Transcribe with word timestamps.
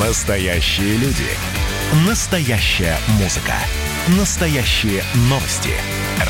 Настоящие 0.00 0.98
люди. 0.98 1.24
Настоящая 2.06 2.98
музыка. 3.18 3.54
Настоящие 4.18 5.02
новости. 5.30 5.70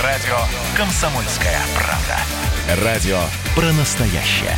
Радио 0.04 0.36
«Комсомольская 0.76 1.58
правда». 1.74 2.84
Радио 2.84 3.18
про 3.56 3.72
настоящее. 3.72 4.56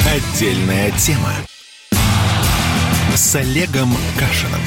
Отдельная 0.00 0.90
тема. 0.98 1.32
С 3.14 3.36
Олегом 3.36 3.96
Кашиным. 4.18 4.60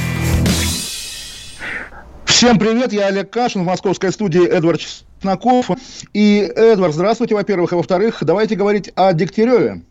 Всем 2.23 2.57
привет, 2.57 2.93
я 2.93 3.07
Олег 3.07 3.31
Кашин 3.31 3.63
в 3.63 3.65
московской 3.65 4.13
студии 4.13 4.47
Эдвард 4.47 4.79
Чесноков. 5.19 5.69
И, 6.13 6.51
Эдвард, 6.55 6.93
здравствуйте, 6.93 7.35
во-первых. 7.35 7.73
А 7.73 7.77
во-вторых, 7.77 8.17
давайте 8.21 8.55
говорить 8.55 8.91
о 8.95 9.13
Дегтяреве. 9.13 9.81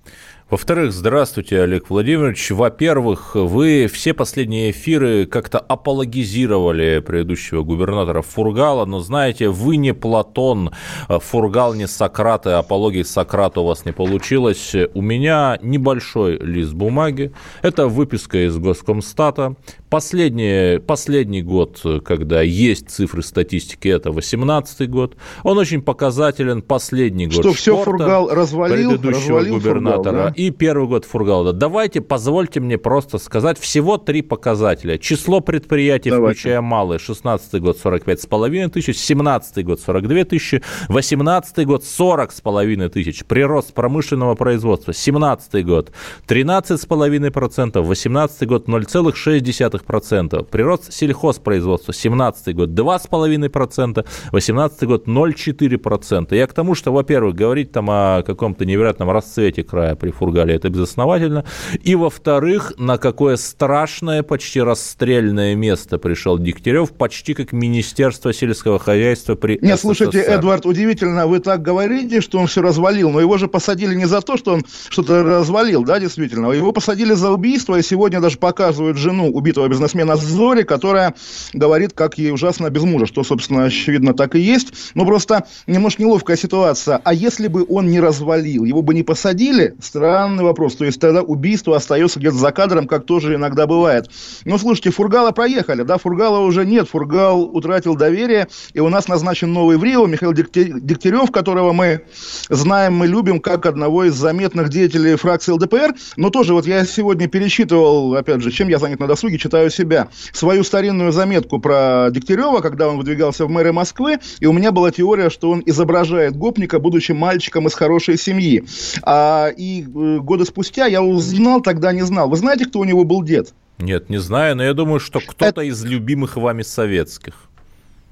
Во-вторых, 0.48 0.92
здравствуйте, 0.92 1.60
Олег 1.60 1.90
Владимирович. 1.90 2.52
Во-первых, 2.52 3.34
вы 3.34 3.88
все 3.92 4.14
последние 4.14 4.70
эфиры 4.70 5.26
как-то 5.26 5.58
апологизировали 5.58 7.00
предыдущего 7.04 7.64
губернатора 7.64 8.22
Фургала, 8.22 8.84
но 8.84 9.00
знаете, 9.00 9.48
вы 9.48 9.76
не 9.76 9.92
Платон, 9.92 10.70
Фургал 11.08 11.74
не 11.74 11.88
Сократ, 11.88 12.46
и 12.46 12.50
апологии 12.50 13.02
Сократа 13.02 13.60
у 13.62 13.66
вас 13.66 13.84
не 13.84 13.90
получилось. 13.90 14.72
У 14.95 15.02
меня 15.02 15.58
небольшой 15.62 16.38
лист 16.38 16.74
бумаги, 16.74 17.32
это 17.62 17.88
выписка 17.88 18.46
из 18.46 18.56
Госкомстата. 18.56 19.56
Последний, 19.88 20.80
последний 20.80 21.42
год, 21.42 21.80
когда 22.04 22.42
есть 22.42 22.90
цифры 22.90 23.22
статистики, 23.22 23.86
это 23.86 24.10
18 24.10 24.90
год. 24.90 25.16
Он 25.45 25.59
очень 25.59 25.80
показателен. 25.80 26.60
Последний 26.62 27.26
год 27.26 27.40
Что 27.40 27.52
все 27.52 27.76
Фургал 27.76 28.28
развалил, 28.28 28.90
предыдущего 28.90 29.38
развалил 29.38 29.54
губернатора. 29.54 30.02
Фургал, 30.02 30.29
да? 30.29 30.32
и 30.34 30.51
первый 30.51 30.88
год 30.88 31.04
Фургала. 31.04 31.52
Давайте, 31.52 32.01
позвольте 32.01 32.59
мне 32.59 32.79
просто 32.79 33.18
сказать 33.18 33.60
всего 33.60 33.96
три 33.96 34.23
показателя. 34.23 34.98
Число 34.98 35.40
предприятий, 35.40 36.10
Давайте. 36.10 36.40
включая 36.40 36.60
малые, 36.62 36.98
16 36.98 37.62
год 37.62 37.79
45,5 37.82 38.68
тысяч, 38.70 38.96
17 38.96 39.64
год 39.64 39.80
42 39.80 40.24
тысячи, 40.24 40.62
18 40.88 41.64
год 41.64 41.84
40,5 41.84 42.88
тысяч. 42.88 43.24
Прирост 43.24 43.73
промышленного 43.73 44.34
производства, 44.34 44.92
17 44.92 45.64
год 45.64 45.92
13,5%, 46.26 47.80
18 47.82 48.48
год 48.48 48.68
0,6%. 48.68 49.76
Прирост 49.85 50.93
сельхозпроизводства, 50.93 51.93
17 51.93 52.55
год 52.55 52.71
2,5%, 52.71 54.07
18 54.32 54.82
год 54.85 55.07
0,4%. 55.07 56.37
Я 56.37 56.46
к 56.46 56.52
тому, 56.52 56.74
что, 56.74 56.93
во-первых, 56.93 57.35
говорить 57.35 57.73
там 57.73 57.88
о 57.91 58.23
каком-то 58.23 58.65
невероятном 58.65 59.10
расцвете 59.10 59.63
края 59.63 59.95
при 59.95 60.10
Фургале 60.10 60.54
это 60.54 60.69
безосновательно. 60.69 61.45
И, 61.82 61.95
во-вторых, 61.95 62.73
на 62.79 62.99
какое 62.99 63.37
страшное, 63.37 64.22
почти 64.22 64.60
расстрельное 64.60 65.54
место 65.54 65.99
пришел 65.99 66.38
Дегтярев, 66.38 66.93
почти 66.93 67.34
как 67.34 67.53
Министерство 67.53 68.32
сельского 68.32 68.78
хозяйства 68.78 69.34
при 69.34 69.59
Нет, 69.60 69.81
слушайте, 69.81 70.22
СССР. 70.22 70.32
Эдвард, 70.32 70.66
удивительно, 70.66 71.27
вы 71.27 71.41
так 71.41 71.62
говорите, 71.62 72.21
что 72.21 72.38
он 72.38 72.47
все 72.47 72.62
развалил, 72.62 73.10
но 73.10 73.21
его 73.21 73.38
же 73.38 73.49
посадили 73.49 73.94
не 73.94 74.06
за 74.06 74.21
то, 74.21 74.37
что 74.37 74.54
он 74.54 74.65
что-то 74.88 75.22
развалил, 75.22 75.84
да, 75.84 76.00
действительно, 76.00 76.50
его 76.50 76.72
посадили 76.72 77.15
за 77.15 77.31
убийство, 77.31 77.77
и 77.78 77.82
сегодня 77.82 78.21
даже 78.21 78.38
показывают 78.38 78.97
жену 78.97 79.31
убитого 79.31 79.66
бизнесмена 79.69 80.16
Зори, 80.16 80.62
которая 80.62 81.14
говорит, 81.53 81.92
как 81.92 82.19
ей 82.19 82.32
ужасно 82.32 82.70
без 82.70 82.82
мужа, 82.82 83.06
что, 83.06 83.25
собственно, 83.25 83.64
очевидно, 83.64 84.14
так 84.14 84.34
и 84.34 84.41
есть. 84.41 84.72
Но 84.94 85.04
просто 85.04 85.47
немножко 85.66 86.03
неловкая 86.03 86.36
ситуация. 86.36 87.00
А 87.04 87.14
если 87.14 87.48
бы 87.48 87.64
он 87.69 87.88
не 87.88 88.00
развалил, 88.00 88.64
его 88.64 88.82
бы 88.82 88.94
не 88.94 89.03
посадили? 89.03 89.75
Странный 89.81 90.44
вопрос. 90.44 90.76
То 90.76 90.84
есть 90.84 91.00
тогда 91.00 91.22
убийство 91.22 91.76
остается 91.76 92.19
где-то 92.19 92.36
за 92.36 92.53
кадром, 92.53 92.86
как 92.86 93.06
тоже 93.06 93.34
иногда 93.34 93.66
бывает. 93.66 94.10
Но 94.44 94.58
слушайте, 94.58 94.91
Фургала 94.91 95.32
проехали, 95.32 95.82
да, 95.82 95.98
Фургала 95.98 96.41
уже 96.41 96.64
нет, 96.64 96.88
Фургал 96.88 97.42
утратил 97.42 97.96
доверие, 97.96 98.48
и 98.74 98.80
у 98.80 98.88
нас 98.88 99.08
назначен 99.08 99.52
новый 99.52 99.76
в 99.76 99.84
Рио 99.84 100.06
Михаил 100.06 100.32
Дегтя- 100.32 100.80
Дегтярев, 100.80 101.30
которого 101.30 101.72
мы 101.72 102.02
знаем, 102.48 102.94
мы 102.94 103.06
любим 103.06 103.41
как 103.41 103.66
одного 103.66 104.04
из 104.04 104.14
заметных 104.14 104.68
деятелей 104.68 105.16
фракции 105.16 105.52
ЛДПР. 105.52 105.94
Но 106.16 106.30
тоже 106.30 106.54
вот 106.54 106.66
я 106.66 106.84
сегодня 106.84 107.28
перечитывал, 107.28 108.14
опять 108.14 108.41
же, 108.41 108.50
чем 108.50 108.68
я 108.68 108.78
занят 108.78 109.00
на 109.00 109.06
досуге, 109.06 109.38
читаю 109.56 109.70
себя, 109.70 110.08
свою 110.32 110.64
старинную 110.64 111.12
заметку 111.12 111.58
про 111.58 112.08
Дегтярева, 112.10 112.60
когда 112.60 112.88
он 112.88 112.98
выдвигался 112.98 113.46
в 113.46 113.50
мэры 113.50 113.72
Москвы, 113.72 114.18
и 114.40 114.46
у 114.46 114.52
меня 114.52 114.70
была 114.70 114.90
теория, 114.90 115.30
что 115.30 115.50
он 115.50 115.62
изображает 115.64 116.36
гопника, 116.36 116.78
будучи 116.78 117.12
мальчиком 117.12 117.66
из 117.66 117.74
хорошей 117.74 118.18
семьи. 118.18 118.64
А, 119.02 119.48
и 119.48 119.82
э, 119.82 120.18
годы 120.18 120.44
спустя 120.44 120.86
я 120.86 121.02
узнал, 121.02 121.62
тогда 121.62 121.92
не 121.92 122.02
знал. 122.02 122.28
Вы 122.28 122.36
знаете, 122.36 122.66
кто 122.66 122.80
у 122.80 122.84
него 122.84 123.04
был 123.04 123.22
дед? 123.22 123.54
Нет, 123.78 124.10
не 124.10 124.18
знаю, 124.18 124.56
но 124.56 124.64
я 124.64 124.74
думаю, 124.74 125.00
что 125.00 125.20
кто-то 125.20 125.62
из 125.62 125.82
любимых 125.84 126.36
вами 126.36 126.62
советских. 126.62 127.34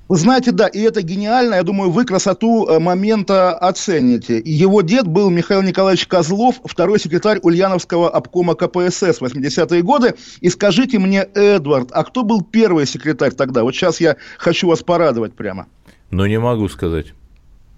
Вы 0.07 0.19
знаете, 0.19 0.53
да, 0.53 0.67
и 0.67 0.81
это 0.81 1.01
гениально. 1.03 1.55
Я 1.55 1.63
думаю, 1.63 1.91
вы 1.91 2.05
красоту 2.05 2.67
э, 2.67 2.79
момента 2.79 3.57
оцените. 3.57 4.41
Его 4.45 4.83
дед 4.83 5.07
был 5.07 5.31
Михаил 5.31 5.63
Николаевич 5.63 6.07
Козлов, 6.07 6.61
второй 6.65 7.01
секретарь 7.01 7.39
Ульяновского 7.43 8.11
обкома 8.11 8.55
КПСС 8.55 9.21
в 9.21 9.23
80-е 9.23 9.83
годы. 9.83 10.15
И 10.41 10.51
скажите 10.51 10.99
мне, 10.99 11.27
Эдвард, 11.35 11.89
а 11.93 12.05
кто 12.05 12.23
был 12.23 12.43
первый 12.43 12.87
секретарь 12.87 13.33
тогда? 13.33 13.63
Вот 13.63 13.75
сейчас 13.75 13.99
я 13.99 14.17
хочу 14.37 14.69
вас 14.69 14.83
порадовать 14.83 15.35
прямо. 15.35 15.69
Но 16.11 16.27
не 16.27 16.39
могу 16.39 16.69
сказать. 16.69 17.15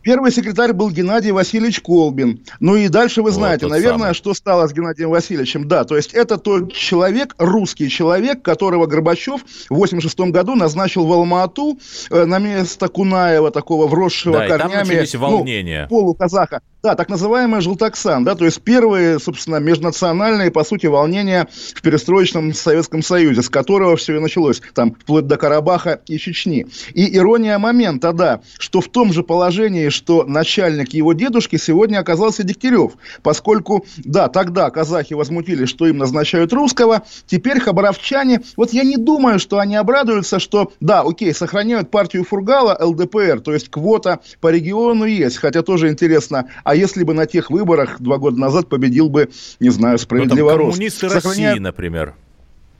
Первый 0.06 0.30
секретарь 0.30 0.72
был 0.72 0.90
Геннадий 0.90 1.32
Васильевич 1.32 1.80
Колбин. 1.80 2.38
Ну 2.60 2.76
и 2.76 2.86
дальше 2.86 3.22
вы 3.22 3.30
Вот 3.30 3.38
знаете, 3.38 3.62
тот 3.62 3.72
наверное, 3.72 3.98
самый. 3.98 4.14
что 4.14 4.34
стало 4.34 4.68
с 4.68 4.72
Геннадием 4.72 5.10
Васильевичем. 5.10 5.66
Да, 5.66 5.82
то 5.82 5.96
есть 5.96 6.14
это 6.14 6.38
тот 6.38 6.72
человек, 6.72 7.34
русский 7.38 7.90
человек, 7.90 8.40
которого 8.40 8.86
Горбачев 8.86 9.40
в 9.68 9.74
86 9.74 10.16
году 10.30 10.54
назначил 10.54 11.06
в 11.06 11.12
Алма-Ату 11.12 11.80
э, 12.10 12.24
на 12.24 12.38
место 12.38 12.86
Кунаева, 12.86 13.50
такого 13.50 13.88
вросшего 13.88 14.38
Да, 14.38 14.46
и 14.46 14.48
там 14.48 14.60
корнями. 14.60 14.78
начались 14.84 15.14
ну, 15.14 15.18
волнения. 15.18 15.88
полуказаха. 15.90 16.60
Да, 16.86 16.94
так 16.94 17.08
называемый 17.08 17.62
желтоксан, 17.62 18.22
да, 18.22 18.36
то 18.36 18.44
есть 18.44 18.62
первые, 18.62 19.18
собственно, 19.18 19.56
межнациональные, 19.56 20.52
по 20.52 20.62
сути, 20.62 20.86
волнения 20.86 21.48
в 21.74 21.82
перестроечном 21.82 22.54
Советском 22.54 23.02
Союзе, 23.02 23.42
с 23.42 23.48
которого 23.48 23.96
все 23.96 24.14
и 24.14 24.20
началось, 24.20 24.62
там, 24.72 24.94
вплоть 24.94 25.26
до 25.26 25.36
Карабаха 25.36 26.00
и 26.06 26.16
Чечни. 26.16 26.68
И 26.94 27.16
ирония 27.16 27.58
момента, 27.58 28.12
да, 28.12 28.40
что 28.56 28.80
в 28.80 28.86
том 28.86 29.12
же 29.12 29.24
положении, 29.24 29.88
что 29.88 30.22
начальник 30.22 30.94
его 30.94 31.12
дедушки 31.12 31.56
сегодня 31.56 31.98
оказался 31.98 32.44
Дегтярев, 32.44 32.92
поскольку, 33.24 33.84
да, 33.96 34.28
тогда 34.28 34.70
казахи 34.70 35.14
возмутились, 35.14 35.68
что 35.68 35.88
им 35.88 35.98
назначают 35.98 36.52
русского, 36.52 37.02
теперь 37.26 37.58
хабаровчане, 37.58 38.42
вот 38.56 38.72
я 38.72 38.84
не 38.84 38.96
думаю, 38.96 39.40
что 39.40 39.58
они 39.58 39.74
обрадуются, 39.74 40.38
что, 40.38 40.70
да, 40.78 41.00
окей, 41.00 41.34
сохраняют 41.34 41.90
партию 41.90 42.22
Фургала, 42.22 42.78
ЛДПР, 42.80 43.40
то 43.40 43.52
есть 43.52 43.70
квота 43.70 44.20
по 44.40 44.52
региону 44.52 45.04
есть, 45.04 45.38
хотя 45.38 45.62
тоже 45.62 45.88
интересно, 45.88 46.48
а 46.62 46.75
если 46.76 47.02
бы 47.04 47.14
на 47.14 47.26
тех 47.26 47.50
выборах 47.50 48.00
два 48.00 48.18
года 48.18 48.38
назад 48.38 48.68
победил 48.68 49.08
бы, 49.08 49.30
не 49.60 49.70
знаю, 49.70 49.94
Ну, 49.94 49.98
там 49.98 50.04
справедливо 50.04 50.50
коммунисты 50.50 51.08
России, 51.08 51.58
например. 51.58 52.14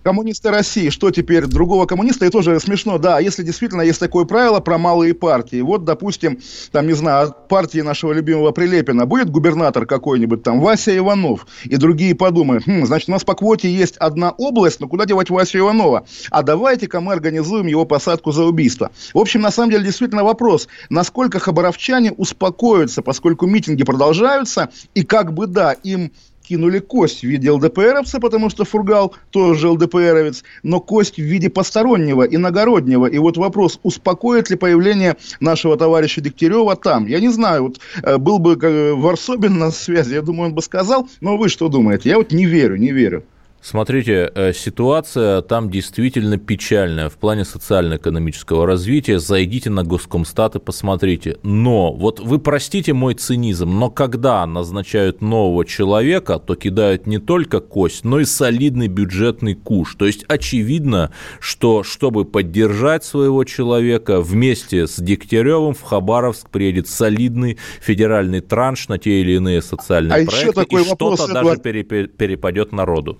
Коммунисты 0.06 0.50
России, 0.50 0.90
что 0.90 1.10
теперь, 1.10 1.46
другого 1.46 1.84
коммуниста, 1.84 2.26
и 2.26 2.30
тоже 2.30 2.60
смешно, 2.60 2.96
да, 2.98 3.18
если 3.18 3.42
действительно 3.42 3.82
есть 3.82 3.98
такое 3.98 4.24
правило 4.24 4.60
про 4.60 4.78
малые 4.78 5.14
партии, 5.14 5.60
вот, 5.60 5.82
допустим, 5.84 6.38
там, 6.70 6.86
не 6.86 6.92
знаю, 6.92 7.26
от 7.26 7.48
партии 7.48 7.80
нашего 7.80 8.12
любимого 8.12 8.52
Прилепина 8.52 9.04
будет 9.04 9.30
губернатор 9.30 9.84
какой-нибудь, 9.84 10.44
там, 10.44 10.60
Вася 10.60 10.96
Иванов, 10.96 11.48
и 11.64 11.76
другие 11.76 12.14
подумают, 12.14 12.62
«Хм, 12.68 12.86
значит, 12.86 13.08
у 13.08 13.12
нас 13.12 13.24
по 13.24 13.34
квоте 13.34 13.68
есть 13.68 13.96
одна 13.96 14.30
область, 14.30 14.78
но 14.78 14.86
куда 14.86 15.06
девать 15.06 15.28
Васю 15.28 15.58
Иванова? 15.58 16.06
А 16.30 16.44
давайте-ка 16.44 17.00
мы 17.00 17.12
организуем 17.12 17.66
его 17.66 17.84
посадку 17.84 18.30
за 18.30 18.44
убийство. 18.44 18.92
В 19.12 19.18
общем, 19.18 19.40
на 19.40 19.50
самом 19.50 19.72
деле, 19.72 19.82
действительно 19.82 20.22
вопрос, 20.22 20.68
насколько 20.88 21.40
хабаровчане 21.40 22.12
успокоятся, 22.12 23.02
поскольку 23.02 23.46
митинги 23.46 23.82
продолжаются, 23.82 24.68
и 24.94 25.02
как 25.02 25.34
бы, 25.34 25.48
да, 25.48 25.72
им 25.72 26.12
кинули 26.48 26.78
кость 26.78 27.20
в 27.20 27.24
виде 27.24 27.50
ЛДПРовца, 27.50 28.20
потому 28.20 28.50
что 28.50 28.64
Фургал 28.64 29.14
тоже 29.30 29.68
ЛДПРовец, 29.68 30.44
но 30.62 30.80
кость 30.80 31.16
в 31.16 31.22
виде 31.22 31.50
постороннего, 31.50 32.22
иногороднего. 32.22 33.06
И 33.06 33.18
вот 33.18 33.36
вопрос, 33.36 33.80
успокоит 33.82 34.50
ли 34.50 34.56
появление 34.56 35.16
нашего 35.40 35.76
товарища 35.76 36.20
Дегтярева 36.20 36.76
там? 36.76 37.06
Я 37.06 37.20
не 37.20 37.28
знаю, 37.28 37.64
вот 37.64 37.80
э, 38.02 38.18
был 38.18 38.38
бы 38.38 38.58
э, 38.60 38.92
Варсобин 38.92 39.58
на 39.58 39.70
связи, 39.70 40.14
я 40.14 40.22
думаю, 40.22 40.48
он 40.48 40.54
бы 40.54 40.62
сказал, 40.62 41.08
но 41.20 41.36
вы 41.36 41.48
что 41.48 41.68
думаете? 41.68 42.10
Я 42.10 42.18
вот 42.18 42.32
не 42.32 42.46
верю, 42.46 42.76
не 42.76 42.92
верю. 42.92 43.24
Смотрите, 43.68 44.30
э, 44.32 44.52
ситуация 44.52 45.42
там 45.42 45.70
действительно 45.70 46.38
печальная 46.38 47.08
в 47.08 47.14
плане 47.14 47.44
социально-экономического 47.44 48.64
развития. 48.64 49.18
Зайдите 49.18 49.70
на 49.70 49.82
Госкомстат 49.82 50.54
и 50.54 50.60
посмотрите. 50.60 51.38
Но, 51.42 51.92
вот 51.92 52.20
вы 52.20 52.38
простите 52.38 52.92
мой 52.92 53.14
цинизм, 53.14 53.76
но 53.76 53.90
когда 53.90 54.46
назначают 54.46 55.20
нового 55.20 55.64
человека, 55.64 56.38
то 56.38 56.54
кидают 56.54 57.08
не 57.08 57.18
только 57.18 57.58
кость, 57.58 58.04
но 58.04 58.20
и 58.20 58.24
солидный 58.24 58.86
бюджетный 58.86 59.54
куш. 59.54 59.96
То 59.96 60.06
есть 60.06 60.24
очевидно, 60.28 61.10
что 61.40 61.82
чтобы 61.82 62.24
поддержать 62.24 63.02
своего 63.02 63.42
человека, 63.42 64.20
вместе 64.20 64.86
с 64.86 64.94
Дегтяревым 64.94 65.74
в 65.74 65.82
Хабаровск 65.82 66.50
приедет 66.50 66.86
солидный 66.86 67.58
федеральный 67.80 68.42
транш 68.42 68.86
на 68.86 68.98
те 68.98 69.22
или 69.22 69.32
иные 69.32 69.60
социальные 69.60 70.22
а 70.22 70.24
проекты, 70.24 70.62
и 70.70 70.84
что-то 70.84 71.26
даже 71.26 71.58
перепадет 71.58 72.70
народу. 72.70 73.18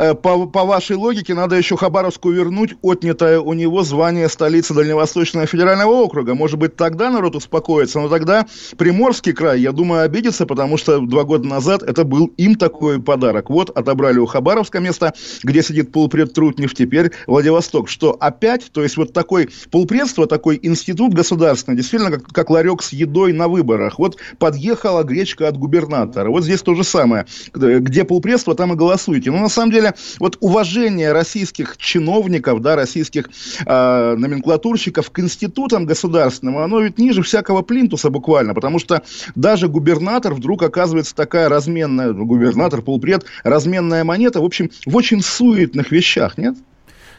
Э, 0.00 0.14
по, 0.14 0.46
по 0.46 0.64
вашей 0.64 0.96
логике, 0.96 1.34
надо 1.34 1.56
еще 1.56 1.76
Хабаровску 1.76 2.30
вернуть 2.30 2.74
отнятое 2.80 3.38
у 3.38 3.52
него 3.52 3.82
звание 3.82 4.30
столицы 4.30 4.72
Дальневосточного 4.72 5.44
федерального 5.44 5.90
округа. 5.90 6.34
Может 6.34 6.58
быть, 6.58 6.74
тогда 6.74 7.10
народ 7.10 7.36
успокоится, 7.36 8.00
но 8.00 8.08
тогда 8.08 8.46
Приморский 8.78 9.34
край, 9.34 9.60
я 9.60 9.72
думаю, 9.72 10.02
обидится, 10.02 10.46
потому 10.46 10.78
что 10.78 11.00
два 11.00 11.24
года 11.24 11.46
назад 11.46 11.82
это 11.82 12.04
был 12.04 12.32
им 12.38 12.54
такой 12.54 12.98
подарок. 13.02 13.50
Вот, 13.50 13.68
отобрали 13.76 14.18
у 14.18 14.24
Хабаровска 14.24 14.80
место, 14.80 15.12
где 15.42 15.62
сидит 15.62 15.92
полпред 15.92 16.32
Трутнев, 16.32 16.74
теперь 16.74 17.10
Владивосток. 17.26 17.90
Что 17.90 18.16
опять, 18.18 18.72
то 18.72 18.82
есть 18.82 18.96
вот 18.96 19.12
такой 19.12 19.50
полпредство, 19.70 20.26
такой 20.26 20.58
институт 20.62 21.12
государственный, 21.12 21.76
действительно, 21.76 22.10
как, 22.10 22.24
как 22.28 22.48
ларек 22.48 22.82
с 22.82 22.94
едой 22.94 23.34
на 23.34 23.48
выборах. 23.48 23.98
Вот 23.98 24.16
подъехала 24.38 25.02
гречка 25.02 25.46
от 25.46 25.58
губернатора. 25.58 26.30
Вот 26.30 26.44
здесь 26.44 26.62
то 26.62 26.74
же 26.74 26.84
самое. 26.84 27.26
Где 27.52 28.04
полпредство, 28.04 28.54
там 28.54 28.72
и 28.72 28.76
голосуйте. 28.76 29.30
Но 29.30 29.40
на 29.40 29.50
самом 29.50 29.72
деле 29.72 29.89
вот 30.18 30.36
уважение 30.40 31.12
российских 31.12 31.76
чиновников, 31.76 32.60
да, 32.60 32.76
российских 32.76 33.30
э, 33.66 34.14
номенклатурщиков 34.16 35.10
к 35.10 35.18
институтам 35.18 35.86
государственным, 35.86 36.58
оно 36.58 36.80
ведь 36.80 36.98
ниже 36.98 37.22
всякого 37.22 37.62
плинтуса 37.62 38.10
буквально, 38.10 38.54
потому 38.54 38.78
что 38.78 39.02
даже 39.34 39.68
губернатор 39.68 40.34
вдруг 40.34 40.62
оказывается 40.62 41.14
такая 41.14 41.48
разменная, 41.48 42.12
губернатор, 42.12 42.82
полпред, 42.82 43.24
разменная 43.44 44.04
монета, 44.04 44.40
в 44.40 44.44
общем, 44.44 44.70
в 44.86 44.96
очень 44.96 45.22
суетных 45.22 45.90
вещах, 45.90 46.38
нет? 46.38 46.56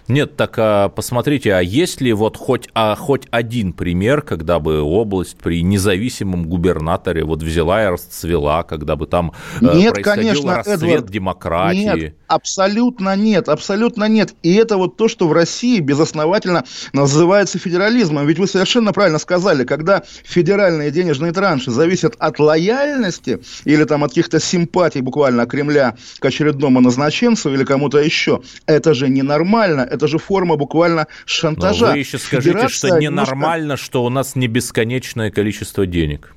Нет, 0.07 0.35
так 0.35 0.55
а, 0.57 0.89
посмотрите, 0.89 1.53
а 1.53 1.61
есть 1.61 2.01
ли 2.01 2.13
вот 2.13 2.37
хоть, 2.37 2.69
а, 2.73 2.95
хоть 2.95 3.27
один 3.31 3.73
пример, 3.73 4.21
когда 4.21 4.59
бы 4.59 4.81
область 4.81 5.37
при 5.37 5.63
независимом 5.63 6.47
губернаторе 6.47 7.23
вот 7.23 7.41
взяла 7.43 7.83
и 7.83 7.87
расцвела, 7.87 8.63
когда 8.63 8.95
бы 8.95 9.07
там 9.07 9.33
э, 9.61 9.65
нет, 9.75 9.93
происходил 9.93 10.29
конечно, 10.29 10.57
расцвет 10.57 10.81
Эдвард, 10.81 11.11
демократии? 11.11 12.03
Нет, 12.03 12.15
абсолютно 12.27 13.15
нет, 13.15 13.49
абсолютно 13.49 14.05
нет. 14.05 14.33
И 14.43 14.53
это 14.53 14.77
вот 14.77 14.97
то, 14.97 15.07
что 15.07 15.27
в 15.27 15.33
России 15.33 15.79
безосновательно 15.79 16.63
называется 16.93 17.59
федерализмом. 17.59 18.27
Ведь 18.27 18.39
вы 18.39 18.47
совершенно 18.47 18.93
правильно 18.93 19.19
сказали, 19.19 19.63
когда 19.63 20.03
федеральные 20.23 20.91
денежные 20.91 21.31
транши 21.31 21.71
зависят 21.71 22.15
от 22.19 22.39
лояльности 22.39 23.41
или 23.65 23.83
там 23.83 24.03
от 24.03 24.11
каких-то 24.11 24.39
симпатий 24.39 25.01
буквально 25.01 25.45
Кремля 25.45 25.95
к 26.19 26.25
очередному 26.25 26.81
назначенцу 26.81 27.53
или 27.53 27.63
кому-то 27.63 27.99
еще, 27.99 28.41
это 28.65 28.93
же 28.93 29.09
ненормально, 29.09 29.81
это 29.91 30.07
же 30.07 30.17
форма 30.17 30.55
буквально 30.55 31.07
шантажа. 31.25 31.87
Но 31.87 31.91
вы 31.91 31.99
еще 31.99 32.17
скажите, 32.17 32.53
Федерация 32.53 32.89
что 32.89 32.99
ненормально, 32.99 33.63
немножко... 33.63 33.85
что 33.85 34.03
у 34.03 34.09
нас 34.09 34.35
не 34.35 34.47
бесконечное 34.47 35.31
количество 35.31 35.85
денег. 35.85 36.33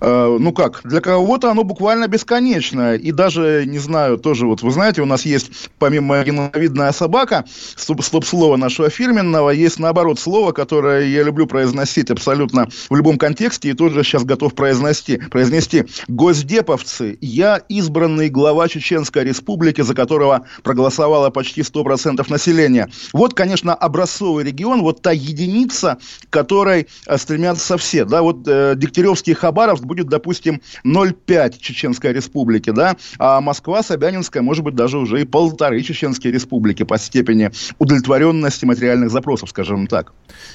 Э, 0.00 0.36
ну 0.38 0.52
как, 0.52 0.80
для 0.84 1.00
кого-то 1.00 1.50
оно 1.50 1.64
буквально 1.64 2.08
бесконечное. 2.08 2.96
И 2.96 3.12
даже, 3.12 3.64
не 3.66 3.78
знаю, 3.78 4.18
тоже 4.18 4.46
вот, 4.46 4.62
вы 4.62 4.70
знаете, 4.70 5.02
у 5.02 5.06
нас 5.06 5.24
есть, 5.24 5.70
помимо 5.78 6.22
геновидная 6.22 6.92
собака, 6.92 7.44
стоп-слова 7.76 8.56
нашего 8.56 8.90
фирменного, 8.90 9.50
есть 9.50 9.78
наоборот 9.78 10.18
слово, 10.18 10.52
которое 10.52 11.06
я 11.06 11.22
люблю 11.22 11.46
произносить 11.46 12.10
абсолютно 12.10 12.68
в 12.90 12.96
любом 12.96 13.18
контексте 13.18 13.70
и 13.70 13.74
тоже 13.74 14.02
сейчас 14.02 14.24
готов 14.24 14.54
произнести. 14.54 15.18
произнести. 15.18 15.84
Госдеповцы, 16.08 17.18
я 17.20 17.60
избранный 17.68 18.28
глава 18.28 18.68
Чеченской 18.68 19.24
Республики, 19.24 19.80
за 19.80 19.94
которого 19.94 20.46
проголосовало 20.62 21.30
почти 21.30 21.62
100% 21.62 22.24
населения. 22.30 22.88
Вот, 23.12 23.34
конечно, 23.34 23.74
образцовый 23.74 24.44
регион, 24.44 24.82
вот 24.82 25.02
та 25.02 25.12
единица, 25.12 25.98
которой 26.30 26.88
э, 27.06 27.18
стремятся 27.18 27.76
все. 27.76 28.04
Да, 28.04 28.22
вот 28.22 28.46
э, 28.46 28.74
Дегтяревский 28.76 29.34
Хабар 29.34 29.71
Хабаровск 29.72 29.84
будет, 29.84 30.08
допустим, 30.08 30.60
0,5 30.84 31.58
Чеченской 31.58 32.12
республики, 32.12 32.70
да, 32.70 32.96
а 33.18 33.40
Москва, 33.40 33.82
Собянинская, 33.82 34.42
может 34.42 34.64
быть, 34.64 34.74
даже 34.74 34.98
уже 34.98 35.22
и 35.22 35.24
полторы 35.24 35.82
Чеченские 35.82 36.32
республики 36.32 36.82
по 36.82 36.98
степени 36.98 37.50
удовлетворенности 37.78 38.64
материальных 38.64 39.10
запросов, 39.10 39.50
скажем 39.50 39.86
так. 39.86 40.12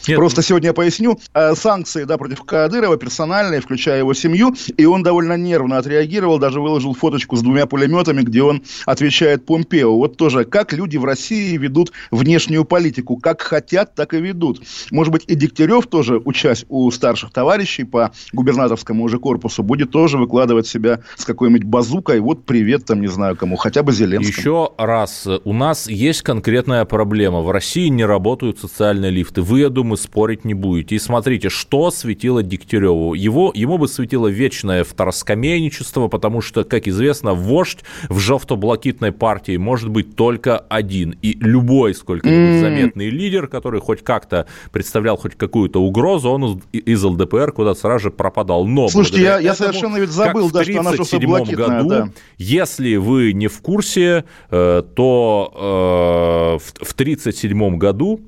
Нет. 0.07 0.17
Просто 0.17 0.41
сегодня 0.41 0.69
я 0.69 0.73
поясню. 0.73 1.19
Э, 1.33 1.55
санкции, 1.55 2.03
да, 2.03 2.17
против 2.17 2.43
Кадырова 2.43 2.97
персональные, 2.97 3.61
включая 3.61 3.99
его 3.99 4.13
семью, 4.13 4.55
и 4.75 4.85
он 4.85 5.03
довольно 5.03 5.37
нервно 5.37 5.77
отреагировал, 5.77 6.39
даже 6.39 6.61
выложил 6.61 6.93
фоточку 6.93 7.35
с 7.35 7.41
двумя 7.41 7.65
пулеметами, 7.65 8.21
где 8.21 8.43
он 8.43 8.63
отвечает 8.85 9.45
Помпео. 9.45 9.95
Вот 9.95 10.17
тоже, 10.17 10.45
как 10.45 10.73
люди 10.73 10.97
в 10.97 11.05
России 11.05 11.57
ведут 11.57 11.91
внешнюю 12.11 12.65
политику, 12.65 13.17
как 13.17 13.41
хотят, 13.41 13.95
так 13.95 14.13
и 14.13 14.19
ведут. 14.19 14.61
Может 14.91 15.13
быть, 15.13 15.23
и 15.27 15.35
Дегтярев 15.35 15.87
тоже, 15.87 16.21
учась 16.23 16.65
у 16.69 16.89
старших 16.91 17.31
товарищей 17.31 17.83
по 17.83 18.11
губернаторскому 18.33 19.03
уже 19.03 19.19
корпусу 19.19 19.63
будет 19.63 19.91
тоже 19.91 20.17
выкладывать 20.17 20.67
себя 20.67 21.01
с 21.15 21.25
какой-нибудь 21.25 21.63
базукой. 21.63 22.19
Вот 22.19 22.45
привет 22.45 22.85
там, 22.85 23.01
не 23.01 23.07
знаю 23.07 23.35
кому, 23.35 23.55
хотя 23.55 23.83
бы 23.83 23.91
Зеленскому. 23.91 24.37
Еще 24.37 24.69
раз, 24.77 25.27
у 25.43 25.53
нас 25.53 25.87
есть 25.87 26.21
конкретная 26.21 26.85
проблема. 26.85 27.41
В 27.41 27.51
России 27.51 27.87
не 27.87 28.05
работают 28.05 28.59
социальные 28.59 29.11
лифты. 29.11 29.41
Вы, 29.41 29.65
думаю, 29.77 29.97
спорить 29.97 30.43
не 30.43 30.53
будете. 30.53 30.95
И 30.95 30.99
смотрите, 30.99 31.49
что 31.49 31.91
светило 31.91 32.41
Дегтяреву. 32.41 33.13
Его, 33.13 33.51
ему 33.53 33.77
бы 33.77 33.87
светило 33.87 34.27
вечное 34.27 34.83
второскамейничество, 34.83 36.07
потому 36.07 36.41
что, 36.41 36.63
как 36.63 36.87
известно, 36.87 37.33
вождь 37.33 37.83
в 38.09 38.17
жовто-блокитной 38.19 39.11
партии 39.11 39.57
может 39.57 39.89
быть 39.89 40.15
только 40.15 40.57
один. 40.57 41.15
И 41.21 41.37
любой 41.39 41.93
сколько-нибудь 41.93 42.59
заметный 42.59 43.09
лидер, 43.09 43.47
который 43.47 43.79
хоть 43.79 44.03
как-то 44.03 44.47
представлял 44.71 45.15
хоть 45.15 45.35
какую-то 45.35 45.79
угрозу, 45.81 46.29
он 46.29 46.61
из 46.71 47.03
ЛДПР 47.03 47.51
куда 47.51 47.75
сразу 47.75 48.05
же 48.05 48.11
пропадал. 48.11 48.65
Но 48.65 48.89
Слушайте, 48.89 49.21
я, 49.21 49.39
я 49.39 49.53
совершенно 49.53 49.97
ведь 49.97 50.09
забыл, 50.09 50.49
да, 50.49 50.63
что 50.63 50.79
она 50.79 50.91
просто 50.91 51.19
году, 51.19 51.89
да. 51.89 52.09
если 52.37 52.95
вы 52.95 53.33
не 53.33 53.47
в 53.47 53.61
курсе, 53.61 54.25
э, 54.49 54.83
то 54.95 56.59
э, 56.59 56.83
в 56.83 56.93
1937 56.93 57.77
году 57.77 58.21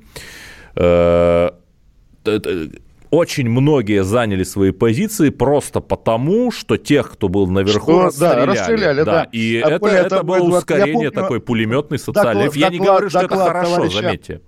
очень 3.12 3.50
многие 3.50 4.04
заняли 4.04 4.44
свои 4.44 4.72
позиции 4.72 5.30
просто 5.30 5.80
потому, 5.80 6.52
что 6.52 6.78
тех, 6.78 7.12
кто 7.12 7.28
был 7.28 7.48
наверху, 7.48 7.92
что, 7.92 8.04
расстреляли. 8.04 8.46
Да, 8.46 8.46
расстреляли, 8.46 8.98
да. 9.04 9.12
да. 9.12 9.24
И 9.32 9.62
а 9.64 9.70
это, 9.70 9.88
это, 9.88 10.16
это 10.16 10.24
было 10.24 10.58
ускорение 10.58 10.94
помню, 10.94 11.12
такой 11.12 11.40
пулеметный 11.42 11.98
социальный. 11.98 12.46
Доклад, 12.46 12.56
я 12.56 12.70
не 12.70 12.80
говорю, 12.80 13.10
что 13.10 13.22
это 13.22 13.36
хорошо, 13.36 13.76
товарища, 13.76 14.02
заметьте. 14.02 14.42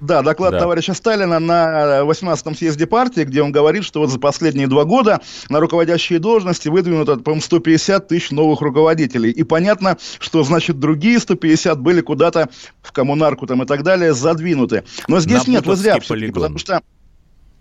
Да, 0.00 0.22
доклад 0.22 0.52
да. 0.52 0.60
товарища 0.60 0.94
Сталина 0.94 1.38
на 1.38 2.00
18-м 2.00 2.54
съезде 2.54 2.86
партии, 2.86 3.22
где 3.22 3.42
он 3.42 3.52
говорит, 3.52 3.84
что 3.84 4.00
вот 4.00 4.10
за 4.10 4.18
последние 4.18 4.66
два 4.66 4.84
года 4.84 5.20
на 5.48 5.60
руководящие 5.60 6.18
должности 6.18 6.68
выдвинуто, 6.68 7.16
по-моему, 7.16 7.42
150 7.42 8.08
тысяч 8.08 8.30
новых 8.30 8.60
руководителей. 8.60 9.30
И 9.30 9.42
понятно, 9.42 9.96
что, 10.18 10.42
значит, 10.44 10.78
другие 10.78 11.18
150 11.18 11.80
были 11.80 12.00
куда-то 12.02 12.50
в 12.82 12.92
коммунарку 12.92 13.46
там 13.46 13.62
и 13.62 13.66
так 13.66 13.82
далее 13.82 14.12
задвинуты. 14.12 14.84
Но 15.08 15.20
здесь 15.20 15.46
на 15.46 15.52
нет, 15.52 15.66
вы 15.66 15.76
зря, 15.76 15.98
потому 15.98 16.58
что 16.58 16.82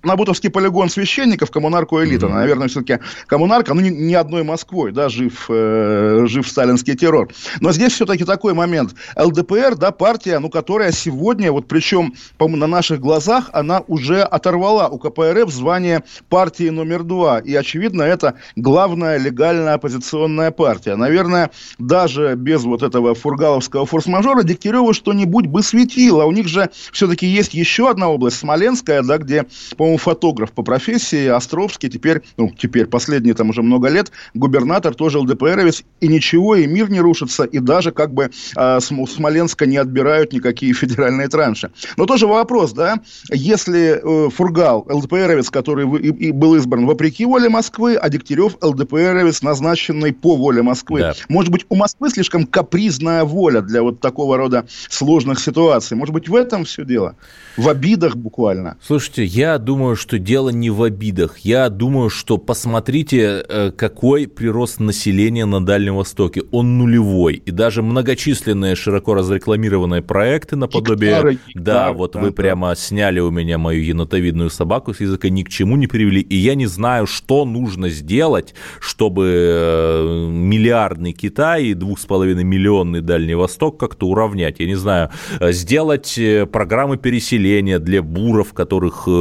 на 0.06 0.16
Бутовский 0.16 0.50
полигон 0.50 0.90
священников, 0.90 1.52
коммунарку 1.52 2.02
элита. 2.04 2.28
Mm-hmm. 2.28 2.34
Наверное, 2.34 2.68
все-таки 2.68 3.00
коммунарка, 3.28 3.74
ну, 3.74 3.82
не, 3.82 3.90
не 3.90 4.16
одной 4.16 4.44
Москвой, 4.44 4.92
да, 4.92 5.10
жив, 5.10 5.46
э, 5.50 6.26
жив 6.28 6.48
сталинский 6.48 6.96
террор. 6.96 7.30
Но 7.60 7.72
здесь 7.72 7.94
все-таки 7.94 8.24
такой 8.24 8.54
момент. 8.54 8.96
ЛДПР, 9.18 9.76
да, 9.76 9.92
партия, 9.92 10.40
ну, 10.40 10.50
которая 10.50 10.92
сегодня, 10.92 11.52
вот 11.52 11.68
причем, 11.68 12.14
по-моему, 12.38 12.62
на 12.62 12.68
наших 12.68 13.00
глазах, 13.00 13.50
она 13.54 13.82
уже 13.88 14.22
оторвала 14.22 14.88
у 14.88 14.98
КПРФ 14.98 15.50
звание 15.52 16.04
партии 16.30 16.70
номер 16.70 17.04
два. 17.04 17.40
И, 17.40 17.54
очевидно, 17.56 18.04
это 18.04 18.36
главная 18.56 19.18
легальная 19.18 19.74
оппозиционная 19.74 20.52
партия. 20.52 20.96
Наверное, 20.96 21.52
даже 21.80 22.36
без 22.36 22.64
вот 22.64 22.84
этого 22.84 23.16
фургаловского 23.16 23.86
форс-мажора 23.86 24.44
Дегтяреву 24.44 24.94
что-нибудь 24.94 25.48
бы 25.48 25.64
светило. 25.64 26.26
У 26.26 26.32
них 26.32 26.48
же 26.48 26.70
все-таки 26.92 27.26
есть 27.26 27.54
еще 27.54 27.90
одна 27.90 28.10
область, 28.10 28.38
Смоленская, 28.38 29.02
да, 29.02 29.18
где, 29.18 29.46
по-моему, 29.78 29.95
по-моему, 29.96 29.98
фотограф 29.98 30.52
по 30.52 30.64
профессии, 30.64 31.28
Островский, 31.28 31.90
теперь, 31.90 32.22
ну, 32.38 32.52
теперь, 32.58 32.86
последние 32.86 33.34
там 33.34 33.50
уже 33.50 33.62
много 33.62 33.90
лет, 33.90 34.12
губернатор, 34.34 34.94
тоже 34.94 35.20
ЛДПРовец, 35.20 35.84
и 36.02 36.08
ничего, 36.08 36.56
и 36.56 36.68
мир 36.68 36.90
не 36.90 37.02
рушится, 37.02 37.44
и 37.44 37.60
даже 37.60 37.92
как 37.92 38.14
бы 38.14 38.32
э, 38.56 38.80
Смоленска 38.80 39.66
не 39.66 39.78
отбирают 39.78 40.34
никакие 40.34 40.74
федеральные 40.82 41.28
транши. 41.28 41.72
Но 41.98 42.06
тоже 42.06 42.28
вопрос, 42.28 42.74
да, 42.74 42.96
если 43.32 44.00
э, 44.02 44.30
Фургал, 44.30 44.86
ЛДПРовец, 44.90 45.50
который 45.50 45.86
вы, 45.86 46.00
и, 46.00 46.28
и 46.28 46.32
был 46.32 46.56
избран 46.56 46.86
вопреки 46.86 47.26
воле 47.26 47.50
Москвы, 47.50 47.96
а 47.96 48.10
Дегтярев, 48.10 48.58
ЛДПРовец, 48.62 49.42
назначенный 49.42 50.14
по 50.14 50.36
воле 50.36 50.62
Москвы. 50.62 51.00
Да. 51.00 51.14
Может 51.30 51.52
быть, 51.52 51.66
у 51.70 51.76
Москвы 51.76 52.10
слишком 52.10 52.46
капризная 52.46 53.24
воля 53.24 53.62
для 53.62 53.82
вот 53.82 54.00
такого 54.00 54.38
рода 54.38 54.66
сложных 54.90 55.40
ситуаций. 55.40 55.98
Может 55.98 56.14
быть, 56.14 56.30
в 56.30 56.36
этом 56.36 56.66
все 56.66 56.86
дело? 56.86 57.16
В 57.58 57.70
обидах 57.70 58.16
буквально. 58.16 58.78
Слушайте, 58.82 59.24
я 59.24 59.58
думаю, 59.58 59.85
что 59.94 60.18
дело 60.18 60.50
не 60.50 60.72
в 60.72 60.82
обидах. 60.82 61.38
Я 61.40 61.70
думаю, 61.70 62.10
что 62.10 62.40
посмотрите, 62.40 63.46
э, 63.48 63.72
какой 63.72 64.28
прирост 64.28 64.80
населения 64.80 65.46
на 65.46 65.64
Дальнем 65.64 65.98
Востоке. 65.98 66.42
Он 66.52 66.80
нулевой. 66.80 67.36
И 67.36 67.52
даже 67.52 67.84
многочисленные 67.84 68.76
широко 68.76 69.14
разрекламированные 69.14 70.02
проекты 70.02 70.56
наподобие... 70.56 71.12
Гектары, 71.12 71.32
гектары, 71.34 71.64
да, 71.64 71.92
вот 71.94 72.14
да, 72.14 72.22
вы 72.22 72.28
да. 72.30 72.34
прямо 72.34 72.76
сняли 72.76 73.20
у 73.20 73.30
меня 73.30 73.60
мою 73.60 73.84
енотовидную 73.84 74.50
собаку 74.50 74.94
с 74.94 75.02
языка, 75.02 75.30
ни 75.30 75.44
к 75.44 75.50
чему 75.50 75.76
не 75.76 75.86
привели. 75.86 76.22
И 76.22 76.36
я 76.36 76.56
не 76.56 76.66
знаю, 76.66 77.06
что 77.06 77.46
нужно 77.46 77.90
сделать, 77.90 78.56
чтобы 78.80 79.28
э, 79.28 80.28
миллиардный 80.32 81.14
Китай 81.14 81.66
и 81.66 81.74
двух 81.76 82.00
с 82.00 82.06
половиной 82.08 82.44
миллионный 82.44 83.02
Дальний 83.02 83.36
Восток 83.36 83.80
как-то 83.80 84.08
уравнять. 84.08 84.60
Я 84.60 84.66
не 84.66 84.76
знаю, 84.76 85.12
э, 85.40 85.52
сделать 85.52 86.20
программы 86.52 86.98
переселения 86.98 87.80
для 87.80 88.02
буров, 88.02 88.54
которых 88.54 89.04
э, 89.08 89.12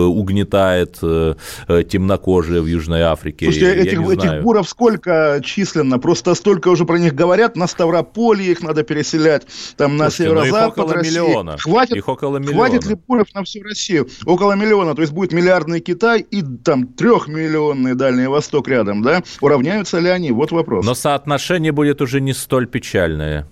угнетает 0.54 0.98
э, 1.02 1.34
э, 1.68 1.82
темнокожие 1.84 2.60
в 2.60 2.66
Южной 2.66 3.02
Африке. 3.02 3.46
Слушайте, 3.46 3.74
этих, 3.74 4.00
этих 4.08 4.42
буров 4.42 4.68
сколько 4.68 5.40
численно? 5.44 5.98
Просто 5.98 6.34
столько 6.34 6.68
уже 6.68 6.84
про 6.84 6.98
них 6.98 7.14
говорят. 7.14 7.56
На 7.56 7.66
Ставрополье 7.66 8.52
их 8.52 8.62
надо 8.62 8.82
переселять, 8.82 9.46
там 9.76 9.96
на 9.96 10.10
Слушайте, 10.10 10.34
ну 10.34 10.44
северо-запад 10.44 10.92
России. 10.92 11.10
Миллиона. 11.10 11.56
Хватит, 11.58 11.96
их 11.96 12.08
около 12.08 12.38
миллиона. 12.38 12.56
Хватит 12.56 12.86
ли 12.86 12.94
буров 12.94 13.28
на 13.34 13.44
всю 13.44 13.62
Россию? 13.62 14.08
Около 14.26 14.52
миллиона. 14.52 14.94
То 14.94 15.02
есть 15.02 15.12
будет 15.12 15.32
миллиардный 15.32 15.80
Китай 15.80 16.20
и 16.20 16.42
там 16.42 16.86
трехмиллионный 16.86 17.94
Дальний 17.94 18.26
Восток 18.26 18.68
рядом, 18.68 19.02
да? 19.02 19.22
Уравняются 19.40 19.98
ли 19.98 20.08
они? 20.08 20.30
Вот 20.30 20.52
вопрос. 20.52 20.84
Но 20.84 20.94
соотношение 20.94 21.72
будет 21.72 22.00
уже 22.00 22.20
не 22.20 22.32
столь 22.32 22.66
печальное. 22.66 23.46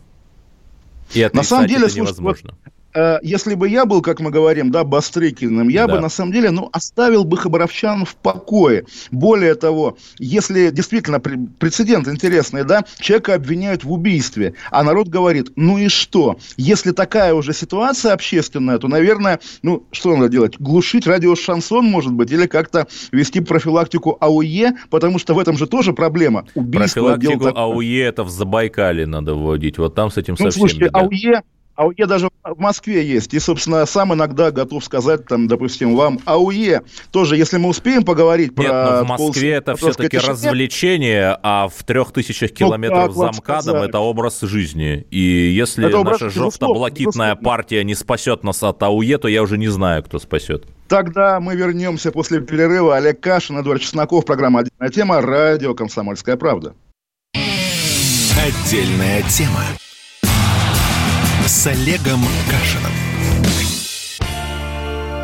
И 1.15 1.29
на 1.33 1.43
самом 1.43 1.67
деле, 1.67 1.89
слушай, 1.91 2.15
вот, 2.21 2.39
Э, 2.95 3.19
если 3.23 3.55
бы 3.55 3.69
я 3.69 3.87
был, 3.87 4.03
как 4.03 4.21
мы 4.21 4.31
говорим, 4.31 4.71
да, 4.71 4.85
Бастрыкиным, 4.85 5.69
я 5.69 5.87
да. 5.87 5.95
бы, 5.95 6.01
на 6.01 6.09
самом 6.09 6.33
деле, 6.33 6.51
ну, 6.51 6.69
оставил 6.73 7.25
бы 7.25 7.37
хабаровчан 7.37 8.05
в 8.05 8.17
покое. 8.17 8.85
Более 9.11 9.55
того, 9.55 9.97
если 10.19 10.71
действительно 10.71 11.21
прецедент 11.21 12.09
интересный, 12.09 12.65
да, 12.65 12.85
человека 12.99 13.35
обвиняют 13.35 13.85
в 13.85 13.93
убийстве, 13.93 14.55
а 14.71 14.83
народ 14.83 15.09
говорит, 15.09 15.53
ну 15.57 15.79
и 15.79 15.89
что? 15.89 16.39
Если 16.57 16.93
такая 16.93 17.35
уже 17.35 17.53
ситуация 17.53 18.13
общественная, 18.13 18.79
то, 18.79 18.89
наверное, 18.89 19.41
ну, 19.63 19.87
что 19.91 20.15
надо 20.17 20.29
делать? 20.29 20.59
Глушить 20.59 21.07
радиошансон, 21.07 21.85
может 21.87 22.13
быть, 22.13 22.31
или 22.31 22.47
как-то 22.47 22.87
вести 23.11 23.41
профилактику 23.41 24.17
АУЕ, 24.21 24.77
потому 24.91 25.19
что 25.19 25.35
в 25.35 25.39
этом 25.39 25.57
же 25.57 25.67
тоже 25.67 25.93
проблема. 25.93 26.47
Убийство, 26.55 27.01
профилактику 27.01 27.59
АУЕ 27.59 28.03
это 28.05 28.25
в 28.25 28.31
Забайкале 28.31 29.07
надо 29.07 29.35
вводить, 29.35 29.79
вот 29.79 29.95
там 29.95 30.11
с 30.11 30.17
этим 30.17 30.37
ну, 30.39 30.45
совсем 30.45 30.61
слушайте, 30.61 30.85
беда. 30.87 31.01
АУЕ 31.01 31.43
АУЕ 31.75 32.07
даже 32.07 32.29
в 32.45 32.59
Москве 32.59 33.05
есть. 33.05 33.33
И, 33.35 33.39
собственно, 33.39 33.87
сам 33.87 34.13
иногда 34.13 34.51
готов 34.51 34.85
сказать, 34.85 35.27
там, 35.27 35.49
допустим, 35.49 35.97
вам 35.97 36.19
АУЕ. 36.25 36.83
Тоже, 37.11 37.37
если 37.37 37.59
мы 37.59 37.69
успеем 37.69 38.05
поговорить 38.05 38.57
Нет, 38.59 38.69
про... 38.69 39.03
но 39.03 39.05
в 39.05 39.09
Москве 39.09 39.53
это 39.53 39.77
все-таки 39.77 40.19
развлечение, 40.19 41.37
а 41.43 41.69
в 41.69 41.85
трех 41.85 42.13
тысячах 42.13 42.51
ну, 42.51 42.57
километров 42.57 43.09
ну, 43.09 43.13
за 43.15 43.31
МКАДом 43.39 43.77
это 43.77 43.99
образ 43.99 44.41
жизни. 44.41 45.07
И 45.11 45.19
если 45.19 45.87
это 45.87 46.03
наша 46.03 46.31
жовто-блакитная 46.31 47.37
партия 47.37 47.85
не 47.85 47.95
спасет 47.95 48.45
нас 48.45 48.63
от 48.63 48.83
АУЕ, 48.83 49.19
то 49.19 49.29
я 49.29 49.43
уже 49.43 49.59
не 49.59 49.69
знаю, 49.69 50.03
кто 50.03 50.19
спасет. 50.19 50.67
Тогда 50.89 51.41
мы 51.41 51.57
вернемся 51.57 52.13
после 52.13 52.41
перерыва. 52.41 52.97
Олег 52.97 53.21
Кашин, 53.21 53.59
Эдуард 53.61 53.81
Чесноков, 53.81 54.27
программа 54.27 54.61
«Отдельная 54.61 54.91
тема», 54.91 55.23
радио 55.23 55.75
«Комсомольская 55.75 56.37
правда». 56.37 56.75
Отдельная 58.37 59.23
тема 59.23 59.63
с 61.53 61.67
Олегом 61.67 62.25
Кашиным. 62.51 62.93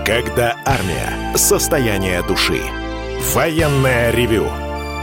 Когда 0.05 0.59
армия. 0.67 1.35
Состояние 1.35 2.23
души. 2.23 2.61
Военное 3.33 4.11
ревю 4.11 4.47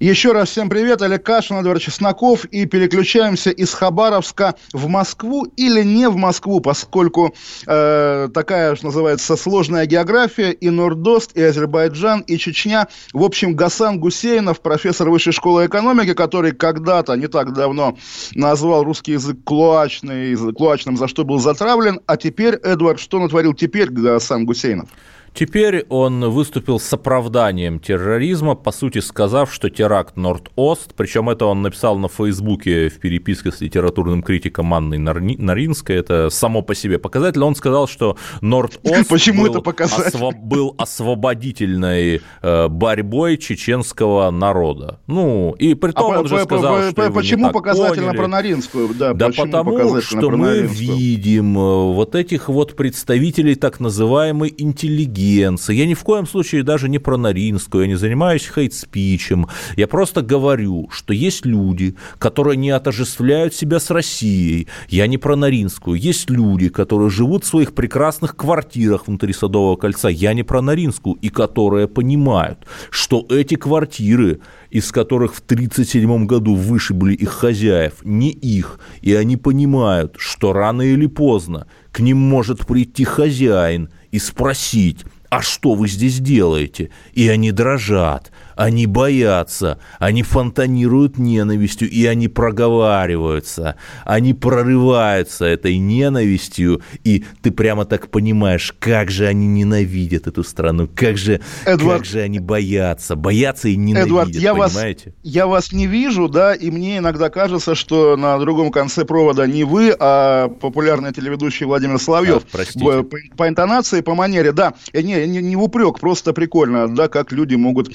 Еще 0.00 0.32
раз 0.32 0.48
всем 0.48 0.70
привет, 0.70 1.02
Олег 1.02 1.22
Кашин, 1.22 1.58
Эдвард 1.58 1.82
Чесноков, 1.82 2.46
и 2.46 2.64
переключаемся 2.64 3.50
из 3.50 3.74
Хабаровска 3.74 4.54
в 4.72 4.88
Москву 4.88 5.44
или 5.58 5.82
не 5.82 6.08
в 6.08 6.16
Москву, 6.16 6.60
поскольку 6.60 7.34
э, 7.66 8.28
такая, 8.32 8.76
что 8.76 8.86
называется, 8.86 9.36
сложная 9.36 9.84
география, 9.84 10.52
и 10.52 10.70
Нордост, 10.70 11.36
и 11.36 11.42
Азербайджан, 11.42 12.20
и 12.20 12.38
Чечня. 12.38 12.88
В 13.12 13.22
общем, 13.22 13.54
Гасан 13.54 14.00
Гусейнов, 14.00 14.62
профессор 14.62 15.10
Высшей 15.10 15.34
школы 15.34 15.66
экономики, 15.66 16.14
который 16.14 16.52
когда-то, 16.52 17.14
не 17.16 17.26
так 17.26 17.52
давно, 17.52 17.98
назвал 18.34 18.84
русский 18.84 19.12
язык 19.12 19.44
клуачный, 19.44 20.34
клуачным, 20.54 20.96
за 20.96 21.08
что 21.08 21.24
был 21.26 21.40
затравлен, 21.40 22.00
а 22.06 22.16
теперь, 22.16 22.54
Эдвард, 22.54 23.00
что 23.00 23.18
натворил 23.18 23.52
теперь 23.52 23.90
Гасан 23.90 24.46
Гусейнов? 24.46 24.88
Теперь 25.34 25.86
он 25.88 26.28
выступил 26.30 26.78
с 26.80 26.92
оправданием 26.92 27.78
терроризма, 27.78 28.54
по 28.54 28.72
сути 28.72 28.98
сказав, 28.98 29.52
что 29.52 29.70
теракт 29.70 30.16
Норд-Ост, 30.16 30.94
причем 30.96 31.30
это 31.30 31.46
он 31.46 31.62
написал 31.62 31.98
на 31.98 32.08
Фейсбуке 32.08 32.88
в 32.88 32.98
переписке 32.98 33.52
с 33.52 33.60
литературным 33.60 34.22
критиком 34.22 34.74
Анной 34.74 34.98
Наринской, 34.98 35.96
это 35.96 36.30
само 36.30 36.62
по 36.62 36.74
себе 36.74 36.98
показатель. 36.98 37.42
Он 37.42 37.54
сказал, 37.54 37.88
что 37.88 38.16
Норд-Ост 38.40 39.08
Почему 39.08 39.44
был, 39.44 39.50
это 39.50 39.60
показатель? 39.60 40.18
Осво- 40.18 40.34
был 40.34 40.74
освободительной 40.76 42.20
э, 42.42 42.68
борьбой 42.68 43.36
чеченского 43.38 44.30
народа. 44.30 44.98
Ну, 45.06 45.54
и 45.58 45.74
при 45.74 45.92
том 45.92 46.12
а 46.12 46.18
он 46.20 46.28
же 46.28 46.40
сказал, 46.40 46.76
по, 46.76 46.90
что 46.90 47.12
Почему 47.12 47.50
показательно 47.50 48.08
поняли. 48.08 48.16
про 48.16 48.28
Наринскую? 48.28 48.94
Да, 48.94 49.14
да 49.14 49.30
потому 49.30 50.00
что 50.00 50.30
мы 50.30 50.62
видим 50.62 51.56
э, 51.56 51.94
вот 51.94 52.14
этих 52.14 52.48
вот 52.48 52.76
представителей 52.76 53.54
так 53.54 53.80
называемой 53.80 54.52
интеллигенции, 54.58 55.19
интеллигенции. 55.20 55.74
Я 55.74 55.86
ни 55.86 55.94
в 55.94 56.02
коем 56.02 56.26
случае 56.26 56.62
даже 56.62 56.88
не 56.88 56.98
про 56.98 57.16
Наринскую, 57.16 57.82
я 57.82 57.88
не 57.88 57.96
занимаюсь 57.96 58.46
хейт-спичем. 58.46 59.46
Я 59.76 59.86
просто 59.86 60.22
говорю, 60.22 60.88
что 60.90 61.12
есть 61.12 61.46
люди, 61.46 61.94
которые 62.18 62.56
не 62.56 62.70
отождествляют 62.70 63.54
себя 63.54 63.80
с 63.80 63.90
Россией. 63.90 64.68
Я 64.88 65.06
не 65.06 65.18
про 65.18 65.36
Наринскую. 65.36 65.98
Есть 65.98 66.30
люди, 66.30 66.68
которые 66.68 67.10
живут 67.10 67.44
в 67.44 67.48
своих 67.48 67.74
прекрасных 67.74 68.36
квартирах 68.36 69.06
внутри 69.06 69.32
Садового 69.32 69.76
кольца. 69.76 70.08
Я 70.08 70.34
не 70.34 70.42
про 70.42 70.62
Наринскую. 70.62 71.16
И 71.20 71.28
которые 71.28 71.88
понимают, 71.88 72.66
что 72.90 73.26
эти 73.30 73.54
квартиры 73.54 74.40
из 74.70 74.92
которых 74.92 75.34
в 75.34 75.40
1937 75.40 76.26
году 76.26 76.54
вышибли 76.54 77.14
их 77.14 77.30
хозяев, 77.30 77.94
не 78.04 78.30
их, 78.30 78.78
и 79.02 79.14
они 79.14 79.36
понимают, 79.36 80.14
что 80.16 80.52
рано 80.52 80.82
или 80.82 81.06
поздно 81.06 81.66
к 81.92 82.00
ним 82.00 82.18
может 82.18 82.66
прийти 82.66 83.04
хозяин 83.04 83.90
и 84.10 84.18
спросить, 84.18 85.04
а 85.28 85.42
что 85.42 85.74
вы 85.74 85.88
здесь 85.88 86.18
делаете? 86.18 86.90
И 87.12 87.28
они 87.28 87.52
дрожат, 87.52 88.32
они 88.60 88.86
боятся, 88.86 89.78
они 89.98 90.22
фонтанируют 90.22 91.16
ненавистью, 91.16 91.88
и 91.88 92.04
они 92.04 92.28
проговариваются, 92.28 93.76
они 94.04 94.34
прорываются 94.34 95.46
этой 95.46 95.78
ненавистью, 95.78 96.82
и 97.02 97.24
ты 97.40 97.52
прямо 97.52 97.86
так 97.86 98.10
понимаешь, 98.10 98.74
как 98.78 99.10
же 99.10 99.26
они 99.26 99.46
ненавидят 99.46 100.26
эту 100.26 100.44
страну, 100.44 100.90
как 100.94 101.16
же, 101.16 101.40
Эдвард, 101.64 102.00
как 102.00 102.04
же 102.04 102.20
они 102.20 102.38
боятся, 102.38 103.16
боятся 103.16 103.68
и 103.68 103.76
ненавидят, 103.76 104.08
Эдвард, 104.08 104.28
я 104.34 104.52
понимаете? 104.52 105.04
Вас, 105.06 105.14
я 105.22 105.46
вас 105.46 105.72
не 105.72 105.86
вижу, 105.86 106.28
да, 106.28 106.54
и 106.54 106.70
мне 106.70 106.98
иногда 106.98 107.30
кажется, 107.30 107.74
что 107.74 108.18
на 108.18 108.38
другом 108.38 108.70
конце 108.70 109.06
провода 109.06 109.46
не 109.46 109.64
вы, 109.64 109.96
а 109.98 110.48
популярный 110.48 111.14
телеведущий 111.14 111.64
Владимир 111.64 111.98
Соловьев. 111.98 112.42
А, 112.42 112.48
простите. 112.52 112.84
По, 112.84 113.02
по 113.38 113.48
интонации, 113.48 114.02
по 114.02 114.14
манере, 114.14 114.52
да, 114.52 114.74
не, 114.92 115.26
не, 115.26 115.40
не 115.40 115.56
в 115.56 115.62
упрек, 115.62 115.98
просто 115.98 116.34
прикольно, 116.34 116.94
да, 116.94 117.08
как 117.08 117.32
люди 117.32 117.54
могут 117.54 117.88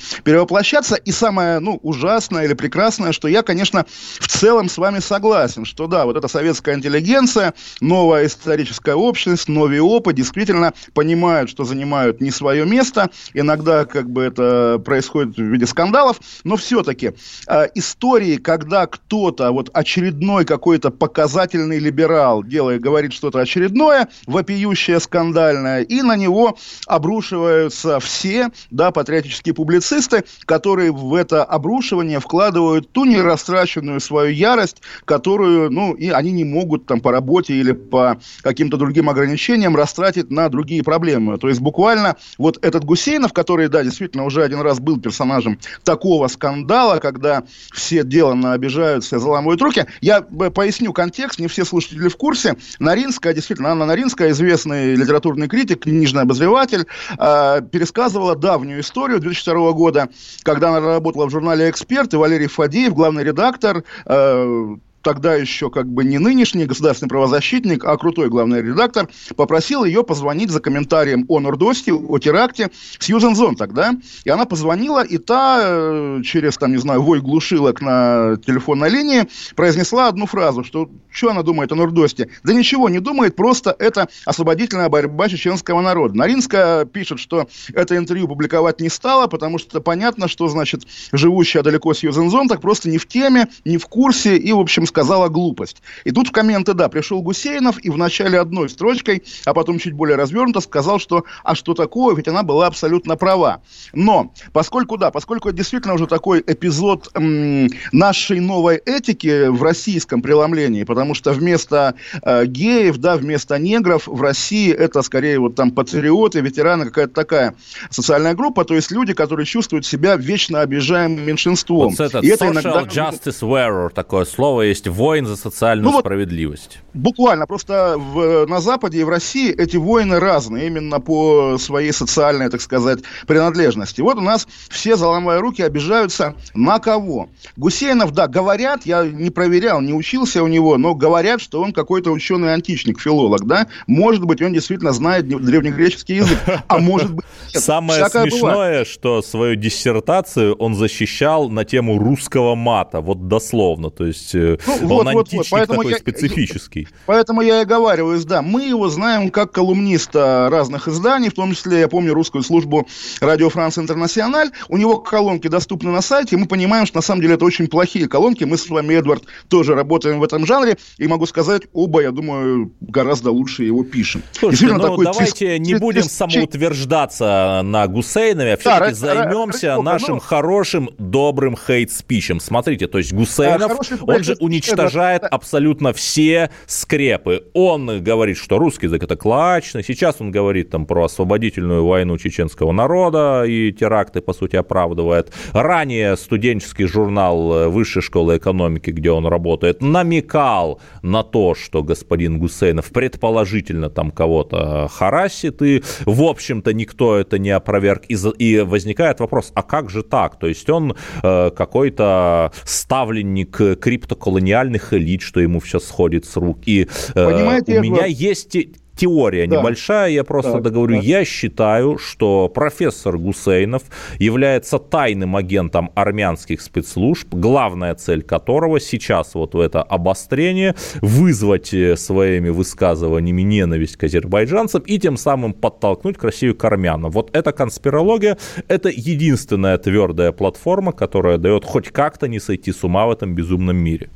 перевоплощаться. 0.55 0.95
И 0.95 1.12
самое, 1.12 1.59
ну, 1.59 1.79
ужасное 1.83 2.45
или 2.45 2.53
прекрасное, 2.53 3.12
что 3.12 3.27
я, 3.27 3.43
конечно, 3.43 3.85
в 4.19 4.27
целом 4.27 4.69
с 4.69 4.77
вами 4.77 5.00
согласен, 5.00 5.65
что 5.65 5.88
да, 5.88 6.05
вот 6.05 6.15
эта 6.15 6.27
советская 6.27 6.75
интеллигенция, 6.75 7.53
новая 7.81 8.25
историческая 8.25 8.95
общность, 8.95 9.47
новый 9.50 9.79
опыт 9.79 10.15
действительно 10.15 10.74
понимают, 10.93 11.50
что 11.50 11.65
занимают 11.65 12.21
не 12.21 12.31
свое 12.31 12.65
место. 12.65 13.09
Иногда 13.33 13.85
как 13.85 14.09
бы 14.09 14.24
это 14.24 14.81
происходит 14.83 15.38
в 15.38 15.41
виде 15.41 15.65
скандалов, 15.65 16.19
но 16.43 16.55
все-таки 16.55 17.13
э, 17.47 17.67
истории, 17.75 18.38
когда 18.38 18.88
кто-то, 18.88 19.51
вот 19.51 19.69
очередной 19.74 20.45
какой-то 20.45 20.89
показательный 20.91 21.79
либерал, 21.79 22.43
делает, 22.43 22.81
говорит 22.81 23.13
что-то 23.13 23.39
очередное, 23.39 24.07
вопиющее, 24.25 25.00
скандальное, 25.00 25.81
и 25.81 26.01
на 26.01 26.15
него 26.15 26.57
обрушиваются 26.88 28.00
все, 28.00 28.50
да, 28.71 28.91
патриотические 28.91 29.53
публицисты, 29.53 30.24
которые 30.46 30.92
в 30.92 31.13
это 31.13 31.44
обрушивание 31.44 32.20
вкладывают 32.20 32.92
ту 32.92 33.06
нерастраченную 33.06 34.00
свою 34.00 34.32
ярость, 34.32 34.82
которую, 35.06 35.72
ну, 35.72 35.94
и 35.94 36.10
они 36.10 36.32
не 36.32 36.44
могут 36.44 36.86
там 36.86 37.01
по 37.01 37.12
работе 37.12 37.54
или 37.54 37.72
по 37.72 38.20
каким-то 38.42 38.77
другим 38.77 39.10
ограничениям 39.10 39.75
растратить 39.75 40.30
на 40.32 40.50
другие 40.50 40.84
проблемы. 40.84 41.38
То 41.38 41.48
есть 41.48 41.62
буквально 41.62 42.18
вот 42.38 42.63
этот 42.63 42.84
Гусейнов, 42.84 43.34
который, 43.34 43.68
да, 43.68 43.84
действительно 43.84 44.25
уже 44.25 44.44
один 44.44 44.62
раз 44.62 44.80
был 44.80 45.00
персонажем 45.00 45.60
такого 45.84 46.27
скандала, 46.27 47.00
когда 47.00 47.44
все 47.74 48.04
деланно 48.04 48.54
обижаются, 48.54 49.20
заламывают 49.20 49.62
руки. 49.62 49.86
Я 50.01 50.22
поясню 50.22 50.94
контекст, 50.94 51.39
не 51.39 51.48
все 51.48 51.65
слушатели 51.65 52.08
в 52.08 52.18
курсе. 52.18 52.56
Наринская, 52.80 53.34
действительно, 53.34 53.70
Анна 53.70 53.86
Наринская, 53.86 54.32
известный 54.32 54.96
литературный 54.96 55.48
критик, 55.48 55.84
книжный 55.84 56.24
обозреватель, 56.24 56.86
э, 57.18 57.62
пересказывала 57.72 58.36
давнюю 58.36 58.82
историю 58.82 59.20
2002 59.20 59.72
года, 59.74 60.10
когда 60.44 60.70
она 60.70 60.79
работала 60.79 61.25
в 61.25 61.32
журнале 61.32 61.70
«Эксперт», 61.70 62.13
и 62.13 62.17
Валерий 62.17 62.48
Фадеев, 62.48 62.94
главный 62.94 63.24
редактор, 63.24 63.84
э, 64.05 64.75
тогда 65.05 65.35
еще 65.35 65.69
как 65.69 65.88
бы 65.88 66.03
не 66.03 66.17
нынешний 66.17 66.65
государственный 66.65 67.09
правозащитник, 67.09 67.85
а 67.85 67.95
крутой 67.95 68.29
главный 68.29 68.63
редактор, 68.63 69.07
попросил 69.35 69.85
ее 69.85 70.03
позвонить 70.03 70.50
за 70.50 70.59
комментарием 70.59 71.25
о 71.27 71.39
Нордосте, 71.39 71.93
о 71.93 72.17
теракте 72.17 72.71
Сьюзен 72.97 73.35
Зон 73.35 73.55
тогда. 73.55 73.93
И 74.24 74.29
она 74.31 74.45
позвонила, 74.45 75.05
и 75.05 75.19
та 75.19 75.62
э, 75.63 76.21
через, 76.24 76.57
там, 76.57 76.71
не 76.71 76.77
знаю, 76.77 77.03
вой 77.03 77.21
глушилок 77.21 77.81
на 77.81 78.38
телефонной 78.43 78.89
линии 78.89 79.27
произнесла 79.55 80.07
одну 80.07 80.25
фразу, 80.25 80.63
что 80.63 80.89
что 81.15 81.29
она 81.29 81.43
думает 81.43 81.71
о 81.71 81.75
Нордосте? 81.75 82.29
Да 82.43 82.53
ничего 82.53 82.89
не 82.89 83.00
думает, 83.00 83.35
просто 83.35 83.75
это 83.77 84.09
освободительная 84.25 84.89
борьба 84.89 85.29
чеченского 85.29 85.81
народа. 85.81 86.17
Наринская 86.17 86.85
пишет, 86.85 87.19
что 87.19 87.47
это 87.74 87.95
интервью 87.95 88.27
публиковать 88.27 88.81
не 88.81 88.89
стала, 88.89 89.27
потому 89.27 89.57
что 89.57 89.79
понятно, 89.79 90.27
что, 90.27 90.47
значит, 90.50 90.81
живущая 91.13 91.63
далеко 91.63 91.93
Сьюзен 91.93 92.29
Зон 92.29 92.50
так 92.50 92.59
просто 92.59 92.89
не 92.89 92.97
в 92.97 93.07
теме, 93.07 93.47
не 93.63 93.77
в 93.77 93.85
курсе, 93.85 94.35
и, 94.35 94.51
в 94.51 94.59
общем, 94.59 94.85
сказала 94.95 95.27
глупость. 95.27 95.81
И 96.05 96.11
тут 96.11 96.29
в 96.29 96.31
комменты, 96.31 96.73
да, 96.73 96.87
пришел 96.87 97.21
Гусейнов 97.21 97.83
и 97.83 97.89
в 97.89 97.97
начале 97.97 98.39
одной 98.39 98.69
строчкой, 98.69 99.23
а 99.43 99.53
потом 99.53 99.77
чуть 99.77 99.91
более 99.91 100.15
развернуто 100.15 100.61
сказал, 100.61 100.99
что 100.99 101.25
а 101.43 101.53
что 101.53 101.73
такое, 101.73 102.15
ведь 102.15 102.29
она 102.29 102.43
была 102.43 102.67
абсолютно 102.67 103.17
права. 103.17 103.61
Но, 103.91 104.31
поскольку, 104.53 104.97
да, 104.97 105.11
поскольку 105.11 105.49
это 105.49 105.57
действительно 105.57 105.95
уже 105.95 106.07
такой 106.07 106.41
эпизод 106.47 107.09
м, 107.13 107.67
нашей 107.91 108.39
новой 108.39 108.77
этики 108.77 109.47
в 109.47 109.61
российском 109.61 110.21
преломлении, 110.21 110.85
потому 110.85 111.13
что 111.13 111.33
вместо 111.33 111.95
э, 112.21 112.45
геев, 112.45 112.97
да, 112.97 113.17
вместо 113.17 113.59
негров 113.59 114.07
в 114.07 114.21
России 114.21 114.71
это 114.71 115.01
скорее 115.01 115.39
вот 115.39 115.55
там 115.55 115.71
патриоты, 115.71 116.39
ветераны, 116.39 116.85
какая-то 116.85 117.13
такая 117.13 117.55
социальная 117.89 118.33
группа, 118.33 118.63
то 118.63 118.75
есть 118.75 118.91
люди, 118.91 119.13
которые 119.13 119.45
чувствуют 119.45 119.85
себя 119.85 120.15
вечно 120.15 120.61
обижаемым 120.61 121.25
меньшинством. 121.25 121.89
Вот 121.89 121.99
этот 121.99 122.23
и 122.23 122.31
social 122.31 122.33
это 122.33 122.47
иногда... 122.51 122.81
justice 122.83 123.41
wearer, 123.41 123.89
такое 123.89 124.23
слово 124.23 124.61
есть 124.61 124.85
есть 124.86 124.98
воин 124.98 125.25
за 125.25 125.36
социальную 125.36 125.92
ну, 125.92 126.00
справедливость. 126.00 126.80
Вот, 126.94 127.01
буквально, 127.01 127.48
просто 127.48 127.96
в, 127.98 128.46
на 128.48 128.60
Западе 128.62 129.00
и 129.00 129.04
в 129.04 129.10
России 129.10 129.54
эти 129.54 129.77
воины 129.77 130.20
разные, 130.20 130.68
именно 130.68 131.00
по 131.00 131.58
своей 131.58 131.92
социальной, 131.92 132.50
так 132.50 132.62
сказать, 132.62 133.00
принадлежности. 133.27 134.01
Вот 134.01 134.18
у 134.18 134.22
нас 134.22 134.48
все, 134.70 134.96
заламывая 134.96 135.39
руки, 135.39 135.62
обижаются 135.62 136.36
на 136.54 136.80
кого? 136.80 137.30
Гусейнов, 137.58 138.12
да, 138.12 138.27
говорят, 138.27 138.86
я 138.86 139.04
не 139.04 139.30
проверял, 139.30 139.82
не 139.82 139.94
учился 139.94 140.44
у 140.44 140.48
него, 140.48 140.77
но 140.77 140.96
говорят, 140.96 141.42
что 141.42 141.62
он 141.62 141.74
какой-то 141.74 142.12
ученый-античник, 142.12 143.00
филолог, 143.00 143.46
да? 143.46 143.68
Может 143.88 144.24
быть, 144.25 144.42
он 144.42 144.54
действительно 144.54 144.91
знает 144.91 145.28
древнегреческий 145.28 146.17
язык, 146.17 146.39
а 146.67 146.78
может 146.78 147.13
быть... 147.13 147.26
Самое 147.48 148.06
смешное, 148.10 148.86
что 148.86 149.21
свою 149.21 149.56
диссертацию 149.56 150.56
он 150.56 150.76
защищал 150.76 151.50
на 151.50 151.65
тему 151.65 151.98
русского 151.98 152.56
мата, 152.56 153.02
вот 153.02 153.28
дословно, 153.28 153.89
то 153.89 154.06
есть 154.06 154.36
э, 154.36 154.58
ну, 154.81 154.95
он 154.95 155.05
вот, 155.13 155.27
античник 155.27 155.39
вот, 155.39 155.47
поэтому 155.51 155.77
такой 155.79 155.91
я, 155.91 155.97
специфический. 155.97 156.88
Поэтому 157.05 157.41
я 157.41 157.61
и 157.61 157.65
говорю, 157.65 158.17
да, 158.25 158.41
мы 158.41 158.63
его 158.63 158.89
знаем 158.89 159.29
как 159.29 159.51
колумниста 159.51 160.49
разных 160.51 160.88
изданий, 160.88 161.29
в 161.29 161.33
том 161.33 161.53
числе, 161.53 161.79
я 161.79 161.88
помню, 161.88 162.13
русскую 162.13 162.43
службу 162.43 162.88
Радио 163.21 163.49
Франс 163.49 163.77
Интернациональ. 163.77 164.51
У 164.67 164.77
него 164.77 164.97
колонки 164.97 165.47
доступны 165.47 165.91
на 165.91 166.01
сайте, 166.01 166.35
и 166.35 166.39
мы 166.39 166.47
понимаем, 166.47 166.85
что 166.85 166.97
на 166.97 167.01
самом 167.01 167.21
деле 167.21 167.35
это 167.35 167.45
очень 167.45 167.67
плохие 167.67 168.07
колонки. 168.07 168.43
Мы 168.43 168.57
с 168.57 168.69
вами, 168.69 168.93
Эдвард, 168.93 169.23
тоже 169.47 169.75
работаем 169.75 170.19
в 170.19 170.23
этом 170.23 170.45
жанре, 170.45 170.77
и 170.97 171.07
могу 171.07 171.25
сказать, 171.25 171.63
оба, 171.73 172.01
я 172.01 172.11
думаю, 172.11 172.71
гораздо 172.81 173.31
лучше 173.31 173.63
его 173.63 173.83
пишем. 173.83 174.21
Слушайте, 174.33 174.73
ну 174.73 174.79
такой 174.79 175.05
давайте 175.05 175.57
цис... 175.57 175.67
не 175.67 175.75
будем 175.75 176.03
цис... 176.03 176.11
самоутверждаться 176.11 177.61
на 177.63 177.88
Гусейнове, 177.88 178.53
а 178.53 178.57
все-таки 178.57 178.91
да, 178.91 178.95
займемся 178.95 179.81
нашим 179.81 180.15
ну... 180.15 180.19
хорошим, 180.19 180.89
добрым 180.97 181.55
хейт-спичем. 181.55 182.39
Смотрите, 182.39 182.88
то 182.88 182.97
есть 182.97 183.13
Гусейнов, 183.13 183.79
он 184.01 184.23
же 184.23 184.35
уничтожает 184.39 184.64
уничтожает 184.73 185.23
абсолютно 185.23 185.93
все 185.93 186.49
скрепы. 186.65 187.45
Он 187.54 188.04
говорит, 188.04 188.38
что 188.38 188.58
русский 188.58 188.88
язык 188.88 189.04
это 189.04 189.15
клачно. 189.15 189.84
Сейчас 189.84 190.17
он 190.19 190.32
говорит 190.32 190.69
там 190.69 190.86
про 190.86 191.06
освободительную 191.06 191.86
войну 191.86 192.17
чеченского 192.17 192.71
народа 192.71 193.43
и 193.45 193.71
теракты, 193.71 194.21
по 194.21 194.34
сути, 194.34 194.56
оправдывает. 194.56 195.32
Ранее 195.54 196.17
студенческий 196.17 196.86
журнал 196.86 197.69
Высшей 197.69 198.01
школы 198.01 198.38
экономики, 198.38 198.89
где 198.91 199.12
он 199.12 199.25
работает, 199.25 199.82
намекал 199.82 200.80
на 201.01 201.23
то, 201.23 201.56
что 201.56 201.84
господин 201.84 202.39
Гусейнов 202.39 202.91
предположительно 202.91 203.89
там 203.89 204.12
кого-то 204.12 204.88
харасит, 204.91 205.62
и, 205.62 205.84
в 206.06 206.23
общем-то, 206.23 206.73
никто 206.73 207.17
это 207.17 207.38
не 207.39 207.51
опроверг. 207.51 208.04
И, 208.08 208.15
и 208.39 208.60
возникает 208.62 209.19
вопрос, 209.19 209.51
а 209.56 209.63
как 209.63 209.89
же 209.89 210.04
так? 210.04 210.39
То 210.39 210.47
есть 210.47 210.69
он 210.69 210.95
э, 211.23 211.51
какой-то 211.51 212.51
ставленник 212.63 213.80
криптоколониального 213.80 214.44
колониальных 214.45 214.93
элит, 214.93 215.21
что 215.21 215.39
ему 215.39 215.60
все 215.60 215.79
сходит 215.79 216.25
с 216.25 216.36
рук. 216.38 216.60
И 216.65 216.88
э, 217.15 217.25
у 217.25 217.81
меня 217.81 218.05
есть 218.05 218.55
теория 218.95 219.47
да. 219.47 219.58
небольшая, 219.58 220.10
я 220.10 220.23
просто 220.23 220.53
так, 220.53 220.62
договорю. 220.63 220.95
Так. 220.95 221.03
Я 221.03 221.25
считаю, 221.25 221.97
что 221.97 222.49
профессор 222.49 223.17
Гусейнов 223.17 223.84
является 224.19 224.79
тайным 224.79 225.36
агентом 225.36 225.91
армянских 225.95 226.62
спецслужб, 226.62 227.34
главная 227.34 227.95
цель 227.95 228.21
которого 228.21 228.79
сейчас 228.79 229.36
вот 229.36 229.53
в 229.53 229.60
это 229.60 229.84
обострение 229.84 230.75
вызвать 231.01 231.73
э, 231.73 231.95
своими 231.97 232.49
высказываниями 232.49 233.41
ненависть 233.41 233.97
к 233.97 234.03
азербайджанцам 234.03 234.81
и 234.81 234.97
тем 234.99 235.17
самым 235.17 235.53
подтолкнуть 235.53 236.17
к 236.17 236.23
Россию 236.23 236.55
к 236.55 236.63
армянам. 236.63 237.12
Вот 237.12 237.36
эта 237.36 237.51
конспирология, 237.51 238.38
это 238.67 238.89
единственная 238.89 239.77
твердая 239.77 240.31
платформа, 240.31 240.91
которая 240.91 241.38
дает 241.38 241.65
хоть 241.65 241.89
как-то 241.89 242.27
не 242.27 242.39
сойти 242.39 242.71
с 242.71 242.84
ума 242.84 243.08
в 243.08 243.12
этом 243.12 243.36
безумном 243.36 243.77
мире. 243.77 244.10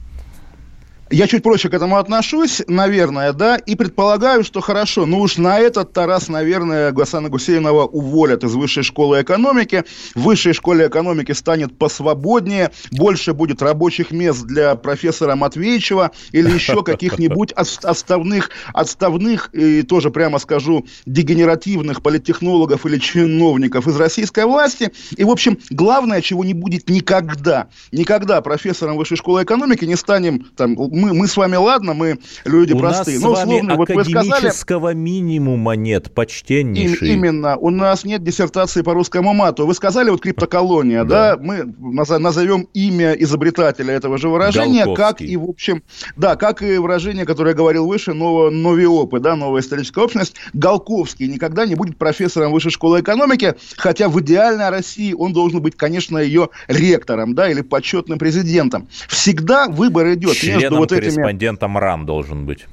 Я 1.12 1.26
чуть 1.26 1.42
проще 1.42 1.70
к 1.70 1.74
этому 1.74 1.98
отношусь, 1.98 2.62
наверное, 2.68 3.34
да, 3.34 3.56
и 3.56 3.74
предполагаю, 3.76 4.44
что 4.44 4.62
хорошо, 4.62 5.08
ну 5.08 5.22
уж 5.22 5.38
на 5.38 5.58
этот 5.58 5.92
Тарас, 5.92 6.28
наверное, 6.28 6.92
Гасана 6.92 7.30
Гусейнова 7.30 7.86
уволят 7.86 8.44
из 8.44 8.54
высшей 8.54 8.84
школы 8.84 9.24
экономики. 9.24 9.86
В 10.14 10.22
высшей 10.22 10.54
школе 10.54 10.86
экономики 10.86 11.32
станет 11.32 11.76
посвободнее, 11.76 12.70
больше 12.92 13.34
будет 13.34 13.64
рабочих 13.64 14.12
мест 14.12 14.44
для 14.44 14.76
профессора 14.76 15.36
Матвеевичева 15.36 16.12
или 16.32 16.52
еще 16.52 16.84
каких-нибудь 16.84 17.54
отставных, 17.54 18.52
отставных 18.72 19.50
и 19.54 19.82
тоже 19.82 20.12
прямо 20.12 20.38
скажу, 20.38 20.86
дегенеративных 21.08 22.04
политтехнологов 22.04 22.86
или 22.86 23.00
чиновников 23.00 23.88
из 23.88 23.96
российской 23.96 24.46
власти. 24.46 24.92
И, 25.18 25.24
в 25.24 25.32
общем, 25.32 25.58
главное, 25.72 26.22
чего 26.22 26.46
не 26.46 26.54
будет 26.54 26.88
никогда, 26.88 27.70
никогда 27.92 28.42
профессором 28.42 28.96
высшей 28.96 29.18
школы 29.18 29.42
экономики 29.42 29.86
не 29.86 29.96
станем 29.96 30.46
там 30.56 30.76
мы, 31.00 31.14
мы 31.14 31.28
с 31.28 31.38
вами, 31.38 31.56
ладно, 31.56 31.94
мы 31.94 32.20
люди 32.46 32.74
у 32.74 32.80
простые. 32.80 33.18
Нас 33.18 33.24
но, 33.24 33.32
условно, 33.32 33.76
вот 33.76 33.90
вы 33.90 34.04
сказали... 34.06 34.94
минимума 34.94 35.74
нет, 35.74 36.14
почтеннейший. 36.14 37.10
Им, 37.10 37.20
именно. 37.20 37.58
У 37.58 37.70
нас 37.70 38.04
нет 38.04 38.24
диссертации 38.24 38.82
по 38.82 38.94
русскому 38.94 39.34
мату. 39.34 39.66
Вы 39.66 39.74
сказали 39.74 40.10
вот 40.10 40.22
криптоколония, 40.22 41.04
да? 41.04 41.36
да? 41.36 41.42
Мы 41.42 41.74
назовем 42.20 42.68
имя 42.74 43.14
изобретателя 43.14 43.94
этого 43.94 44.18
же 44.18 44.30
выражения, 44.30 44.94
как 44.96 45.22
и, 45.22 45.38
в 45.38 45.50
общем, 45.50 45.84
да, 46.16 46.36
как 46.36 46.62
и 46.62 46.78
выражение, 46.78 47.26
которое 47.26 47.52
я 47.52 47.56
говорил 47.56 47.88
выше, 47.88 48.14
ново, 48.14 48.50
новиопы, 48.50 49.20
да, 49.20 49.36
новая 49.36 49.62
историческая 49.62 50.04
общность. 50.04 50.36
Голковский 50.54 51.28
никогда 51.28 51.66
не 51.66 51.76
будет 51.76 51.98
профессором 51.98 52.52
высшей 52.52 52.72
школы 52.72 53.02
экономики, 53.02 53.56
хотя 53.78 54.10
в 54.10 54.20
идеальной 54.22 54.70
России 54.70 55.14
он 55.14 55.34
должен 55.34 55.62
быть, 55.62 55.76
конечно, 55.76 56.18
ее 56.18 56.50
ректором, 56.68 57.36
да, 57.36 57.50
или 57.50 57.62
почетным 57.62 58.20
президентом. 58.20 58.88
Всегда 59.08 59.68
выбор 59.68 60.14
идет 60.14 60.36
Членом 60.36 60.60
между 60.60 60.78
вот 60.78 60.89
вот 60.90 61.00
корреспондентом 61.00 61.72
этими... 61.72 61.84
РАН 61.84 62.06
должен 62.06 62.46
быть 62.46 62.66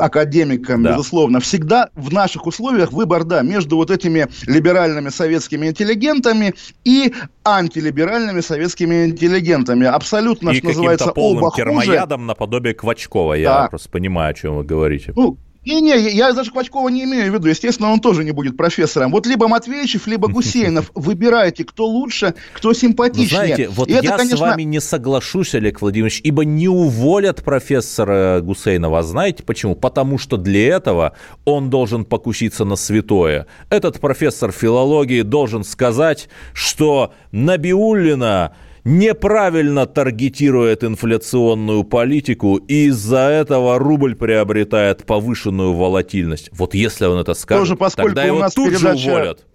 академиком, 0.00 0.82
да. 0.82 0.92
безусловно, 0.92 1.40
всегда 1.40 1.88
в 1.94 2.12
наших 2.12 2.46
условиях 2.46 2.92
выбор, 2.92 3.24
да, 3.24 3.42
между 3.42 3.76
вот 3.76 3.90
этими 3.90 4.26
либеральными 4.46 5.08
советскими 5.08 5.68
интеллигентами 5.68 6.54
и 6.84 7.14
антилиберальными 7.44 8.40
советскими 8.40 9.06
интеллигентами. 9.06 9.86
Абсолютно, 9.86 10.50
и 10.50 10.58
что 10.58 10.68
называется, 10.68 11.12
оба 11.12 11.52
термоядом 11.54 12.20
хуже. 12.20 12.26
наподобие 12.26 12.74
Квачкова. 12.74 13.34
Я 13.34 13.48
да. 13.48 13.68
просто 13.68 13.88
понимаю, 13.90 14.30
о 14.30 14.34
чем 14.34 14.56
вы 14.56 14.64
говорите. 14.64 15.12
Ну, 15.14 15.38
не-не, 15.64 16.10
я 16.10 16.32
даже 16.32 16.50
Квачкова 16.50 16.88
не 16.88 17.04
имею 17.04 17.30
в 17.30 17.34
виду. 17.34 17.48
Естественно, 17.48 17.90
он 17.90 18.00
тоже 18.00 18.24
не 18.24 18.30
будет 18.30 18.56
профессором. 18.56 19.10
Вот 19.12 19.26
либо 19.26 19.48
Матвеевичев, 19.48 20.06
либо 20.06 20.28
Гусейнов. 20.32 20.90
Выбирайте, 20.94 21.64
кто 21.64 21.86
лучше, 21.86 22.34
кто 22.52 22.72
симпатичнее. 22.72 23.28
Знаете, 23.28 23.68
вот 23.68 23.88
И 23.88 23.92
я 23.92 23.98
это, 23.98 24.16
конечно... 24.16 24.36
с 24.36 24.40
вами 24.40 24.62
не 24.62 24.80
соглашусь, 24.80 25.54
Олег 25.54 25.80
Владимирович, 25.80 26.20
ибо 26.24 26.44
не 26.44 26.68
уволят 26.68 27.42
профессора 27.42 28.40
Гусейнова. 28.40 29.02
Знаете 29.02 29.42
почему? 29.42 29.74
Потому 29.74 30.18
что 30.18 30.36
для 30.36 30.68
этого 30.68 31.14
он 31.44 31.70
должен 31.70 32.04
покуситься 32.04 32.64
на 32.64 32.76
святое. 32.76 33.46
Этот 33.70 34.00
профессор 34.00 34.52
филологии 34.52 35.22
должен 35.22 35.64
сказать, 35.64 36.28
что 36.52 37.12
Набиуллина 37.32 38.52
неправильно 38.84 39.86
таргетирует 39.86 40.84
инфляционную 40.84 41.84
политику, 41.84 42.56
и 42.56 42.86
из-за 42.86 43.28
этого 43.30 43.78
рубль 43.78 44.14
приобретает 44.14 45.04
повышенную 45.04 45.72
волатильность. 45.74 46.50
Вот 46.52 46.74
если 46.74 47.06
он 47.06 47.18
это 47.18 47.34
скажет, 47.34 47.78
Тоже, 47.78 47.94
тогда 47.96 48.24
его 48.24 48.48
тут 48.54 48.70
передача... 48.70 48.98
же 48.98 49.10
уволят. 49.10 49.46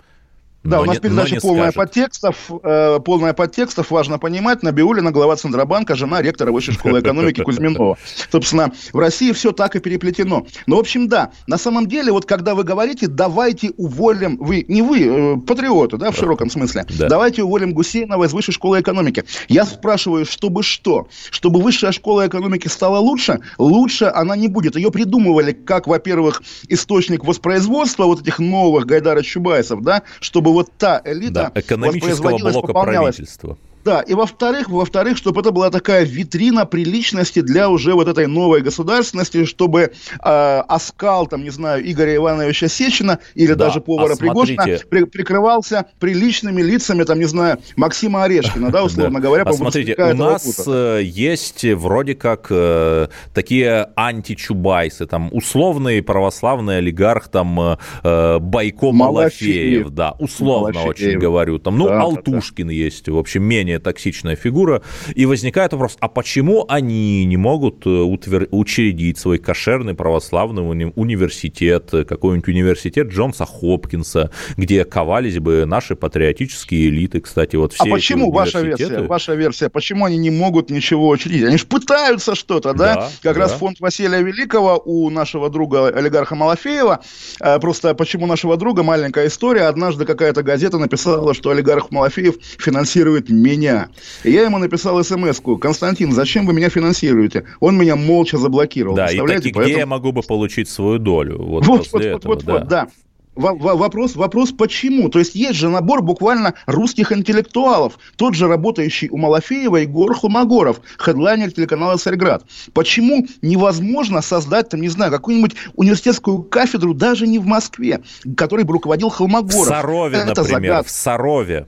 Да, 0.64 0.78
но 0.78 0.84
у 0.84 0.86
нас 0.86 0.96
не, 0.96 1.02
передача 1.02 1.42
полная 1.42 1.72
скажет. 1.72 1.76
подтекстов, 1.76 2.52
э, 2.64 3.00
полная 3.04 3.34
подтекстов, 3.34 3.92
важно 3.92 4.18
понимать. 4.18 4.64
Набиулина, 4.64 5.12
глава 5.12 5.36
Центробанка, 5.36 5.96
жена 5.96 6.22
ректора 6.22 6.54
Высшей 6.54 6.74
школы 6.74 7.02
экономики 7.02 7.42
Кузьминова. 7.44 7.98
Собственно, 8.32 8.72
в 8.94 8.98
России 8.98 9.34
все 9.34 9.52
так 9.52 9.76
и 9.76 9.80
переплетено. 9.80 10.46
Но, 10.66 10.78
в 10.78 10.80
общем, 10.80 11.10
да, 11.10 11.32
на 11.48 11.58
самом 11.58 11.88
деле, 11.88 12.14
вот 12.14 12.26
когда 12.26 12.56
вы 12.56 12.64
говорите, 12.64 13.08
давайте 13.08 13.72
уволим, 13.76 14.38
вы, 14.38 14.64
не 14.70 14.82
вы, 14.82 15.00
э, 15.02 15.38
патриоты, 15.46 15.98
да, 15.98 16.12
в 16.12 16.16
широком 16.16 16.50
смысле, 16.50 16.86
да. 16.98 17.10
давайте 17.10 17.44
уволим 17.44 17.74
Гусейнова 17.74 18.24
из 18.24 18.32
Высшей 18.32 18.54
школы 18.54 18.80
экономики. 18.80 19.26
Я 19.50 19.66
спрашиваю, 19.66 20.26
чтобы 20.26 20.64
что? 20.64 21.10
Чтобы 21.30 21.62
Высшая 21.62 21.92
школа 21.92 22.26
экономики 22.26 22.70
стала 22.70 23.00
лучше? 23.00 23.40
Лучше 23.58 24.06
она 24.06 24.38
не 24.38 24.48
будет. 24.48 24.78
Ее 24.78 24.92
придумывали 24.92 25.52
как, 25.52 25.88
во-первых, 25.88 26.42
источник 26.70 27.26
воспроизводства 27.26 28.06
вот 28.06 28.22
этих 28.22 28.40
новых 28.40 28.86
Гайдара-Чубайсов, 28.86 29.82
да, 29.82 30.04
чтобы 30.22 30.53
вот 30.54 30.72
та 30.78 31.02
элита 31.06 31.52
да, 31.54 31.60
экономического 31.60 32.38
блока 32.38 32.74
правительства. 32.74 33.58
Да, 33.84 34.02
и 34.02 34.14
во-вторых, 34.14 34.70
во-вторых, 34.70 35.18
чтобы 35.18 35.42
это 35.42 35.52
была 35.52 35.70
такая 35.70 36.06
витрина 36.06 36.66
приличности 36.66 37.42
для 37.42 37.70
уже 37.70 37.94
вот 37.94 38.08
этой 38.08 38.28
новой 38.28 38.62
государственности, 38.62 39.46
чтобы 39.46 39.82
э, 39.82 40.64
оскал, 40.68 41.28
там, 41.28 41.44
не 41.44 41.50
знаю, 41.50 41.90
Игоря 41.90 42.16
Ивановича 42.16 42.70
Сечина 42.70 43.20
или 43.36 43.54
да, 43.54 43.66
даже 43.66 43.82
повара 43.82 44.14
а 44.14 44.16
Пригожина 44.16 44.64
при, 44.90 45.04
прикрывался 45.04 45.86
приличными 46.00 46.62
лицами, 46.62 47.04
там, 47.04 47.20
не 47.20 47.26
знаю, 47.26 47.60
Максима 47.76 48.24
Орешкина, 48.24 48.72
да, 48.72 48.84
условно 48.86 49.20
говоря. 49.20 49.44
А 49.44 49.54
смотрите, 49.54 49.96
у 49.98 50.16
нас 50.16 50.64
э, 50.66 51.02
есть 51.04 51.66
вроде 51.66 52.16
как 52.16 52.48
э, 52.50 53.08
такие 53.34 53.90
античубайсы, 53.96 55.06
там, 55.06 55.30
условный 55.34 56.02
православный 56.02 56.78
олигарх, 56.78 57.28
там, 57.28 57.78
э, 58.04 58.40
Байко 58.40 58.92
Малафеев, 58.92 59.90
да, 59.90 60.14
условно 60.20 60.84
очень 60.84 61.20
говорю, 61.20 61.60
там, 61.60 61.78
ну, 61.78 61.90
Алтушкин 61.90 62.70
есть, 62.70 63.10
в 63.10 63.18
общем, 63.18 63.44
менее 63.44 63.73
менее 63.74 63.80
токсичная 63.80 64.36
фигура. 64.36 64.82
И 65.16 65.26
возникает 65.26 65.74
вопрос, 65.74 65.98
а 66.00 66.08
почему 66.08 66.66
они 66.68 67.26
не 67.26 67.38
могут 67.38 67.86
э, 67.86 67.90
утвер... 67.90 68.48
учредить 68.52 69.18
свой 69.18 69.38
кошерный 69.38 69.94
православный 69.94 70.62
уни... 70.62 70.92
университет, 70.96 71.90
какой-нибудь 71.92 72.48
университет 72.48 73.08
Джонса 73.08 73.46
Хопкинса, 73.46 74.32
где 74.58 74.86
ковались 74.86 75.40
бы 75.40 75.66
наши 75.66 75.96
патриотические 75.96 76.90
элиты, 76.90 77.22
кстати, 77.22 77.56
вот 77.56 77.74
все 77.74 77.84
А 77.84 77.92
почему 77.92 78.32
ваша 78.32 78.62
версия? 78.62 79.02
Ваша 79.08 79.36
версия, 79.36 79.70
почему 79.70 80.06
они 80.06 80.18
не 80.18 80.32
могут 80.32 80.70
ничего 80.70 81.10
учредить? 81.10 81.44
Они 81.44 81.58
же 81.58 81.66
пытаются 81.66 82.36
что-то, 82.36 82.74
да? 82.74 82.96
да 82.96 83.10
как 83.22 83.36
да. 83.36 83.42
раз 83.42 83.54
фонд 83.54 83.80
Василия 83.80 84.22
Великого 84.22 84.82
у 84.86 85.10
нашего 85.10 85.50
друга 85.50 85.88
олигарха 85.88 86.36
Малафеева, 86.36 87.00
э, 87.40 87.60
просто 87.60 87.96
почему 87.96 88.28
нашего 88.28 88.58
друга, 88.58 88.84
маленькая 88.84 89.28
история, 89.28 89.64
однажды 89.64 90.06
какая-то 90.06 90.44
газета 90.44 90.78
написала, 90.78 91.34
что 91.34 91.50
олигарх 91.50 91.92
Малафеев 91.92 92.36
финансирует 92.60 93.30
менее 93.30 93.63
меня. 93.64 93.90
И 94.24 94.32
я 94.32 94.44
ему 94.44 94.58
написал 94.58 95.04
смс 95.04 95.42
-ку. 95.42 95.58
Константин, 95.58 96.12
зачем 96.12 96.46
вы 96.46 96.54
меня 96.54 96.70
финансируете? 96.70 97.46
Он 97.60 97.78
меня 97.78 97.96
молча 97.96 98.38
заблокировал. 98.38 98.96
Да, 98.96 99.08
и 99.08 99.18
таки, 99.18 99.52
Поэтому... 99.52 99.64
где 99.64 99.78
я 99.78 99.86
могу 99.86 100.12
бы 100.12 100.22
получить 100.22 100.70
свою 100.70 101.00
долю? 101.00 101.38
Вот, 101.42 101.66
вот, 101.66 101.90
вот, 101.92 102.02
этого, 102.02 102.32
вот, 102.34 102.44
да. 102.44 102.54
вот, 102.54 102.68
да. 102.68 102.88
Вопрос, 103.36 104.16
вопрос 104.16 104.52
почему? 104.52 105.10
То 105.10 105.18
есть 105.18 105.34
есть 105.34 105.56
же 105.56 105.70
набор 105.70 106.04
буквально 106.04 106.54
русских 106.68 107.12
интеллектуалов. 107.12 107.98
Тот 108.16 108.36
же 108.36 108.48
работающий 108.48 109.10
у 109.10 109.18
Малафеева 109.18 109.78
Егор 109.78 110.14
Хумагоров, 110.14 110.82
хедлайнер 111.00 111.52
телеканала 111.52 111.98
«Царьград». 111.98 112.46
Почему 112.74 113.26
невозможно 113.42 114.22
создать, 114.22 114.70
там, 114.70 114.82
не 114.82 114.90
знаю, 114.90 115.12
какую-нибудь 115.12 115.56
университетскую 115.74 116.44
кафедру 116.44 116.94
даже 116.94 117.26
не 117.26 117.40
в 117.40 117.48
Москве, 117.48 118.02
которой 118.38 118.66
бы 118.66 118.74
руководил 118.74 119.10
Холмогоров? 119.10 119.66
В 119.66 119.68
Сарове, 119.68 120.18
Это 120.18 120.42
например, 120.42 120.72
загад... 120.74 120.86
в 120.86 120.90
Сарове 120.92 121.68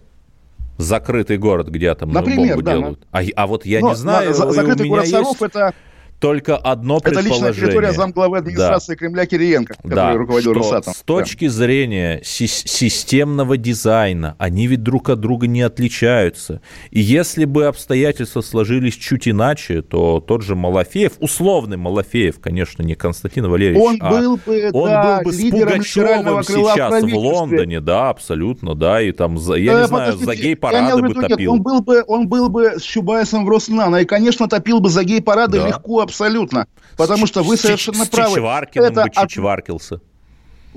закрытый 0.78 1.38
город, 1.38 1.70
где 1.70 1.90
атомную 1.90 2.22
Например, 2.22 2.56
бомбу 2.56 2.62
да, 2.62 2.74
делают. 2.74 3.08
А, 3.12 3.22
а 3.36 3.48
вот 3.48 3.66
я 3.66 3.80
но, 3.80 3.90
не 3.90 3.96
знаю, 3.96 4.34
за, 4.34 4.52
закрытый 4.52 4.88
город 4.88 5.08
Саров 5.08 5.28
есть... 5.30 5.42
это 5.42 5.74
только 6.20 6.58
одно 6.58 7.00
предположение. 7.00 7.38
Это 7.38 7.48
личная 7.48 7.68
территория 7.68 7.94
замглавы 7.94 8.38
администрации 8.38 8.94
да. 8.94 8.98
Кремля 8.98 9.26
Кириенко, 9.26 9.76
который 9.76 9.96
да, 9.96 10.14
руководил 10.14 10.54
что 10.54 10.60
Росатом. 10.60 10.94
С 10.94 11.02
точки 11.02 11.46
да. 11.46 11.52
зрения 11.52 12.22
си- 12.24 12.48
системного 12.48 13.58
дизайна, 13.58 14.36
они 14.38 14.68
ведь 14.68 14.84
друг 14.84 15.10
от 15.10 15.20
друга 15.20 15.48
не 15.48 15.62
отличаются. 15.62 16.62
И 16.92 17.00
если 17.00 17.46
бы 17.46 17.66
обстоятельства 17.66 18.42
сложились 18.42 18.96
чуть 18.96 19.28
иначе, 19.28 19.82
то 19.82 20.24
тот 20.26 20.42
же 20.42 20.56
Малафеев, 20.56 21.14
условный 21.20 21.78
Малафеев, 21.78 22.40
конечно, 22.40 22.82
не 22.82 22.96
Константин 22.96 23.48
Валерьевич, 23.48 23.82
он 23.82 23.98
а 24.00 24.10
был 24.10 24.38
бы, 24.38 24.70
он 24.74 24.90
да, 24.90 25.18
был 25.18 25.26
бы 25.26 25.34
с 25.34 25.52
Пугачевым 25.52 26.44
сейчас 26.44 27.04
в, 27.04 27.08
в 27.08 27.16
Лондоне, 27.16 27.82
да, 27.82 28.10
абсолютно, 28.10 28.76
да, 28.76 29.02
и 29.02 29.12
там, 29.12 29.36
я 29.36 29.74
э, 29.74 29.82
не 29.82 29.88
знаю, 29.88 30.18
за 30.18 30.36
гей-парады 30.36 31.02
бы 31.02 31.14
топил. 31.14 31.38
Нет, 31.38 31.50
он 31.50 31.62
был 31.62 31.82
бы, 31.82 32.04
он 32.08 32.28
был 32.28 32.50
бы 32.50 32.80
с 32.80 32.82
Чубайсом 32.82 33.46
в 33.46 33.50
Роснано, 33.50 33.98
и, 33.98 34.06
конечно, 34.06 34.48
топил 34.48 34.80
бы 34.80 34.90
за 34.90 35.04
гей-парады 35.04 35.60
да. 35.60 35.68
легко, 35.68 36.05
абсолютно. 36.06 36.68
Потому 36.98 37.28
что 37.28 37.44
вы 37.44 37.58
совершенно 37.58 38.06
правы. 38.06 38.36
Чичваркиным 38.36 38.92
это 38.92 39.04
бы 39.04 39.10
чичваркился. 39.10 40.02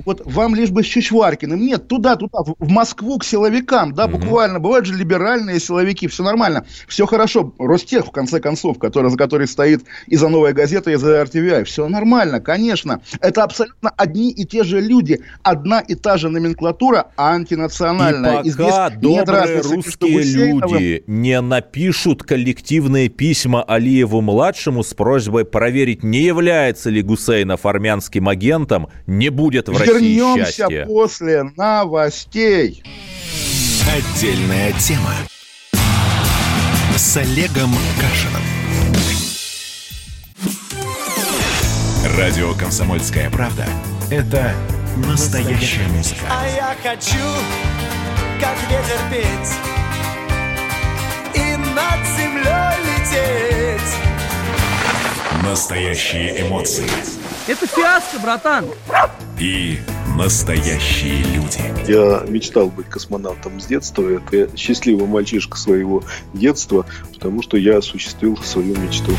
Вот 0.04 0.22
вам 0.24 0.54
лишь 0.54 0.70
бы 0.70 0.82
с 0.82 0.86
Чичваркиным. 0.86 1.60
Нет, 1.60 1.88
туда, 1.88 2.16
туда, 2.16 2.38
в 2.42 2.68
Москву 2.68 3.18
к 3.18 3.24
силовикам, 3.24 3.94
да, 3.94 4.06
угу. 4.06 4.18
буквально. 4.18 4.60
Бывают 4.60 4.86
же 4.86 4.94
либеральные 4.94 5.60
силовики, 5.60 6.06
все 6.06 6.22
нормально, 6.22 6.66
все 6.86 7.06
хорошо. 7.06 7.52
Ростех, 7.58 8.06
в 8.06 8.10
конце 8.10 8.40
концов, 8.40 8.78
который, 8.78 9.10
за 9.10 9.16
который 9.16 9.46
стоит 9.46 9.84
и 10.06 10.16
за 10.16 10.28
«Новая 10.28 10.52
газета», 10.52 10.90
и 10.90 10.96
за 10.96 11.22
RTVI, 11.22 11.64
все 11.64 11.88
нормально, 11.88 12.40
конечно. 12.40 13.00
Это 13.20 13.44
абсолютно 13.44 13.90
одни 13.90 14.30
и 14.30 14.44
те 14.44 14.64
же 14.64 14.80
люди, 14.80 15.20
одна 15.42 15.80
и 15.80 15.94
та 15.94 16.16
же 16.16 16.28
номенклатура 16.28 17.08
антинациональная. 17.16 18.42
И 18.42 18.50
пока 18.50 18.88
и 18.88 18.96
добрые 18.96 19.60
русские 19.60 20.22
люди 20.22 21.04
не 21.06 21.40
напишут 21.40 22.22
коллективные 22.22 23.08
письма 23.08 23.62
Алиеву-младшему 23.62 24.82
с 24.82 24.94
просьбой 24.94 25.44
проверить, 25.44 26.02
не 26.02 26.20
является 26.20 26.90
ли 26.90 27.02
Гусейнов 27.02 27.66
армянским 27.66 28.28
агентом, 28.28 28.88
не 29.06 29.30
будет 29.30 29.68
в 29.68 29.72
России 29.72 29.87
Вернемся 29.88 30.52
счастья. 30.52 30.84
после 30.86 31.42
новостей. 31.56 32.82
Отдельная 33.90 34.72
тема 34.74 35.14
с 36.96 37.16
Олегом 37.16 37.74
Кашиным. 37.98 38.42
Радио 42.16 42.52
«Комсомольская 42.54 43.30
правда»— 43.30 43.66
это 44.10 44.54
настоящая 44.96 45.86
музыка. 45.88 46.20
А 46.28 46.46
я 46.48 46.76
хочу, 46.82 47.24
как 48.40 48.56
ветер 48.68 48.98
петь 49.10 49.52
И 51.34 51.56
над 51.56 52.06
землей 52.16 52.76
лететь 52.84 53.96
Настоящие 55.44 56.42
эмоции. 56.42 57.17
Это 57.48 57.66
фиаско, 57.66 58.18
братан. 58.18 58.66
И 59.40 59.78
настоящие 60.18 61.22
люди. 61.34 61.60
Я 61.90 62.22
мечтал 62.28 62.66
быть 62.68 62.90
космонавтом 62.90 63.58
с 63.58 63.64
детства. 63.64 64.06
Это 64.06 64.54
счастливый 64.54 65.06
мальчишка 65.06 65.56
своего 65.56 66.04
детства, 66.34 66.84
потому 67.14 67.40
что 67.40 67.56
я 67.56 67.78
осуществил 67.78 68.36
свою 68.36 68.76
мечту. 68.76 69.16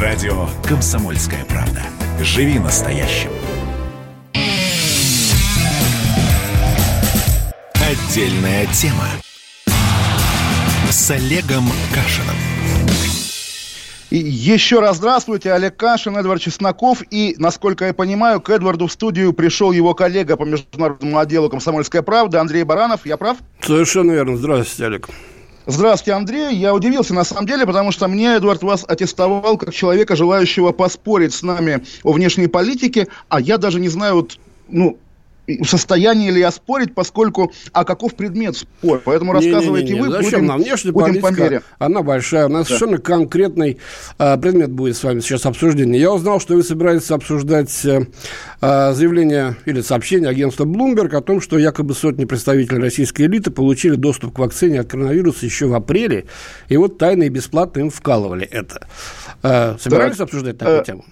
Радио 0.00 0.48
«Комсомольская 0.68 1.44
правда». 1.46 1.82
Живи 2.20 2.60
настоящим. 2.60 3.30
Отдельная 7.74 8.66
тема 8.66 9.08
с 10.88 11.10
Олегом 11.10 11.68
Кашиным. 11.92 12.36
И 14.08 14.18
еще 14.18 14.78
раз 14.78 14.98
здравствуйте, 14.98 15.52
Олег 15.52 15.76
Кашин, 15.76 16.16
Эдвард 16.16 16.40
Чесноков. 16.40 17.02
И, 17.10 17.34
насколько 17.38 17.86
я 17.86 17.92
понимаю, 17.92 18.40
к 18.40 18.48
Эдварду 18.50 18.86
в 18.86 18.92
студию 18.92 19.32
пришел 19.32 19.72
его 19.72 19.94
коллега 19.94 20.36
по 20.36 20.44
международному 20.44 21.18
отделу 21.18 21.50
«Комсомольская 21.50 22.02
правда» 22.02 22.40
Андрей 22.40 22.62
Баранов. 22.62 23.04
Я 23.04 23.16
прав? 23.16 23.38
Совершенно 23.60 24.12
верно. 24.12 24.36
Здравствуйте, 24.36 24.86
Олег. 24.86 25.08
Здравствуйте, 25.66 26.12
Андрей. 26.12 26.54
Я 26.54 26.72
удивился 26.72 27.14
на 27.14 27.24
самом 27.24 27.46
деле, 27.46 27.66
потому 27.66 27.90
что 27.90 28.06
мне 28.06 28.36
Эдвард 28.36 28.62
вас 28.62 28.84
аттестовал 28.86 29.58
как 29.58 29.74
человека, 29.74 30.14
желающего 30.14 30.70
поспорить 30.70 31.34
с 31.34 31.42
нами 31.42 31.84
о 32.04 32.12
внешней 32.12 32.46
политике, 32.46 33.08
а 33.28 33.40
я 33.40 33.58
даже 33.58 33.80
не 33.80 33.88
знаю, 33.88 34.14
вот, 34.14 34.38
ну, 34.68 35.00
в 35.46 35.64
состоянии 35.64 36.30
ли 36.30 36.40
я 36.40 36.50
спорить, 36.50 36.94
поскольку, 36.94 37.52
а 37.72 37.84
каков 37.84 38.14
предмет 38.14 38.56
спора? 38.56 39.00
Поэтому 39.04 39.32
рассказывайте 39.32 39.92
не, 39.92 40.00
не, 40.00 40.00
не. 40.00 40.08
вы, 40.08 40.12
Зачем 40.12 40.30
будем, 40.30 40.46
нам? 40.46 40.60
Внешняя 40.60 40.92
будем 40.92 41.06
политика, 41.06 41.28
по 41.28 41.40
мере. 41.40 41.62
она 41.78 42.02
большая. 42.02 42.46
У 42.46 42.48
нас 42.48 42.68
да. 42.68 42.76
совершенно 42.76 42.98
конкретный 42.98 43.78
э, 44.18 44.36
предмет 44.38 44.70
будет 44.70 44.96
с 44.96 45.04
вами 45.04 45.20
сейчас 45.20 45.46
обсуждение. 45.46 46.00
Я 46.00 46.12
узнал, 46.12 46.40
что 46.40 46.54
вы 46.54 46.62
собираетесь 46.62 47.10
обсуждать 47.10 47.84
э, 47.84 48.02
заявление 48.60 49.56
или 49.64 49.80
сообщение 49.80 50.28
агентства 50.28 50.64
Bloomberg 50.64 51.14
о 51.14 51.20
том, 51.20 51.40
что 51.40 51.58
якобы 51.58 51.94
сотни 51.94 52.24
представителей 52.24 52.80
российской 52.80 53.22
элиты 53.22 53.50
получили 53.50 53.94
доступ 53.94 54.34
к 54.34 54.38
вакцине 54.38 54.80
от 54.80 54.88
коронавируса 54.88 55.46
еще 55.46 55.66
в 55.66 55.74
апреле, 55.74 56.26
и 56.68 56.76
вот 56.76 56.98
тайно 56.98 57.24
и 57.24 57.28
бесплатно 57.28 57.80
им 57.80 57.90
вкалывали 57.90 58.46
это. 58.46 58.86
Э, 59.42 59.76
собирались 59.78 60.16
так. 60.16 60.26
обсуждать 60.26 60.58
такую 60.58 60.80
э, 60.80 60.84
тему? 60.84 61.04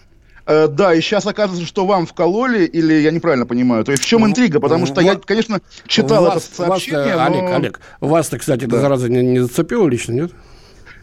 Э, 0.47 0.69
да, 0.69 0.95
и 0.95 1.01
сейчас 1.01 1.27
оказывается, 1.27 1.67
что 1.67 1.87
вам 1.87 2.07
вкололи, 2.07 2.65
или 2.65 2.95
я 2.95 3.11
неправильно 3.11 3.47
понимаю? 3.47 3.85
То 3.85 3.93
есть 3.93 4.05
в 4.05 4.07
чем 4.07 4.21
ну, 4.21 4.29
интрига? 4.29 4.61
Потому 4.61 4.87
что 4.87 5.01
я, 5.01 5.17
конечно, 5.17 5.61
читал 5.87 6.25
вас, 6.25 6.47
это 6.47 6.57
сообщение, 6.57 7.17
вас, 7.17 7.31
но... 7.31 7.39
Олег, 7.39 7.55
Олег, 7.55 7.81
вас-то, 8.01 8.39
кстати, 8.39 8.67
да. 8.67 8.77
эта 8.77 8.81
зараза 8.81 9.09
не, 9.09 9.23
не 9.23 9.41
зацепила 9.41 9.89
лично, 9.89 10.13
нет? 10.13 10.33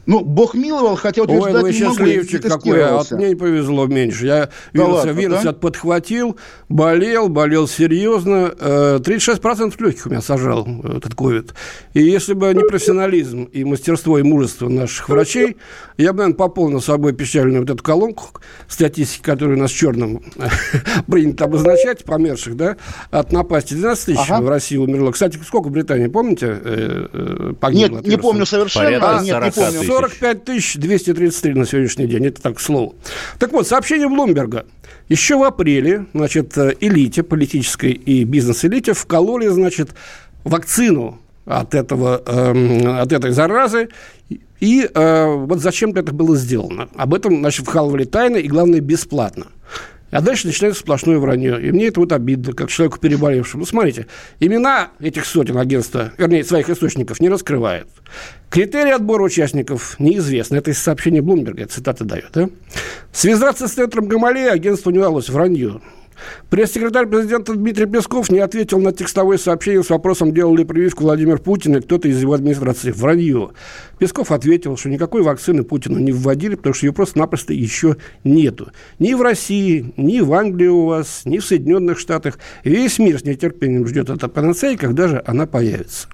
Ну, 0.05 0.21
Бог 0.21 0.55
миловал, 0.55 0.95
хотя 0.95 1.23
утверждать 1.23 1.63
Ой, 1.63 1.73
не 1.73 1.83
могу, 1.83 1.95
счастливчик 1.95 2.41
какой, 2.43 2.83
а 2.83 2.97
вот 2.97 3.11
мне 3.11 3.29
не 3.29 3.35
повезло 3.35 3.85
меньше. 3.85 4.25
Я 4.25 4.49
да 4.73 4.83
вирус, 4.83 4.95
ладно, 4.95 5.11
вирус 5.11 5.43
да? 5.43 5.53
подхватил, 5.53 6.37
болел, 6.69 7.29
болел 7.29 7.67
серьезно. 7.67 8.51
36% 8.59 9.75
легких 9.79 10.05
у 10.07 10.09
меня 10.09 10.21
сажал 10.21 10.67
этот 10.83 11.13
ковид. 11.13 11.53
И 11.93 12.01
если 12.01 12.33
бы 12.33 12.53
не 12.53 12.63
профессионализм 12.63 13.43
и 13.43 13.63
мастерство 13.63 14.17
и 14.17 14.23
мужество 14.23 14.69
наших 14.69 15.07
врачей, 15.09 15.57
я 15.97 16.13
бы, 16.13 16.19
наверное, 16.19 16.37
пополнил 16.37 16.81
собой 16.81 17.13
печальную 17.13 17.61
вот 17.61 17.69
эту 17.69 17.83
колонку 17.83 18.29
статистики, 18.67 19.21
которую 19.21 19.57
у 19.57 19.61
нас 19.61 19.71
черным 19.71 20.23
принято 21.07 21.45
обозначать, 21.45 22.03
померших, 22.03 22.57
да, 22.57 22.77
от 23.11 23.31
напасти 23.31 23.75
12 23.75 24.05
тысяч 24.05 24.29
ага. 24.29 24.41
в 24.41 24.49
России 24.49 24.77
умерло. 24.77 25.11
Кстати, 25.11 25.39
сколько 25.45 25.67
в 25.67 25.71
Британии, 25.71 26.07
помните, 26.07 26.59
э, 26.63 27.07
э, 27.13 27.53
погибло? 27.59 27.97
Нет, 27.97 28.07
не 28.07 28.17
помню 28.17 28.45
совершенно. 28.45 28.99
Порядка 28.99 29.23
нет, 29.23 29.43
не 29.43 29.51
помню. 29.51 29.90
45 29.91 30.43
тысяч 30.45 30.75
233 30.77 31.53
на 31.53 31.65
сегодняшний 31.65 32.07
день. 32.07 32.27
Это 32.27 32.41
так, 32.41 32.57
к 32.57 32.59
слову. 32.59 32.95
Так 33.39 33.51
вот, 33.51 33.67
сообщение 33.67 34.07
Блумберга. 34.07 34.65
Еще 35.09 35.37
в 35.37 35.43
апреле, 35.43 36.05
значит, 36.13 36.57
элите, 36.57 37.23
политической 37.23 37.91
и 37.91 38.23
бизнес-элите 38.23 38.93
вкололи, 38.93 39.47
значит, 39.47 39.89
вакцину 40.43 41.19
от, 41.45 41.75
этого, 41.75 42.21
э, 42.25 43.01
от 43.01 43.11
этой 43.11 43.31
заразы. 43.31 43.89
И 44.61 44.87
э, 44.93 45.25
вот 45.25 45.59
зачем 45.59 45.91
это 45.91 46.13
было 46.13 46.37
сделано? 46.37 46.87
Об 46.95 47.13
этом, 47.13 47.39
значит, 47.39 47.67
вкалывали 47.67 48.05
тайно 48.05 48.37
и, 48.37 48.47
главное, 48.47 48.79
бесплатно. 48.79 49.47
А 50.11 50.21
дальше 50.21 50.47
начинается 50.47 50.81
сплошное 50.81 51.17
вранье. 51.17 51.61
И 51.61 51.71
мне 51.71 51.87
это 51.87 51.99
вот 51.99 52.11
обидно, 52.11 52.53
как 52.53 52.69
человеку 52.69 52.99
переболевшему. 52.99 53.61
Ну, 53.61 53.65
смотрите, 53.65 54.07
имена 54.39 54.91
этих 54.99 55.25
сотен 55.25 55.57
агентства, 55.57 56.11
вернее, 56.17 56.43
своих 56.43 56.69
источников 56.69 57.19
не 57.19 57.29
раскрывают. 57.29 57.87
Критерии 58.49 58.91
отбора 58.91 59.23
участников 59.23 59.97
неизвестны. 59.99 60.57
Это 60.57 60.71
из 60.71 60.79
сообщения 60.79 61.21
Блумберга, 61.21 61.65
цитата 61.65 62.03
дает. 62.03 62.29
Да? 62.33 62.49
Связаться 63.13 63.67
с 63.67 63.71
центром 63.71 64.07
Гамалея 64.07 64.51
агентству 64.51 64.91
не 64.91 64.99
удалось, 64.99 65.29
вранье. 65.29 65.81
Пресс-секретарь 66.49 67.07
президента 67.07 67.53
Дмитрий 67.53 67.85
Песков 67.85 68.29
не 68.29 68.39
ответил 68.39 68.79
на 68.79 68.91
текстовое 68.91 69.37
сообщение 69.37 69.83
с 69.83 69.89
вопросом, 69.89 70.33
делал 70.33 70.55
ли 70.55 70.63
прививку 70.63 71.03
Владимир 71.03 71.39
Путин 71.39 71.77
и 71.77 71.81
кто-то 71.81 72.07
из 72.07 72.21
его 72.21 72.33
администрации. 72.33 72.91
Вранье. 72.91 73.51
Песков 73.99 74.31
ответил, 74.31 74.77
что 74.77 74.89
никакой 74.89 75.21
вакцины 75.21 75.63
Путину 75.63 75.99
не 75.99 76.11
вводили, 76.11 76.55
потому 76.55 76.73
что 76.73 76.85
ее 76.85 76.93
просто-напросто 76.93 77.53
еще 77.53 77.97
нету. 78.23 78.71
Ни 78.99 79.13
в 79.13 79.21
России, 79.21 79.93
ни 79.97 80.19
в 80.19 80.33
Англии 80.33 80.67
у 80.67 80.85
вас, 80.85 81.21
ни 81.25 81.39
в 81.39 81.45
Соединенных 81.45 81.99
Штатах. 81.99 82.39
Весь 82.63 82.99
мир 82.99 83.19
с 83.19 83.23
нетерпением 83.23 83.87
ждет 83.87 84.09
это 84.09 84.27
панацеи, 84.27 84.75
когда 84.75 85.07
же 85.07 85.23
она 85.25 85.45
появится. 85.45 86.07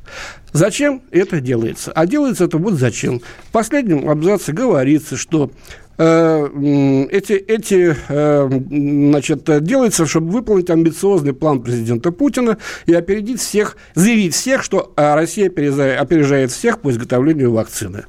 Зачем 0.54 1.02
это 1.12 1.40
делается? 1.40 1.92
А 1.92 2.06
делается 2.06 2.46
это 2.46 2.58
вот 2.58 2.74
зачем. 2.76 3.22
В 3.50 3.52
последнем 3.52 4.10
абзаце 4.10 4.54
говорится, 4.54 5.16
что 5.16 5.52
эти, 5.98 7.34
эти 7.34 7.96
э, 8.08 8.50
значит, 8.50 9.64
делается, 9.64 10.06
чтобы 10.06 10.32
выполнить 10.32 10.70
амбициозный 10.70 11.34
план 11.34 11.62
президента 11.62 12.12
Путина 12.12 12.58
и 12.86 12.94
опередить 12.94 13.40
всех, 13.40 13.78
заявить 13.96 14.36
всех, 14.36 14.64
что 14.64 14.94
э, 14.96 15.16
Россия 15.16 15.48
опережает 15.48 16.52
всех 16.52 16.80
по 16.82 16.92
изготовлению 16.92 17.52
вакцины. 17.52 18.06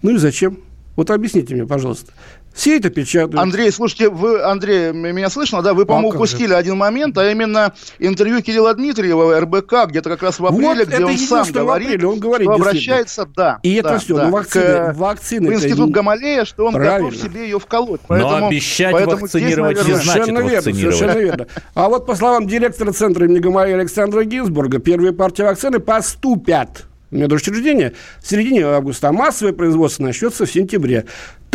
Ну 0.00 0.12
и 0.12 0.16
зачем? 0.16 0.60
Вот 0.96 1.10
объясните 1.10 1.54
мне, 1.54 1.66
пожалуйста. 1.66 2.12
Все 2.56 2.78
это 2.78 2.88
печатают. 2.88 3.38
Андрей, 3.38 3.70
слушайте, 3.70 4.08
вы, 4.08 4.42
Андрей, 4.42 4.90
меня 4.90 5.28
слышно, 5.28 5.60
да? 5.60 5.74
Вы, 5.74 5.84
по-моему, 5.84 6.12
а 6.12 6.14
упустили 6.14 6.48
же? 6.48 6.56
один 6.56 6.78
момент, 6.78 7.18
а 7.18 7.30
именно 7.30 7.74
интервью 7.98 8.40
Кирилла 8.40 8.72
Дмитриева, 8.72 9.38
РБК, 9.40 9.88
где-то 9.90 10.08
как 10.08 10.22
раз 10.22 10.40
в 10.40 10.46
апреле, 10.46 10.86
вот 10.86 10.88
где 10.88 11.04
он 11.04 11.18
сам 11.18 11.52
говорит, 11.52 11.88
апреле, 11.88 12.08
он 12.08 12.18
говорит, 12.18 12.46
что 12.46 12.54
обращается, 12.54 13.28
да. 13.36 13.60
И 13.62 13.78
да, 13.82 13.90
это 13.90 13.98
все, 13.98 14.16
да, 14.16 14.24
ну 14.24 14.30
вакцины, 14.30 14.64
к, 14.64 14.94
вакцины 14.96 15.50
в 15.50 15.52
институт 15.52 15.90
Гамалея, 15.90 16.46
что 16.46 16.64
он 16.64 16.72
Правильно. 16.72 17.10
готов 17.10 17.22
себе 17.22 17.44
ее 17.44 17.60
вколоть. 17.60 18.00
Поэтому, 18.08 18.38
Но 18.38 18.46
обещать 18.46 18.92
поэтому 18.92 19.18
вакцинировать 19.18 19.78
здесь, 19.78 19.86
наверное, 19.86 19.98
не 19.98 20.02
значит 20.02 20.24
совершенно 20.24 20.40
вакцинировать. 20.40 20.76
Верно, 20.76 20.96
совершенно 20.96 21.18
верно. 21.20 21.46
А 21.74 21.88
вот 21.90 22.06
по 22.06 22.14
словам 22.14 22.46
директора 22.46 22.92
Центра 22.92 23.26
имени 23.26 23.40
Гамалея 23.40 23.76
Александра 23.76 24.24
Гинзбурга, 24.24 24.78
первые 24.78 25.12
партии 25.12 25.42
вакцины 25.42 25.78
поступят 25.78 26.86
медучреждения 27.10 27.92
в 28.22 28.28
середине 28.28 28.64
августа, 28.64 29.08
а 29.08 29.12
массовое 29.12 29.52
производство 29.52 30.02
начнется 30.02 30.46
в 30.46 30.50
сентябре. 30.50 31.04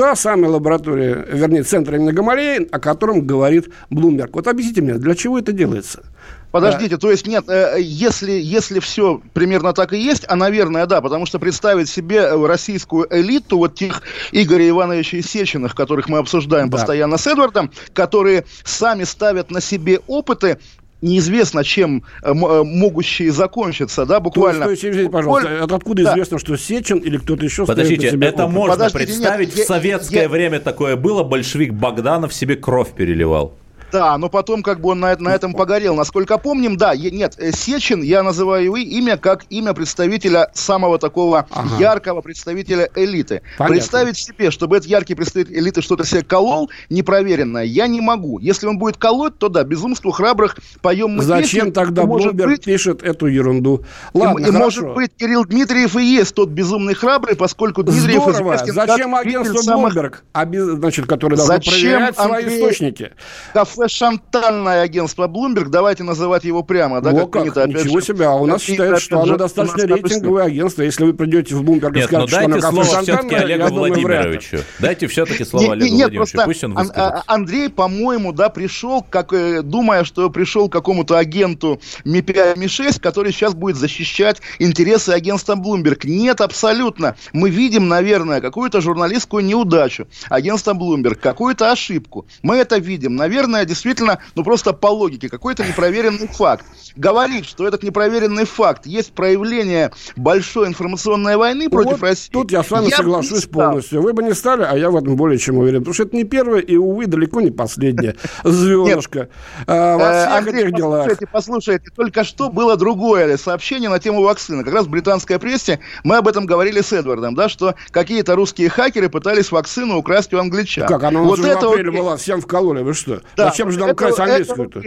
Та 0.01 0.15
самая 0.15 0.49
лаборатория, 0.49 1.27
вернее, 1.31 1.61
центр 1.61 1.93
именно 1.93 2.11
Гамалеи, 2.11 2.67
о 2.71 2.79
котором 2.79 3.21
говорит 3.27 3.71
Блумберг. 3.91 4.33
Вот 4.33 4.47
объясните 4.47 4.81
мне, 4.81 4.95
для 4.95 5.13
чего 5.13 5.37
это 5.37 5.51
делается? 5.51 6.01
Подождите, 6.49 6.97
то 6.97 7.11
есть 7.11 7.27
нет, 7.27 7.47
э, 7.47 7.75
если, 7.79 8.31
если 8.31 8.79
все 8.79 9.21
примерно 9.33 9.73
так 9.73 9.93
и 9.93 9.99
есть, 9.99 10.25
а, 10.27 10.35
наверное, 10.35 10.87
да, 10.87 11.01
потому 11.01 11.27
что 11.27 11.37
представить 11.37 11.87
себе 11.87 12.27
российскую 12.47 13.07
элиту, 13.11 13.59
вот 13.59 13.75
тех 13.75 14.01
Игоря 14.31 14.67
Ивановича 14.69 15.21
Сеченых, 15.21 15.75
которых 15.75 16.09
мы 16.09 16.17
обсуждаем 16.17 16.71
да. 16.71 16.77
постоянно 16.77 17.17
с 17.17 17.27
Эдвардом, 17.27 17.71
которые 17.93 18.45
сами 18.63 19.03
ставят 19.03 19.51
на 19.51 19.61
себе 19.61 19.99
опыты, 20.07 20.57
неизвестно, 21.01 21.63
чем 21.63 22.03
э, 22.23 22.33
могущие 22.33 23.31
закончиться, 23.31 24.05
да, 24.05 24.19
буквально. 24.19 24.67
То, 24.67 24.75
то 24.75 24.87
есть, 24.87 25.11
пожалуйста, 25.11 25.49
Буквально... 25.49 25.75
откуда 25.75 26.03
да. 26.03 26.11
известно, 26.11 26.39
что 26.39 26.57
Сечин 26.57 26.99
или 26.99 27.17
кто-то 27.17 27.43
еще 27.43 27.65
Подождите, 27.65 28.07
это 28.07 28.43
опыт? 28.43 28.55
можно 28.55 28.73
Подождите, 28.75 29.05
представить, 29.05 29.55
нет, 29.55 29.65
в 29.65 29.67
советское 29.67 30.23
я, 30.23 30.29
время 30.29 30.59
такое 30.59 30.95
было, 30.95 31.23
большевик 31.23 31.73
Богданов 31.73 32.33
себе 32.33 32.55
кровь 32.55 32.91
переливал. 32.93 33.55
Да, 33.91 34.17
но 34.17 34.30
потом 34.30 34.63
как 34.63 34.80
бы 34.80 34.89
он 34.89 34.99
на, 34.99 35.15
на 35.17 35.30
этом 35.30 35.54
погорел. 35.54 35.95
Насколько 35.95 36.38
помним, 36.38 36.77
да, 36.77 36.95
нет, 36.95 37.36
э, 37.38 37.51
Сечин, 37.51 38.01
я 38.01 38.23
называю 38.23 38.63
его 38.63 38.77
имя 38.77 39.17
как 39.17 39.45
имя 39.49 39.73
представителя 39.73 40.49
самого 40.54 40.97
такого 40.97 41.47
ага. 41.51 41.75
яркого 41.77 42.21
представителя 42.21 42.89
элиты. 42.95 43.41
Понятно. 43.58 43.75
Представить 43.75 44.17
себе, 44.17 44.51
чтобы 44.51 44.77
этот 44.77 44.89
яркий 44.89 45.15
представитель 45.15 45.60
элиты 45.60 45.82
что-то 45.82 46.06
себе 46.06 46.23
колол, 46.23 46.69
непроверенное, 46.89 47.63
я 47.63 47.88
не 47.88 48.01
могу. 48.01 48.39
Если 48.39 48.67
он 48.67 48.77
будет 48.77 48.97
колоть, 48.97 49.38
то 49.38 49.49
да, 49.49 49.63
безумству 49.63 50.12
храбрых 50.12 50.58
поем 50.82 51.12
мы 51.12 51.23
Зачем 51.23 51.67
песню, 51.67 51.73
тогда 51.73 52.06
Блумберг 52.06 52.49
быть... 52.49 52.63
пишет 52.63 53.04
эту 53.04 53.27
ерунду? 53.27 53.84
Ладно, 54.13 54.45
и, 54.45 54.47
и 54.47 54.51
может 54.51 54.93
быть, 54.93 55.12
Кирилл 55.17 55.45
Дмитриев 55.45 55.95
и 55.97 56.04
есть 56.04 56.34
тот 56.34 56.49
безумный 56.49 56.93
храбрый, 56.93 57.36
поскольку 57.36 57.84
Дмитриев 57.84 58.21
Здорово. 58.21 58.58
Зачем 58.65 59.15
агентство 59.15 59.62
самых... 59.62 59.93
Блумберг, 59.93 60.23
значит, 60.34 61.08
которое 61.08 61.36
должно 61.36 61.56
Зачем 61.56 61.73
проверять 61.73 62.17
Андрей... 62.17 62.41
свои 62.41 62.58
источники? 62.60 63.12
Кафе 63.54 63.81
шантальное 63.88 64.82
агентство 64.82 65.28
Bloomberg, 65.28 65.70
давайте 65.70 66.04
называть 66.04 66.44
его 66.44 66.63
прямо, 66.63 67.02
да, 67.02 67.12
О, 67.12 67.28
как, 67.28 67.32
принято. 67.32 67.63
Опять 67.63 67.86
Ничего 67.86 68.00
же, 68.00 68.06
себе, 68.06 68.26
а 68.26 68.34
у 68.34 68.46
нас 68.46 68.62
считают, 68.62 69.02
что 69.02 69.22
оно 69.22 69.38
достаточно 69.38 69.84
рейтинговое 69.84 70.46
агентство. 70.46 70.82
Если 70.82 71.04
вы 71.04 71.13
придете 71.13 71.56
в 71.56 71.63
Bloomberg 71.63 71.98
и 71.98 72.02
скажете, 72.04 72.32
что 72.32 72.46
оно 72.46 72.62
слово 72.62 72.84
все-таки 72.84 73.36
Олегу 73.36 73.76
Владимировичу. 73.76 74.58
Дайте 74.80 75.08
все-таки 75.08 75.44
слово 75.44 75.74
Олегу 75.74 75.96
Владимировичу, 75.96 76.38
пусть 76.46 76.63
он 76.63 76.74
выскажется. 76.74 77.24
Андрей, 77.28 77.70
по-моему, 77.70 78.32
да, 78.32 78.50
пришел, 78.50 79.06
как, 79.08 79.34
э, 79.34 79.62
думая, 79.62 80.04
что 80.04 80.30
пришел 80.30 80.70
к 80.70 80.72
какому-то 80.72 81.17
агенту 81.17 81.82
МИ-5, 82.06 82.58
МИ-6, 82.58 83.00
который 83.00 83.32
сейчас 83.32 83.54
будет 83.54 83.76
защищать 83.76 84.41
интересы 84.60 85.10
агентства 85.10 85.56
Bloomberg. 85.56 86.02
Нет, 86.06 86.41
абсолютно. 86.41 87.15
Мы 87.34 87.50
видим, 87.50 87.88
наверное, 87.88 88.41
какую-то 88.41 88.82
журналистскую 88.82 89.44
неудачу 89.44 90.08
агентства 90.30 90.74
Bloomberg, 90.74 91.15
какую-то 91.15 91.72
ошибку. 91.72 92.26
Мы 92.41 92.58
это 92.58 92.78
видим. 92.78 93.15
Наверное, 93.15 93.65
действительно, 93.71 94.19
ну 94.36 94.43
просто 94.43 94.73
по 94.73 94.88
логике, 94.88 95.29
какой-то 95.29 95.63
непроверенный 95.63 96.27
факт. 96.27 96.65
Говорит, 96.97 97.45
что 97.45 97.65
этот 97.65 97.84
непроверенный 97.84 98.45
факт 98.45 98.86
есть 98.86 99.13
проявление 99.13 99.91
большой 100.17 100.67
информационной 100.67 101.38
войны 101.38 101.65
ну 101.65 101.71
против 101.71 101.91
вот 101.91 102.01
России. 102.01 102.31
Тут 102.31 102.51
я 102.51 102.63
с 102.63 102.69
вами 102.69 102.89
я 102.89 102.97
соглашусь 102.97 103.45
полностью. 103.45 104.01
Вы 104.01 104.12
бы 104.12 104.23
не 104.23 104.34
стали, 104.34 104.63
а 104.63 104.77
я 104.77 104.89
в 104.89 104.97
этом 104.97 105.15
более 105.15 105.39
чем 105.39 105.57
уверен. 105.57 105.79
Потому 105.79 105.93
что 105.93 106.03
это 106.03 106.15
не 106.15 106.25
первое 106.25 106.60
и, 106.60 106.75
увы, 106.75 107.07
далеко 107.07 107.39
не 107.39 107.51
последнее 107.51 108.15
звездочка 108.43 109.29
а, 109.67 109.97
во 109.97 110.38
э, 110.38 110.41
всех 110.41 110.53
этих 110.53 110.75
делах. 110.75 111.10
Послушайте, 111.31 111.91
только 111.95 112.23
что 112.25 112.49
было 112.49 112.75
другое 112.75 113.38
сообщение 113.38 113.89
на 113.89 113.99
тему 113.99 114.21
вакцины. 114.21 114.63
Как 114.65 114.73
раз 114.73 114.86
в 114.86 114.89
британской 114.89 115.39
прессе 115.39 115.79
мы 116.03 116.17
об 116.17 116.27
этом 116.27 116.45
говорили 116.45 116.81
с 116.81 116.91
Эдвардом, 116.91 117.36
да, 117.36 117.47
что 117.47 117.75
какие-то 117.91 118.36
русские 118.36 118.69
хакеры 118.69 119.10
пытались 119.10 119.51
вакцину 119.51 119.97
украсть 119.97 120.34
у 120.34 120.39
англичан. 120.39 120.88
Как, 120.88 121.03
она 121.03 121.21
вот 121.21 121.39
это 121.39 121.69
в 121.69 121.71
апреле 121.71 121.91
была, 121.91 122.17
всем 122.17 122.41
вкололи, 122.41 122.81
вы 122.81 122.93
что? 122.93 123.21
Да, 123.36 123.51
Зачем 123.62 123.71
же 123.71 123.80
нам 123.80 123.91
украсть 123.91 124.19
английскую-то? 124.19 124.82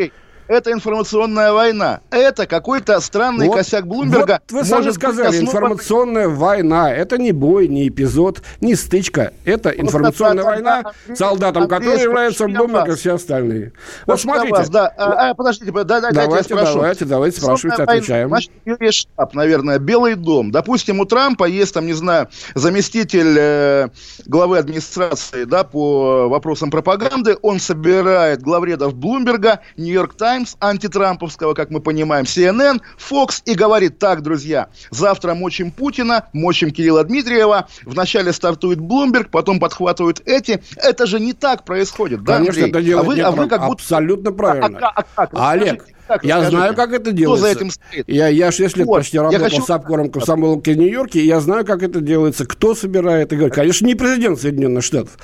Это 0.49 0.73
информационная 0.73 1.53
война. 1.53 2.01
Это 2.11 2.47
какой-то 2.47 3.01
странный 3.01 3.49
вот, 3.49 3.57
косяк 3.57 3.87
Блумберга. 3.87 4.41
Вот 4.51 4.61
вы 4.61 4.65
сами 4.65 4.91
сказали, 4.91 5.29
основан... 5.29 5.47
информационная 5.47 6.29
война. 6.29 6.93
Это 6.93 7.19
не 7.19 7.33
бой, 7.33 7.69
не 7.69 7.89
эпизод, 7.89 8.43
не 8.61 8.75
стычка. 8.75 9.33
Это 9.45 9.71
вот 9.71 9.79
информационная 9.79 10.45
война, 10.45 10.93
солдатом 11.15 11.69
которой 11.69 12.01
является 12.01 12.47
Блумберг 12.47 12.89
и 12.89 12.95
все 12.97 13.15
остальные. 13.15 13.73
Вот 14.07 14.21
смотрите. 14.21 14.55
Вас, 14.55 14.69
да. 14.69 14.93
А, 14.97 15.31
а, 15.31 15.35
подождите, 15.35 15.73
да, 15.73 15.85
да, 15.85 16.11
давайте, 16.11 16.55
давайте, 16.55 17.05
давайте, 17.05 17.41
спрашивайте, 17.41 17.83
отвечаем. 17.83 18.29
Значит, 18.29 18.51
штаб, 18.91 19.35
наверное, 19.35 19.79
Белый 19.79 20.15
дом. 20.15 20.51
Допустим, 20.51 21.01
у 21.01 21.05
Трампа 21.05 21.45
есть 21.45 21.75
там, 21.75 21.87
не 21.87 21.93
знаю, 21.93 22.29
заместитель 22.55 23.37
э, 23.39 23.89
главы 24.27 24.59
администрации, 24.59 25.45
да, 25.45 25.65
по 25.65 26.29
вопросам 26.29 26.71
пропаганды. 26.71 27.37
Он 27.43 27.61
собирает 27.61 28.43
главредов 28.43 28.95
Блумберга, 28.95 29.61
Нью-Йорк 29.77 30.15
Таймс, 30.15 30.34
Таймс, 30.35 30.57
антитрамповского, 30.59 31.55
как 31.55 31.71
мы 31.71 31.79
понимаем, 31.79 32.25
CNN, 32.25 32.81
Fox 32.99 33.41
и 33.45 33.55
говорит, 33.55 34.01
так, 34.01 34.21
друзья, 34.23 34.67
завтра 34.91 35.35
мочим 35.35 35.71
Путина, 35.71 36.29
мочим 36.33 36.73
Кирилла 36.73 37.05
Дмитриева, 37.05 37.69
вначале 37.85 38.33
стартует 38.33 38.81
Блумберг, 38.81 39.31
потом 39.31 39.61
подхватывают 39.61 40.23
эти. 40.27 40.61
Это 40.75 41.07
же 41.07 41.21
не 41.21 41.35
так 41.35 41.65
происходит, 41.65 42.25
да, 42.25 42.39
Конечно, 42.39 42.65
Андрей? 42.65 42.71
это 42.71 42.83
делает 42.83 43.07
а 43.07 43.07
вы, 43.07 43.21
а 43.21 43.31
вы 43.31 43.49
как 43.49 43.61
будто... 43.61 43.85
Абсолютно 43.85 44.33
правильно. 44.33 44.79
А, 44.81 45.05
а, 45.15 45.23
а, 45.23 45.29
а, 45.31 45.51
Олег, 45.53 45.87
как, 46.09 46.25
я 46.25 46.39
скажите, 46.39 46.57
знаю, 46.57 46.75
как 46.75 46.93
это 46.93 47.13
делается. 47.13 47.45
Кто 47.45 47.55
за 47.55 47.59
этим 47.61 47.71
стоит? 47.71 48.09
Я, 48.09 48.27
я 48.27 48.51
6 48.51 48.77
лет 48.77 48.87
вот, 48.89 48.97
почти 48.97 49.19
работал 49.19 49.41
хочу... 49.41 49.63
с 49.63 49.71
обкором 49.71 50.11
комсомолки 50.11 50.71
в 50.71 50.77
Нью-Йорке, 50.77 51.21
и 51.21 51.27
я 51.27 51.39
знаю, 51.39 51.65
как 51.65 51.85
это 51.85 52.01
делается, 52.01 52.45
кто 52.45 52.75
собирает. 52.75 53.33
И 53.33 53.37
говорит, 53.37 53.55
конечно, 53.55 53.87
не 53.87 53.95
президент 53.95 54.41
Соединенных 54.41 54.83
Штатов. 54.83 55.17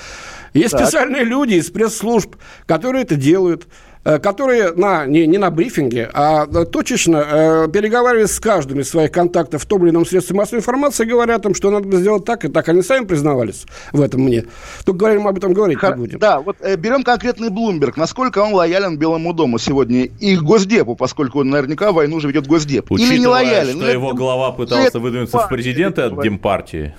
Есть 0.54 0.72
так. 0.72 0.82
специальные 0.82 1.24
люди 1.24 1.54
из 1.54 1.70
пресс-служб, 1.70 2.36
которые 2.66 3.02
это 3.02 3.16
делают. 3.16 3.66
Э, 4.02 4.18
которые 4.18 4.72
на, 4.72 5.04
не, 5.04 5.26
не 5.26 5.36
на 5.36 5.50
брифинге, 5.50 6.08
а 6.14 6.46
точечно 6.64 7.16
э, 7.18 7.68
переговариваясь 7.70 8.30
с 8.30 8.40
каждым 8.40 8.80
из 8.80 8.88
своих 8.88 9.12
контактов 9.12 9.62
в 9.62 9.66
том 9.66 9.82
или 9.82 9.90
ином 9.90 10.06
средстве 10.06 10.34
массовой 10.34 10.60
информации, 10.60 11.04
говорят 11.04 11.44
им, 11.44 11.54
что 11.54 11.70
надо 11.70 11.94
сделать 11.98 12.24
так 12.24 12.46
и 12.46 12.48
так. 12.48 12.66
Они 12.70 12.80
сами 12.80 13.04
признавались 13.04 13.66
в 13.92 14.00
этом 14.00 14.22
мне. 14.22 14.46
Только 14.86 15.00
говорим, 15.00 15.28
об 15.28 15.36
этом 15.36 15.52
говорить 15.52 15.78
Хор- 15.78 15.96
не 15.96 15.98
будем. 15.98 16.18
Да, 16.18 16.40
вот 16.40 16.56
э, 16.60 16.76
берем 16.76 17.02
конкретный 17.02 17.50
Блумберг. 17.50 17.98
Насколько 17.98 18.38
он 18.38 18.54
лоялен 18.54 18.96
Белому 18.96 19.34
дому 19.34 19.58
сегодня 19.58 20.06
и 20.06 20.34
Госдепу, 20.34 20.96
поскольку 20.96 21.40
он 21.40 21.50
наверняка 21.50 21.92
войну 21.92 22.16
уже 22.16 22.28
ведет 22.28 22.46
Госдеп. 22.46 22.90
Учитывая, 22.90 23.14
Или 23.14 23.20
не 23.20 23.26
лоялен. 23.26 23.76
что 23.76 23.90
его 23.90 24.14
глава 24.14 24.52
пытался 24.52 24.98
выдвинуться 24.98 25.40
в 25.40 25.48
президенты 25.50 26.00
от 26.00 26.22
Демпартии. 26.22 26.94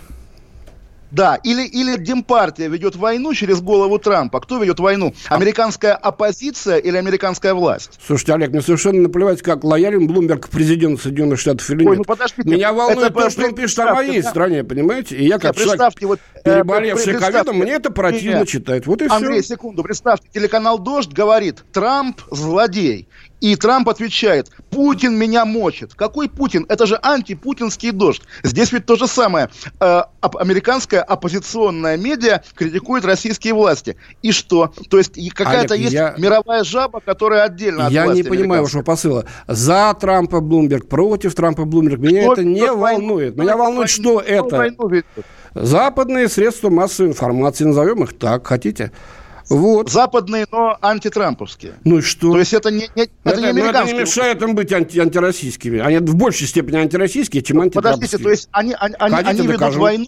Да, 1.11 1.35
или, 1.35 1.63
или 1.65 1.97
Демпартия 1.97 2.67
ведет 2.67 2.95
войну 2.95 3.33
через 3.33 3.61
голову 3.61 3.99
Трампа. 3.99 4.39
Кто 4.39 4.59
ведет 4.59 4.79
войну? 4.79 5.13
Американская 5.27 5.93
оппозиция 5.93 6.77
или 6.77 6.95
американская 6.95 7.53
власть? 7.53 7.99
Слушайте, 8.05 8.33
Олег, 8.33 8.51
мне 8.51 8.61
совершенно 8.61 9.01
наплевать, 9.01 9.41
как 9.41 9.63
лоялен 9.63 10.07
Блумберг 10.07 10.47
к 10.47 10.49
президенту 10.49 11.01
Соединенных 11.01 11.39
Штатов 11.39 11.69
или 11.69 11.83
Ой, 11.83 11.89
нет. 11.89 11.97
Ну, 11.99 12.03
подождите, 12.05 12.49
Меня 12.49 12.71
волнует 12.71 13.11
это, 13.11 13.19
то, 13.21 13.29
что 13.29 13.45
он 13.45 13.55
пишет 13.55 13.79
о 13.79 13.93
моей 13.93 14.21
да. 14.21 14.29
стране, 14.29 14.63
понимаете? 14.63 15.17
И 15.17 15.27
я 15.27 15.37
как 15.37 15.55
человек, 15.55 15.81
вот, 16.01 16.19
э, 16.43 16.55
переболевший 16.55 17.15
ковидом, 17.15 17.57
мне 17.57 17.73
это 17.73 17.91
противно 17.91 18.39
нет. 18.39 18.47
читать. 18.47 18.87
Вот 18.87 19.01
и 19.01 19.07
Андрей, 19.07 19.41
все. 19.41 19.55
секунду, 19.55 19.83
представьте, 19.83 20.27
телеканал 20.33 20.79
«Дождь» 20.79 21.11
говорит, 21.11 21.63
Трамп 21.73 22.21
злодей. 22.31 23.07
И 23.41 23.55
Трамп 23.55 23.89
отвечает, 23.89 24.51
Путин 24.69 25.17
меня 25.17 25.45
мочит. 25.45 25.95
Какой 25.95 26.29
Путин? 26.29 26.65
Это 26.69 26.85
же 26.85 26.99
антипутинский 27.01 27.91
дождь. 27.91 28.21
Здесь 28.43 28.71
ведь 28.71 28.85
то 28.85 28.95
же 28.95 29.07
самое. 29.07 29.49
Э, 29.79 30.03
американская 30.21 31.01
оппозиционная 31.01 31.97
медиа 31.97 32.43
критикует 32.55 33.03
российские 33.03 33.55
власти. 33.55 33.97
И 34.21 34.31
что? 34.31 34.71
То 34.89 34.99
есть 34.99 35.13
какая-то 35.33 35.73
есть 35.73 35.91
я... 35.91 36.13
мировая 36.17 36.63
жаба, 36.63 37.01
которая 37.03 37.43
отдельно 37.43 37.87
от 37.87 37.91
Я 37.91 38.05
не 38.07 38.21
понимаю 38.21 38.61
вашего 38.61 38.83
посыла. 38.83 39.25
За 39.47 39.95
Трампа 39.99 40.39
Блумберг, 40.39 40.87
против 40.87 41.33
Трампа 41.33 41.65
Блумберг. 41.65 41.99
Меня 41.99 42.23
что, 42.23 42.33
это 42.33 42.43
не 42.43 42.71
волнует. 42.71 43.35
Меня 43.35 43.57
волнует, 43.57 43.89
что 43.89 44.19
это. 44.19 44.71
Западные 45.53 46.29
средства 46.29 46.69
массовой 46.69 47.09
информации, 47.09 47.65
назовем 47.65 48.03
их 48.03 48.17
так, 48.17 48.47
хотите? 48.47 48.91
Вот. 49.49 49.89
Западные, 49.89 50.45
но 50.51 50.77
антитрамповские. 50.81 51.73
Ну 51.83 51.99
и 51.99 52.01
что? 52.01 52.31
То 52.31 52.39
есть 52.39 52.53
это 52.53 52.71
не, 52.71 52.89
не, 52.95 53.03
это, 53.03 53.11
это 53.23 53.41
не 53.41 53.47
американские. 53.47 53.83
Это 53.83 53.93
не 53.93 53.99
мешает 54.01 54.41
им 54.41 54.55
быть 54.55 54.71
анти, 54.71 54.99
антироссийскими. 54.99 55.79
Они 55.79 55.97
в 55.97 56.15
большей 56.15 56.47
степени 56.47 56.77
антироссийские, 56.77 57.43
чем 57.43 57.61
антитрамповские. 57.61 58.19
Подождите, 58.19 58.23
то 58.23 58.29
есть 58.29 58.49
они, 58.51 58.75
они, 58.79 58.95
они, 58.99 59.15
они 59.15 59.47
ведут 59.47 59.75
войну 59.75 60.07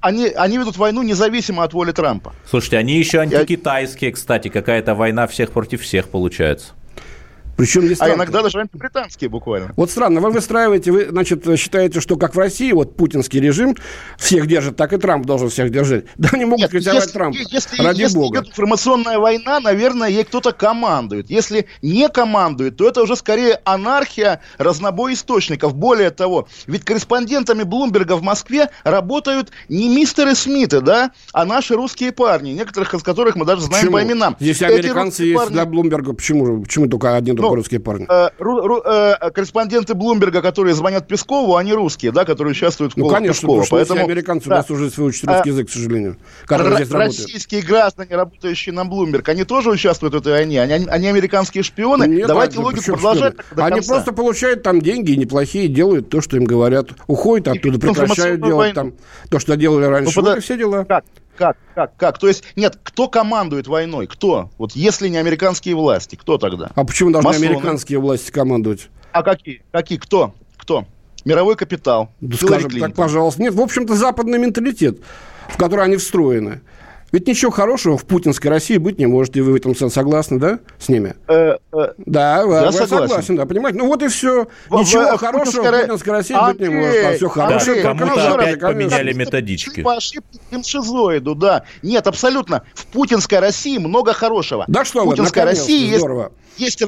они, 0.00 0.26
они 0.28 0.58
ведут 0.58 0.76
войну 0.76 1.02
независимо 1.02 1.64
от 1.64 1.72
воли 1.72 1.90
Трампа. 1.90 2.32
Слушайте, 2.48 2.78
они 2.78 2.96
еще 2.96 3.18
антикитайские, 3.18 4.12
кстати. 4.12 4.48
Какая-то 4.48 4.94
война 4.94 5.26
всех 5.26 5.50
против 5.50 5.82
всех 5.82 6.08
получается. 6.08 6.74
Причем 7.56 7.88
не 7.88 7.94
А 7.98 8.14
иногда 8.14 8.42
даже 8.42 8.66
британские 8.72 9.30
буквально. 9.30 9.72
Вот 9.76 9.90
странно, 9.90 10.20
вы 10.20 10.30
выстраиваете, 10.30 10.92
вы, 10.92 11.06
значит, 11.08 11.44
считаете, 11.58 12.00
что 12.00 12.16
как 12.16 12.34
в 12.34 12.38
России, 12.38 12.72
вот 12.72 12.96
путинский 12.96 13.40
режим 13.40 13.74
всех 14.18 14.46
держит, 14.46 14.76
так 14.76 14.92
и 14.92 14.98
Трамп 14.98 15.24
должен 15.26 15.48
всех 15.48 15.70
держать. 15.70 16.04
Да 16.16 16.30
они 16.32 16.44
могут 16.44 16.62
Нет, 16.62 16.70
критиковать 16.70 17.02
если, 17.02 17.12
Трампа, 17.12 17.38
если, 17.38 17.82
ради 17.82 18.00
если 18.00 18.16
бога. 18.16 18.38
идет 18.38 18.48
информационная 18.48 19.18
война, 19.18 19.60
наверное, 19.60 20.08
ей 20.08 20.24
кто-то 20.24 20.52
командует. 20.52 21.30
Если 21.30 21.66
не 21.82 22.08
командует, 22.08 22.76
то 22.76 22.88
это 22.88 23.02
уже 23.02 23.16
скорее 23.16 23.60
анархия, 23.64 24.40
разнобой 24.58 25.14
источников. 25.14 25.74
Более 25.74 26.10
того, 26.10 26.48
ведь 26.66 26.84
корреспондентами 26.84 27.62
Блумберга 27.62 28.16
в 28.16 28.22
Москве 28.22 28.70
работают 28.82 29.50
не 29.68 29.88
мистеры 29.88 30.34
Смиты, 30.34 30.80
да, 30.80 31.12
а 31.32 31.44
наши 31.44 31.74
русские 31.74 32.12
парни, 32.12 32.50
некоторых 32.50 32.92
из 32.94 33.02
которых 33.02 33.36
мы 33.36 33.44
даже 33.44 33.62
знаем 33.62 33.86
почему? 33.86 33.98
по 33.98 34.02
именам. 34.02 34.36
Если 34.40 34.64
американцы 34.64 35.24
есть 35.24 35.36
парни... 35.36 35.52
для 35.52 35.64
Блумберга, 35.64 36.12
почему, 36.12 36.62
почему 36.62 36.88
только 36.88 37.14
один 37.14 37.36
только 37.36 37.45
ну, 37.50 37.54
русские 37.56 37.80
парни. 37.80 38.06
Э, 38.08 38.30
ру, 38.38 38.82
э, 38.84 39.30
корреспонденты 39.30 39.94
Блумберга, 39.94 40.42
которые 40.42 40.74
звонят 40.74 41.06
Пескову, 41.06 41.56
они 41.56 41.72
русские, 41.72 42.12
да, 42.12 42.24
которые 42.24 42.52
участвуют 42.52 42.94
в 42.94 42.96
Ну, 42.96 43.08
конечно, 43.08 43.34
Пескова. 43.34 43.60
потому 43.62 43.78
поэтому, 43.78 44.04
американцы 44.04 44.48
да. 44.48 44.56
у 44.56 44.58
нас 44.58 44.70
уже 44.70 44.90
выучить 44.96 45.24
русский 45.24 45.50
а, 45.50 45.52
язык, 45.52 45.68
к 45.68 45.70
сожалению, 45.70 46.16
здесь 46.48 46.90
Российские 46.90 47.62
граждане, 47.62 48.16
работающие 48.16 48.72
на 48.72 48.84
Блумберг, 48.84 49.28
они 49.28 49.44
тоже 49.44 49.70
участвуют 49.70 50.14
в 50.14 50.18
этой 50.18 50.32
войне? 50.32 50.60
Они, 50.60 50.86
они 50.86 51.08
американские 51.08 51.62
шпионы? 51.62 52.06
Нет, 52.06 52.26
Давайте 52.26 52.58
логику 52.60 52.92
продолжать. 52.92 53.34
Они 53.56 53.80
просто 53.80 54.12
получают 54.12 54.62
там 54.62 54.80
деньги 54.80 55.12
неплохие, 55.12 55.68
делают 55.68 56.08
то, 56.08 56.20
что 56.20 56.36
им 56.36 56.44
говорят. 56.44 56.88
Уходят 57.06 57.48
оттуда, 57.48 57.78
прекращают 57.78 58.42
делать 58.42 58.74
там 58.74 58.94
то, 59.30 59.38
что 59.38 59.56
делали 59.56 59.84
раньше. 59.84 60.12
Ну, 60.16 60.22
вот 60.22 60.38
и 60.38 60.40
все 60.40 60.56
дела. 60.56 60.84
Как? 60.84 61.04
Как? 61.36 61.56
Как? 61.74 61.96
Как? 61.96 62.18
То 62.18 62.28
есть, 62.28 62.44
нет, 62.56 62.78
кто 62.82 63.08
командует 63.08 63.66
войной? 63.66 64.06
Кто? 64.06 64.50
Вот 64.58 64.72
если 64.72 65.08
не 65.08 65.18
американские 65.18 65.74
власти, 65.74 66.16
кто 66.16 66.38
тогда? 66.38 66.70
А 66.74 66.84
почему 66.84 67.10
должны 67.10 67.28
Масоны? 67.28 67.46
американские 67.46 67.98
власти 67.98 68.30
командовать? 68.30 68.88
А 69.12 69.22
какие? 69.22 69.62
Какие? 69.72 69.98
Кто? 69.98 70.34
Кто? 70.56 70.86
Мировой 71.24 71.56
капитал. 71.56 72.10
Да 72.20 72.36
скажем 72.36 72.70
так, 72.70 72.94
пожалуйста. 72.94 73.42
Нет, 73.42 73.54
в 73.54 73.60
общем-то, 73.60 73.94
западный 73.94 74.38
менталитет, 74.38 75.00
в 75.48 75.56
который 75.56 75.84
они 75.84 75.96
встроены. 75.96 76.60
Ведь 77.16 77.26
ничего 77.26 77.50
хорошего 77.50 77.96
в 77.96 78.04
путинской 78.04 78.50
России 78.50 78.76
быть 78.76 78.98
не 78.98 79.06
может, 79.06 79.38
и 79.38 79.40
вы 79.40 79.52
в 79.52 79.54
этом 79.54 79.74
согласны, 79.74 80.38
да, 80.38 80.58
с 80.78 80.90
ними? 80.90 81.14
Э, 81.28 81.56
э, 81.72 81.92
да, 81.96 82.40
я 82.40 82.44
вы 82.44 82.72
согласен. 82.72 82.88
согласен, 82.88 83.36
да, 83.36 83.46
понимаете? 83.46 83.78
Ну 83.78 83.86
вот 83.86 84.02
и 84.02 84.08
все. 84.08 84.48
В, 84.68 84.78
ничего 84.78 85.16
в, 85.16 85.18
хорошего 85.18 85.62
в 85.62 85.66
путинской 85.66 86.12
России 86.12 86.34
Андрей, 86.34 86.68
быть 86.68 86.76
не 86.76 86.86
может, 86.86 87.04
а 87.06 87.16
все 87.16 87.28
хорошее. 87.30 87.82
Да, 87.82 87.94
кому-то 87.94 88.34
опять 88.34 88.60
поменяли 88.60 89.14
методички. 89.14 89.82
По 89.82 89.96
ошибке 89.96 90.38
шизоиду, 90.62 91.34
да. 91.34 91.64
Нет, 91.82 92.06
абсолютно. 92.06 92.64
В 92.74 92.84
путинской 92.84 93.38
России 93.38 93.78
много 93.78 94.12
хорошего. 94.12 94.66
Да 94.68 94.84
что 94.84 95.00
в 95.00 95.04
путинской 95.06 95.44
вы, 95.44 95.48
России 95.48 95.88
есть, 95.88 96.04
есть 96.58 96.82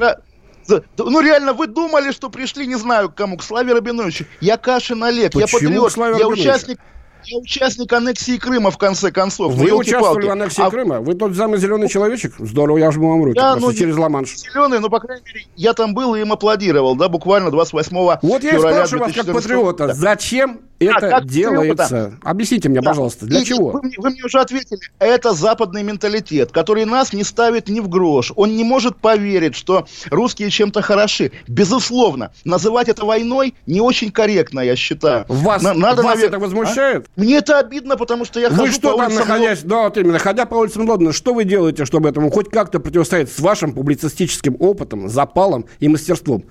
ну, 0.95 1.21
реально, 1.21 1.53
вы 1.53 1.65
думали, 1.65 2.11
что 2.11 2.29
пришли, 2.29 2.67
не 2.67 2.75
знаю, 2.75 3.09
к 3.09 3.15
кому, 3.15 3.35
к 3.37 3.41
Славе 3.41 3.73
Рабиновичу. 3.73 4.25
Я 4.41 4.57
Кашин 4.57 5.03
Олег, 5.03 5.31
Почему 5.31 5.71
я 5.71 5.81
патриот, 5.81 6.19
я 6.19 6.27
участник 6.27 6.79
я 7.25 7.37
участник 7.37 7.91
аннексии 7.93 8.37
Крыма, 8.37 8.71
в 8.71 8.77
конце 8.77 9.11
концов. 9.11 9.53
Вы 9.53 9.71
участвовали 9.71 10.27
в 10.27 10.31
аннексии 10.31 10.61
а... 10.61 10.69
Крыма? 10.69 10.99
Вы 10.99 11.15
тот 11.15 11.35
самый 11.35 11.59
зеленый 11.59 11.89
человечек? 11.89 12.33
Здорово, 12.39 12.77
я 12.77 12.91
жму 12.91 13.09
вам 13.09 13.23
руки. 13.23 13.37
Я, 13.37 13.55
ну, 13.55 13.73
через 13.73 13.97
Ла-Манш. 13.97 14.35
Зеленый, 14.37 14.79
но, 14.79 14.89
по 14.89 14.99
крайней 14.99 15.23
мере, 15.25 15.45
я 15.55 15.73
там 15.73 15.93
был 15.93 16.15
и 16.15 16.21
им 16.21 16.31
аплодировал, 16.31 16.95
да, 16.95 17.09
буквально 17.09 17.51
28 17.51 18.19
Вот 18.21 18.43
я 18.43 18.55
и 18.55 18.59
спрашиваю 18.59 19.05
вас, 19.05 19.13
как 19.13 19.25
патриота, 19.33 19.87
да. 19.87 19.93
зачем 19.93 20.61
это 20.79 21.17
а, 21.17 21.21
делается? 21.21 22.13
Объясните 22.23 22.69
мне, 22.69 22.81
да. 22.81 22.89
пожалуйста, 22.91 23.25
для 23.25 23.41
и, 23.41 23.45
чего? 23.45 23.71
Вы, 23.71 23.91
вы 23.97 24.09
мне 24.11 24.23
уже 24.23 24.39
ответили. 24.39 24.79
Это 24.99 25.33
западный 25.33 25.83
менталитет, 25.83 26.51
который 26.51 26.85
нас 26.85 27.13
не 27.13 27.23
ставит 27.23 27.67
ни 27.67 27.79
в 27.79 27.89
грош. 27.89 28.31
Он 28.35 28.55
не 28.55 28.63
может 28.63 28.97
поверить, 28.97 29.55
что 29.55 29.87
русские 30.09 30.49
чем-то 30.49 30.81
хороши. 30.81 31.31
Безусловно, 31.47 32.31
называть 32.45 32.87
это 32.87 33.05
войной 33.05 33.55
не 33.65 33.81
очень 33.81 34.11
корректно, 34.11 34.61
я 34.61 34.75
считаю. 34.75 35.25
Вас, 35.27 35.61
Надо, 35.61 36.01
вас 36.01 36.15
навер... 36.15 36.27
это 36.27 36.39
возмущает? 36.39 37.07
А? 37.07 37.18
Мне 37.19 37.37
это 37.37 37.59
обидно, 37.59 37.97
потому 37.97 38.25
что 38.25 38.39
я 38.39 38.49
вы 38.49 38.55
хожу 38.55 38.73
что 38.73 38.97
по 38.97 39.03
там, 39.03 39.13
находясь, 39.13 39.61
да, 39.63 39.83
вот 39.83 39.97
именно, 39.97 40.19
ходя 40.19 40.45
по 40.45 40.55
улицам 40.55 40.87
Лондона, 40.87 41.13
что 41.13 41.33
вы 41.33 41.43
делаете, 41.43 41.85
чтобы 41.85 42.09
этому 42.09 42.31
хоть 42.31 42.49
как-то 42.49 42.79
противостоять 42.79 43.31
с 43.31 43.39
вашим 43.39 43.73
публицистическим 43.73 44.55
опытом, 44.59 45.09
запалом 45.09 45.65
и 45.79 45.87
мастерством? 45.87 46.45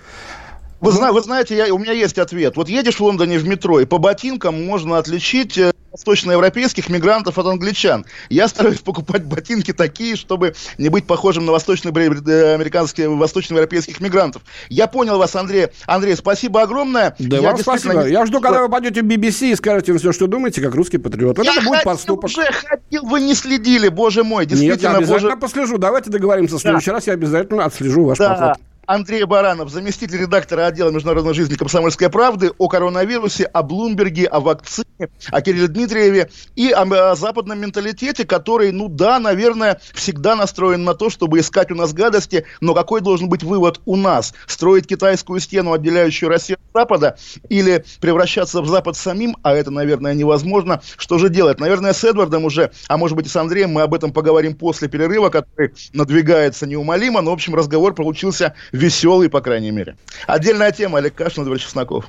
Вы, 0.80 0.92
вы 0.92 1.20
знаете, 1.22 1.56
я, 1.56 1.74
у 1.74 1.78
меня 1.78 1.92
есть 1.92 2.18
ответ. 2.18 2.56
Вот 2.56 2.68
едешь 2.68 2.96
в 2.96 3.00
Лондоне 3.00 3.38
в 3.38 3.48
метро, 3.48 3.80
и 3.80 3.84
по 3.84 3.98
ботинкам 3.98 4.64
можно 4.64 4.98
отличить 4.98 5.58
э, 5.58 5.72
восточноевропейских 5.98 6.88
мигрантов 6.88 7.38
от 7.38 7.46
англичан. 7.46 8.06
Я 8.28 8.48
стараюсь 8.48 8.78
покупать 8.78 9.24
ботинки 9.24 9.72
такие, 9.72 10.16
чтобы 10.16 10.54
не 10.78 10.88
быть 10.88 11.06
похожим 11.06 11.46
на 11.46 11.52
восточноамериканских, 11.52 13.08
восточноевропейских 13.08 14.00
мигрантов. 14.00 14.42
Я 14.68 14.86
понял 14.86 15.18
вас, 15.18 15.34
Андрей. 15.34 15.68
Андрей, 15.86 16.16
спасибо 16.16 16.62
огромное. 16.62 17.16
Да, 17.18 17.38
я 17.38 17.50
вам 17.50 17.58
спасибо. 17.58 18.06
Я 18.06 18.26
жду, 18.26 18.40
когда 18.40 18.62
вы 18.62 18.68
пойдете 18.68 19.02
в 19.02 19.06
BBC 19.06 19.52
и 19.52 19.56
скажете 19.56 19.92
им 19.92 19.98
все, 19.98 20.12
что 20.12 20.26
думаете, 20.26 20.60
как 20.60 20.74
русский 20.74 20.98
патриот. 20.98 21.38
Вот 21.38 21.44
я 21.44 21.52
это 21.52 21.62
будет 21.62 21.82
поступок. 21.82 22.24
уже 22.24 22.50
ходил, 22.52 23.04
вы 23.04 23.20
не 23.20 23.34
следили, 23.34 23.88
боже 23.88 24.24
мой. 24.24 24.46
Действительно, 24.46 24.74
Нет, 24.74 24.82
я 24.82 24.96
обязательно 24.96 25.36
боже... 25.36 25.40
послежу. 25.40 25.78
Давайте 25.78 26.10
договоримся. 26.10 26.56
В 26.56 26.60
следующий 26.60 26.90
да. 26.90 26.92
раз 26.92 27.06
я 27.06 27.14
обязательно 27.14 27.64
отслежу 27.64 28.04
ваш 28.04 28.18
да. 28.18 28.34
поход. 28.34 28.67
Андрей 28.88 29.22
Баранов, 29.24 29.68
заместитель 29.68 30.22
редактора 30.22 30.64
отдела 30.64 30.90
международной 30.90 31.34
жизни 31.34 31.56
«Комсомольской 31.56 32.08
правды» 32.08 32.52
о 32.56 32.68
коронавирусе, 32.68 33.44
о 33.44 33.62
Блумберге, 33.62 34.24
о 34.24 34.40
вакцине, 34.40 35.10
о 35.30 35.42
Кирилле 35.42 35.68
Дмитриеве 35.68 36.30
и 36.56 36.70
о, 36.70 37.10
о 37.10 37.14
западном 37.14 37.60
менталитете, 37.60 38.24
который, 38.24 38.72
ну 38.72 38.88
да, 38.88 39.18
наверное, 39.18 39.78
всегда 39.92 40.36
настроен 40.36 40.84
на 40.84 40.94
то, 40.94 41.10
чтобы 41.10 41.38
искать 41.40 41.70
у 41.70 41.74
нас 41.74 41.92
гадости, 41.92 42.46
но 42.62 42.72
какой 42.72 43.02
должен 43.02 43.28
быть 43.28 43.42
вывод 43.42 43.78
у 43.84 43.94
нас? 43.94 44.32
Строить 44.46 44.86
китайскую 44.86 45.38
стену, 45.40 45.74
отделяющую 45.74 46.30
Россию 46.30 46.56
от 46.72 46.80
Запада, 46.80 47.18
или 47.50 47.84
превращаться 48.00 48.62
в 48.62 48.68
Запад 48.68 48.96
самим, 48.96 49.36
а 49.42 49.52
это, 49.52 49.70
наверное, 49.70 50.14
невозможно. 50.14 50.80
Что 50.96 51.18
же 51.18 51.28
делать? 51.28 51.60
Наверное, 51.60 51.92
с 51.92 52.02
Эдвардом 52.04 52.46
уже, 52.46 52.70
а 52.88 52.96
может 52.96 53.18
быть 53.18 53.26
и 53.26 53.28
с 53.28 53.36
Андреем, 53.36 53.70
мы 53.72 53.82
об 53.82 53.92
этом 53.92 54.14
поговорим 54.14 54.54
после 54.54 54.88
перерыва, 54.88 55.28
который 55.28 55.74
надвигается 55.92 56.66
неумолимо, 56.66 57.20
но, 57.20 57.32
в 57.32 57.34
общем, 57.34 57.54
разговор 57.54 57.94
получился 57.94 58.54
веселый, 58.78 59.28
по 59.28 59.40
крайней 59.40 59.70
мере. 59.70 59.96
Отдельная 60.26 60.72
тема. 60.72 60.98
Олег 60.98 61.14
Кашин, 61.14 61.42
Эдвард 61.42 61.60
Чесноков. 61.60 62.06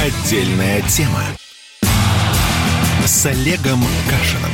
Отдельная 0.00 0.80
тема. 0.82 1.22
С 3.04 3.26
Олегом 3.26 3.84
Кашином. 4.08 4.52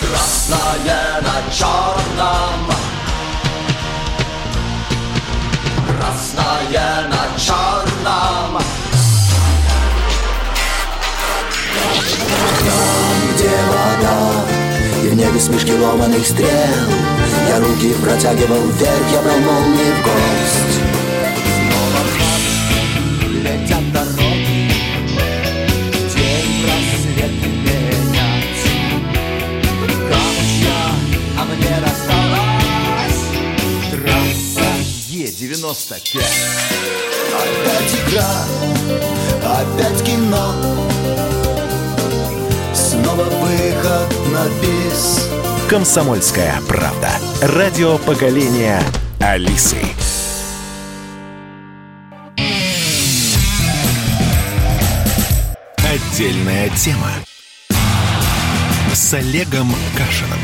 Красное 0.00 1.20
на 1.22 1.52
черном 1.52 2.74
Красное 5.88 7.08
на 7.08 7.38
черном 7.38 8.62
Там, 12.64 13.34
где 13.34 13.50
вода 13.68 14.55
небе 15.16 15.40
смешки 15.40 15.72
ломаных 15.72 16.26
стрел. 16.26 16.48
Я 17.48 17.58
руки 17.58 17.94
протягивал 18.02 18.68
вверх, 18.68 19.12
я 19.12 19.22
брал 19.22 19.38
молнии 19.38 19.92
в 19.92 20.02
гость 20.04 20.86
летят 23.46 23.92
дороги. 23.92 24.70
День 26.14 26.66
рассвет 26.66 27.32
менять 27.42 28.64
Камучья, 30.10 30.80
а 31.38 31.44
мне 31.44 31.74
досталась 31.80 33.22
Трасса 33.90 34.68
Е-95 35.08 36.22
Опять 37.32 37.94
игра, 38.06 38.32
опять 39.42 40.02
кино. 40.04 40.54
Снова 42.74 43.24
выход 43.24 44.25
на 44.36 44.48
бис. 44.60 45.30
Комсомольская 45.68 46.60
правда. 46.68 47.08
Радио 47.40 47.96
поколения 47.96 48.82
Алисы. 49.18 49.78
Отдельная 55.78 56.68
тема. 56.70 57.10
С 58.92 59.14
Олегом 59.14 59.74
Кашином. 59.96 60.38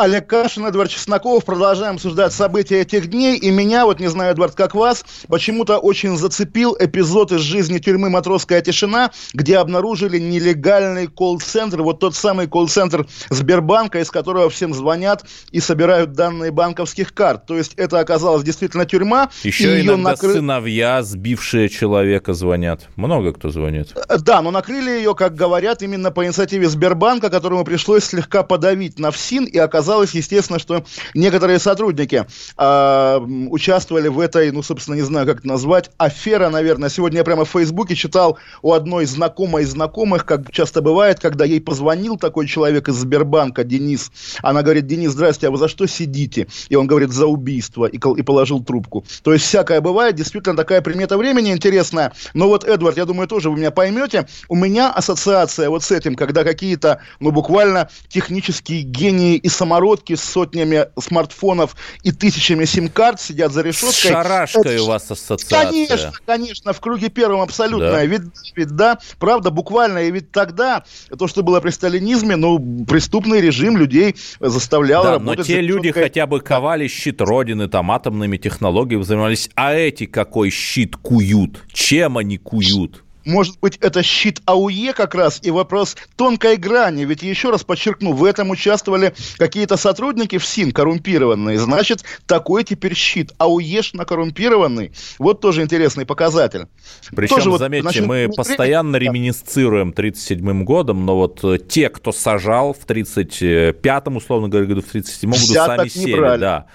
Олег 0.00 0.26
Кашин, 0.26 0.64
Эдвард 0.64 0.90
Чесноков. 0.90 1.44
Продолжаем 1.44 1.96
обсуждать 1.96 2.32
события 2.32 2.80
этих 2.80 3.08
дней. 3.08 3.36
И 3.36 3.50
меня, 3.50 3.84
вот 3.84 4.00
не 4.00 4.06
знаю, 4.06 4.32
Эдвард, 4.32 4.54
как 4.54 4.74
вас, 4.74 5.04
почему-то 5.28 5.76
очень 5.76 6.16
зацепил 6.16 6.74
эпизод 6.80 7.32
из 7.32 7.40
жизни 7.40 7.76
тюрьмы 7.76 8.08
«Матросская 8.08 8.62
тишина», 8.62 9.10
где 9.34 9.58
обнаружили 9.58 10.18
нелегальный 10.18 11.06
колл-центр. 11.06 11.82
Вот 11.82 12.00
тот 12.00 12.14
самый 12.14 12.46
колл-центр 12.46 13.06
Сбербанка, 13.28 14.00
из 14.00 14.10
которого 14.10 14.48
всем 14.48 14.72
звонят 14.72 15.26
и 15.50 15.60
собирают 15.60 16.12
данные 16.12 16.50
банковских 16.50 17.12
карт. 17.12 17.44
То 17.44 17.58
есть 17.58 17.74
это 17.74 17.98
оказалась 18.00 18.42
действительно 18.42 18.86
тюрьма. 18.86 19.28
Еще 19.42 19.82
иногда 19.82 20.12
накры... 20.12 20.32
сыновья, 20.32 21.02
сбившие 21.02 21.68
человека, 21.68 22.32
звонят. 22.32 22.88
Много 22.96 23.34
кто 23.34 23.50
звонит. 23.50 23.92
Э, 24.08 24.16
да, 24.16 24.40
но 24.40 24.50
накрыли 24.50 24.92
ее, 24.92 25.14
как 25.14 25.34
говорят, 25.34 25.82
именно 25.82 26.10
по 26.10 26.24
инициативе 26.24 26.70
Сбербанка, 26.70 27.28
которому 27.28 27.64
пришлось 27.64 28.04
слегка 28.04 28.42
подавить 28.42 28.98
на 28.98 29.10
ФСИН 29.10 29.44
и 29.44 29.58
оказалось 29.58 29.89
оказалось, 29.90 30.12
естественно, 30.12 30.60
что 30.60 30.84
некоторые 31.14 31.58
сотрудники 31.58 32.24
э, 32.56 33.18
участвовали 33.50 34.06
в 34.06 34.20
этой, 34.20 34.52
ну, 34.52 34.62
собственно, 34.62 34.94
не 34.94 35.02
знаю, 35.02 35.26
как 35.26 35.40
это 35.40 35.48
назвать, 35.48 35.90
афера, 35.98 36.48
наверное. 36.48 36.88
Сегодня 36.88 37.18
я 37.18 37.24
прямо 37.24 37.44
в 37.44 37.48
Фейсбуке 37.50 37.96
читал 37.96 38.38
у 38.62 38.72
одной 38.72 39.06
знакомой 39.06 39.64
из 39.64 39.70
знакомых, 39.70 40.26
как 40.26 40.52
часто 40.52 40.80
бывает, 40.80 41.18
когда 41.18 41.44
ей 41.44 41.60
позвонил 41.60 42.16
такой 42.16 42.46
человек 42.46 42.88
из 42.88 42.94
Сбербанка, 42.94 43.64
Денис. 43.64 44.12
Она 44.42 44.62
говорит, 44.62 44.86
Денис, 44.86 45.10
здрасте, 45.10 45.48
а 45.48 45.50
вы 45.50 45.58
за 45.58 45.66
что 45.66 45.86
сидите? 45.86 46.46
И 46.68 46.76
он 46.76 46.86
говорит, 46.86 47.10
за 47.10 47.26
убийство, 47.26 47.86
и, 47.86 47.96
и 47.96 48.22
положил 48.22 48.62
трубку. 48.62 49.04
То 49.24 49.32
есть 49.32 49.44
всякое 49.44 49.80
бывает, 49.80 50.14
действительно 50.14 50.56
такая 50.56 50.82
примета 50.82 51.18
времени 51.18 51.50
интересная. 51.50 52.12
Но 52.32 52.46
вот, 52.46 52.62
Эдвард, 52.62 52.96
я 52.96 53.06
думаю, 53.06 53.26
тоже 53.26 53.50
вы 53.50 53.56
меня 53.56 53.72
поймете. 53.72 54.28
У 54.48 54.54
меня 54.54 54.92
ассоциация 54.92 55.68
вот 55.68 55.82
с 55.82 55.90
этим, 55.90 56.14
когда 56.14 56.44
какие-то, 56.44 57.00
ну, 57.18 57.32
буквально 57.32 57.88
технические 58.08 58.82
гении 58.82 59.34
и 59.34 59.48
самородки 59.48 59.79
самородки 59.80 60.14
с 60.14 60.22
сотнями 60.22 60.86
смартфонов 60.98 61.76
и 62.02 62.12
тысячами 62.12 62.64
сим-карт 62.64 63.20
сидят 63.20 63.52
за 63.52 63.62
решеткой. 63.62 63.92
С 63.92 63.96
шарашкой 63.96 64.74
это... 64.74 64.82
у 64.82 64.86
вас 64.86 65.10
ассоциация. 65.10 65.66
Конечно, 65.66 66.12
конечно, 66.26 66.72
в 66.72 66.80
круге 66.80 67.08
первом 67.08 67.40
абсолютно. 67.40 67.92
Да. 67.92 68.04
Ведь, 68.04 68.22
ведь, 68.54 68.70
да, 68.70 68.98
правда, 69.18 69.50
буквально, 69.50 69.98
и 69.98 70.10
ведь 70.10 70.30
тогда 70.30 70.84
то, 71.18 71.26
что 71.26 71.42
было 71.42 71.60
при 71.60 71.70
сталинизме, 71.70 72.36
ну, 72.36 72.84
преступный 72.84 73.40
режим 73.40 73.76
людей 73.76 74.16
заставлял 74.40 75.02
да, 75.02 75.12
работать. 75.12 75.38
но 75.38 75.44
те 75.44 75.60
люди 75.60 75.90
хотя 75.92 76.26
бы 76.26 76.40
ковали 76.40 76.86
щит 76.88 77.20
Родины, 77.20 77.68
там, 77.68 77.90
атомными 77.90 78.36
технологиями 78.36 79.02
занимались, 79.02 79.48
а 79.54 79.74
эти 79.74 80.06
какой 80.06 80.50
щит 80.50 80.96
куют? 80.96 81.64
Чем 81.72 82.18
они 82.18 82.36
куют? 82.36 83.02
Может 83.24 83.60
быть, 83.60 83.76
это 83.78 84.02
щит 84.02 84.40
АУЕ 84.44 84.92
как 84.92 85.14
раз 85.14 85.40
и 85.42 85.50
вопрос 85.50 85.96
тонкой 86.16 86.56
грани. 86.56 87.04
Ведь, 87.04 87.22
еще 87.22 87.50
раз 87.50 87.64
подчеркну, 87.64 88.12
в 88.12 88.24
этом 88.24 88.50
участвовали 88.50 89.14
какие-то 89.36 89.76
сотрудники 89.76 90.38
в 90.38 90.44
СИН 90.44 90.72
коррумпированные. 90.72 91.58
Значит, 91.58 92.04
такой 92.26 92.64
теперь 92.64 92.94
щит. 92.94 93.32
АУЕшно 93.38 94.04
коррумпированный. 94.04 94.92
Вот 95.18 95.40
тоже 95.40 95.62
интересный 95.62 96.06
показатель. 96.06 96.66
Причем, 97.14 97.36
тоже 97.36 97.58
заметьте, 97.58 97.82
вот, 97.82 97.92
значит, 97.92 98.06
мы 98.06 98.30
постоянно 98.34 98.96
реминисцируем 98.96 99.90
37-м 99.90 100.64
годом, 100.64 101.04
но 101.04 101.16
вот 101.16 101.44
э, 101.44 101.58
те, 101.58 101.88
кто 101.88 102.12
сажал 102.12 102.72
в 102.72 102.86
35-м, 102.86 104.16
условно 104.16 104.48
говоря, 104.48 104.66
году, 104.66 104.82
в 104.82 104.94
37-м 104.94 105.30
году, 105.30 105.54
сами 105.54 105.88
сели. 105.88 106.38
Да. 106.38 106.66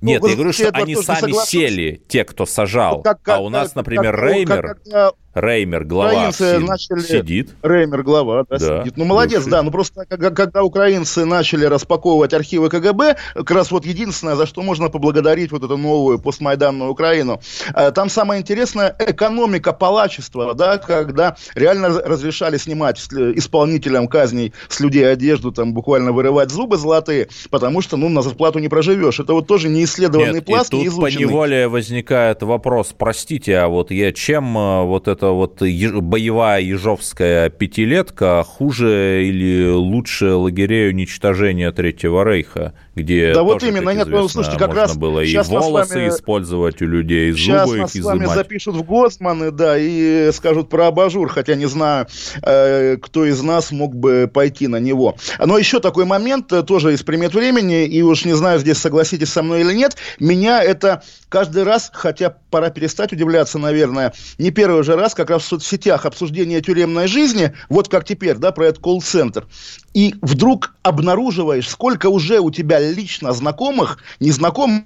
Нет, 0.00 0.20
ну, 0.20 0.28
я 0.28 0.34
говорю, 0.34 0.52
что 0.52 0.68
они 0.68 0.96
сами 0.96 1.32
сели, 1.46 2.02
те, 2.08 2.24
кто 2.24 2.44
сажал. 2.44 3.00
Как, 3.02 3.22
как, 3.22 3.38
а 3.38 3.40
у 3.40 3.48
нас, 3.48 3.74
например, 3.74 4.14
как, 4.14 4.24
Реймер... 4.24 4.76
Как, 4.84 5.14
Реймер, 5.34 5.84
глава, 5.84 6.12
украинцы 6.12 6.58
начали... 6.60 7.00
сидит. 7.00 7.50
Реймер, 7.62 8.02
глава, 8.02 8.44
да, 8.48 8.58
да 8.58 8.82
сидит. 8.82 8.96
Ну, 8.96 9.04
молодец, 9.04 9.40
бывший. 9.40 9.50
да. 9.50 9.62
Ну, 9.62 9.70
просто 9.70 10.04
когда, 10.06 10.30
когда 10.30 10.62
украинцы 10.62 11.24
начали 11.24 11.64
распаковывать 11.64 12.32
архивы 12.32 12.68
КГБ, 12.68 13.16
как 13.34 13.50
раз 13.50 13.70
вот 13.70 13.84
единственное, 13.84 14.36
за 14.36 14.46
что 14.46 14.62
можно 14.62 14.88
поблагодарить 14.88 15.50
вот 15.50 15.64
эту 15.64 15.76
новую 15.76 16.18
постмайданную 16.18 16.90
Украину, 16.90 17.40
э, 17.74 17.90
там 17.90 18.08
самое 18.08 18.40
интересное 18.40 18.94
экономика 18.98 19.72
палачества, 19.72 20.54
да, 20.54 20.78
когда 20.78 21.36
реально 21.54 21.88
разрешали 21.88 22.56
снимать 22.56 22.98
исполнителям 22.98 24.06
казней 24.06 24.52
с 24.68 24.80
людей 24.80 25.10
одежду, 25.10 25.50
там, 25.52 25.74
буквально 25.74 26.12
вырывать 26.12 26.50
зубы 26.50 26.76
золотые, 26.76 27.28
потому 27.50 27.80
что, 27.80 27.96
ну, 27.96 28.08
на 28.08 28.22
зарплату 28.22 28.60
не 28.60 28.68
проживешь. 28.68 29.18
Это 29.18 29.34
вот 29.34 29.46
тоже 29.46 29.68
неисследованный 29.68 30.34
Нет, 30.34 30.44
пласт, 30.44 30.68
и 30.68 30.70
тут 30.70 30.82
неизученный. 30.82 31.24
поневоле 31.26 31.68
возникает 31.68 32.42
вопрос, 32.42 32.94
простите, 32.96 33.58
а 33.58 33.68
вот 33.68 33.90
я 33.90 34.12
чем 34.12 34.56
э, 34.56 34.84
вот 34.84 35.08
это 35.08 35.23
вот 35.30 35.60
боевая 35.62 36.60
ежовская 36.60 37.48
пятилетка 37.50 38.42
хуже 38.44 39.24
или 39.26 39.68
лучше 39.70 40.34
лагерей 40.34 40.90
уничтожения 40.90 41.70
Третьего 41.72 42.24
Рейха, 42.24 42.74
где 42.94 43.32
да 43.34 43.42
вот 43.42 43.62
именно, 43.62 43.90
нет, 43.90 44.06
ну, 44.08 44.28
слушайте, 44.28 44.58
как 44.58 44.74
раз 44.74 44.96
было 44.96 45.20
и 45.20 45.36
волосы 45.36 45.94
вами... 45.94 46.08
использовать 46.08 46.80
у 46.80 46.86
людей, 46.86 47.30
и 47.30 47.32
зубы 47.32 47.78
их 47.78 47.96
изымать. 47.96 48.20
Сейчас 48.20 48.34
запишут 48.34 48.76
в 48.76 48.82
Госсманы, 48.82 49.50
да, 49.50 49.76
и 49.78 50.30
скажут 50.32 50.68
про 50.68 50.88
абажур, 50.88 51.28
хотя 51.28 51.54
не 51.54 51.66
знаю, 51.66 52.06
э, 52.42 52.96
кто 52.98 53.24
из 53.24 53.42
нас 53.42 53.72
мог 53.72 53.94
бы 53.94 54.30
пойти 54.32 54.68
на 54.68 54.76
него. 54.76 55.16
Но 55.38 55.58
еще 55.58 55.80
такой 55.80 56.04
момент, 56.04 56.52
э, 56.52 56.62
тоже 56.62 56.94
из 56.94 57.02
примет 57.02 57.34
времени, 57.34 57.84
и 57.84 58.02
уж 58.02 58.24
не 58.24 58.34
знаю, 58.34 58.58
здесь 58.60 58.78
согласитесь 58.78 59.30
со 59.30 59.42
мной 59.42 59.62
или 59.62 59.74
нет, 59.74 59.96
меня 60.20 60.62
это 60.62 61.02
каждый 61.28 61.64
раз, 61.64 61.90
хотя 61.92 62.36
пора 62.50 62.70
перестать 62.70 63.12
удивляться, 63.12 63.58
наверное, 63.58 64.12
не 64.38 64.50
первый 64.50 64.84
же 64.84 64.94
раз, 64.94 65.14
как 65.14 65.30
раз 65.30 65.42
в 65.42 65.46
соцсетях 65.46 66.06
обсуждение 66.06 66.60
тюремной 66.60 67.08
жизни, 67.08 67.52
вот 67.68 67.88
как 67.88 68.04
теперь, 68.04 68.36
да, 68.36 68.52
про 68.52 68.66
этот 68.66 68.82
колл-центр, 68.82 69.46
и 69.94 70.16
вдруг 70.20 70.74
обнаруживаешь, 70.82 71.68
сколько 71.68 72.08
уже 72.08 72.40
у 72.40 72.50
тебя 72.50 72.80
лично 72.80 73.32
знакомых, 73.32 73.98
незнакомых, 74.20 74.82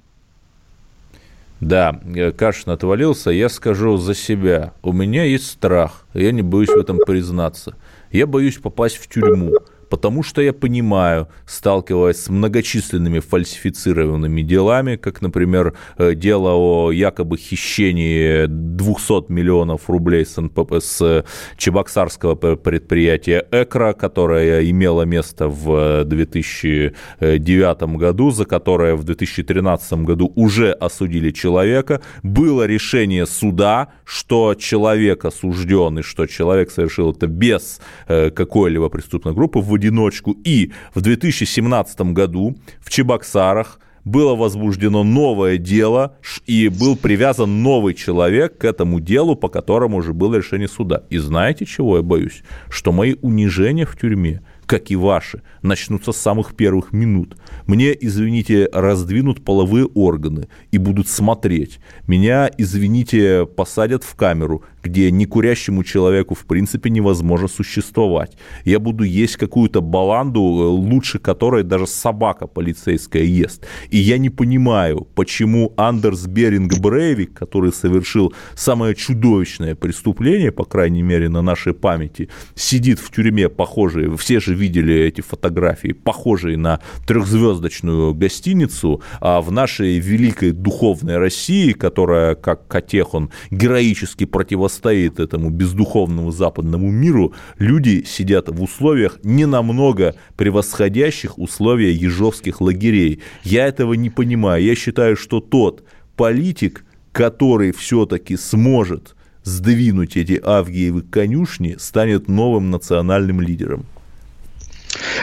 да, 1.61 2.01
Кашин 2.37 2.71
отвалился. 2.71 3.31
Я 3.31 3.49
скажу 3.49 3.97
за 3.97 4.15
себя. 4.15 4.75
У 4.81 4.93
меня 4.93 5.25
есть 5.25 5.49
страх. 5.49 6.07
Я 6.15 6.31
не 6.31 6.43
боюсь 6.43 6.69
в 6.69 6.79
этом 6.79 6.99
признаться. 7.05 7.75
Я 8.13 8.29
боюсь 8.29 8.59
попасть 8.59 8.97
в 8.97 9.09
тюрьму 9.09 9.53
потому 9.89 10.23
что 10.23 10.43
я 10.43 10.53
понимаю, 10.53 11.29
сталкиваясь 11.47 12.23
с 12.23 12.29
многочисленными 12.29 13.21
фальсифицированными 13.21 14.43
делами, 14.43 14.97
как, 14.97 15.23
например, 15.23 15.75
э, 15.97 16.15
дело 16.15 16.53
о 16.55 16.91
якобы 16.93 17.37
хищении 17.37 18.47
200 18.47 19.33
миллионов 19.33 19.89
рублей 19.89 20.25
с, 20.25 20.41
НПП, 20.41 20.75
с 20.81 21.25
чебоксарского 21.57 22.35
предприятия 22.35 23.47
«Экра», 23.51 23.93
которое 23.93 24.69
имело 24.71 25.03
место 25.03 25.49
в 25.49 26.05
2009 26.05 27.97
году, 27.97 28.31
за 28.31 28.45
которое 28.45 28.95
в 28.95 29.05
2013 29.05 30.05
году 30.05 30.33
уже 30.35 30.73
осудили 30.73 31.31
человека. 31.31 32.01
Было 32.23 32.67
решение 32.67 33.27
суда, 33.27 33.89
что 34.05 34.55
человек 34.55 35.25
осужденный, 35.25 36.03
что 36.03 36.27
человек 36.27 36.71
совершил 36.71 37.13
это 37.13 37.27
без 37.27 37.81
э, 38.07 38.31
какой-либо 38.31 38.89
преступной 38.89 39.35
группы, 39.35 39.61
в 39.61 39.78
одиночку. 39.79 40.37
И 40.45 40.73
в 40.95 41.01
2017 41.01 42.01
году 42.13 42.57
в 42.81 42.91
Чебоксарах 42.91 43.81
было 44.05 44.35
возбуждено 44.35 45.05
новое 45.05 45.59
дело, 45.59 46.17
и 46.47 46.69
был 46.69 46.97
привязан 46.97 47.63
новый 47.63 47.95
человек 47.95 48.59
к 48.59 48.65
этому 48.65 49.01
делу, 49.01 49.37
по 49.37 49.49
которому 49.49 49.99
уже 49.99 50.13
было 50.13 50.37
решение 50.37 50.69
суда. 50.69 51.03
И 51.11 51.19
знаете, 51.19 51.67
чего 51.67 51.99
я 51.99 52.03
боюсь? 52.03 52.43
Что 52.71 52.93
мои 52.93 53.17
унижения 53.23 53.87
в 53.87 53.97
тюрьме– 53.97 54.41
как 54.69 54.91
и 54.91 54.97
ваши, 54.97 55.41
начнутся 55.63 56.13
с 56.13 56.19
самых 56.19 56.55
первых 56.55 56.93
минут. 56.93 57.37
Мне, 57.67 57.97
извините, 57.99 58.69
раздвинут 58.71 59.43
половые 59.43 59.87
органы 59.87 60.49
и 60.71 60.77
будут 60.77 61.09
смотреть. 61.09 61.81
Меня, 62.07 62.51
извините, 62.59 63.47
посадят 63.47 64.05
в 64.05 64.15
камеру, 64.15 64.63
где 64.89 65.11
некурящему 65.11 65.85
человеку 65.85 66.35
в 66.35 66.47
принципе 66.47 66.91
невозможно 66.91 67.47
существовать. 67.49 68.37
Я 68.65 68.79
буду 68.79 69.05
есть 69.05 69.37
какую-то 69.37 69.81
баланду, 69.81 70.41
лучше 70.41 71.19
которой 71.19 71.63
даже 71.63 71.87
собака 71.87 72.47
полицейская 72.47 73.23
ест. 73.23 73.67
И 73.91 73.99
я 73.99 74.19
не 74.19 74.31
понимаю, 74.31 75.07
почему 75.15 75.75
Андерс 75.77 76.27
Беринг 76.27 76.79
Брейвик, 76.79 77.35
который 77.35 77.73
совершил 77.73 78.33
самое 78.55 78.95
чудовищное 78.95 79.75
преступление, 79.75 80.53
по 80.53 80.65
крайней 80.65 81.03
мере, 81.03 81.29
на 81.29 81.43
нашей 81.43 81.75
памяти, 81.75 82.29
сидит 82.55 82.99
в 82.99 83.11
тюрьме, 83.11 83.49
похожие, 83.49 84.17
все 84.17 84.41
же 84.41 84.55
видели 84.55 84.95
эти 84.95 85.21
фотографии, 85.21 85.93
похожие 85.93 86.57
на 86.57 86.81
трехзвездочную 87.07 88.15
гостиницу, 88.15 89.03
а 89.21 89.41
в 89.41 89.53
нашей 89.53 89.99
великой 89.99 90.53
духовной 90.53 91.19
России, 91.19 91.73
которая, 91.73 92.35
как 92.35 92.67
Катехон, 92.69 93.31
героически 93.51 94.25
противостоит 94.25 94.78
этому 94.87 95.51
бездуховному 95.51 96.31
западному 96.31 96.91
миру, 96.91 97.35
люди 97.59 98.05
сидят 98.07 98.49
в 98.49 98.63
условиях 98.63 99.19
не 99.23 99.47
намного 99.47 100.15
превосходящих 100.37 101.39
условия 101.39 101.93
ежовских 101.93 102.61
лагерей. 102.61 103.21
Я 103.45 103.67
этого 103.67 103.95
не 103.95 104.11
понимаю. 104.11 104.65
Я 104.65 104.75
считаю, 104.75 105.17
что 105.17 105.41
тот 105.41 105.85
политик, 106.17 106.85
который 107.13 107.73
все-таки 107.73 108.37
сможет 108.37 109.15
сдвинуть 109.43 110.17
эти 110.17 110.41
авгиевы 110.43 111.03
конюшни, 111.03 111.77
станет 111.79 112.29
новым 112.29 112.71
национальным 112.71 113.41
лидером. 113.41 113.87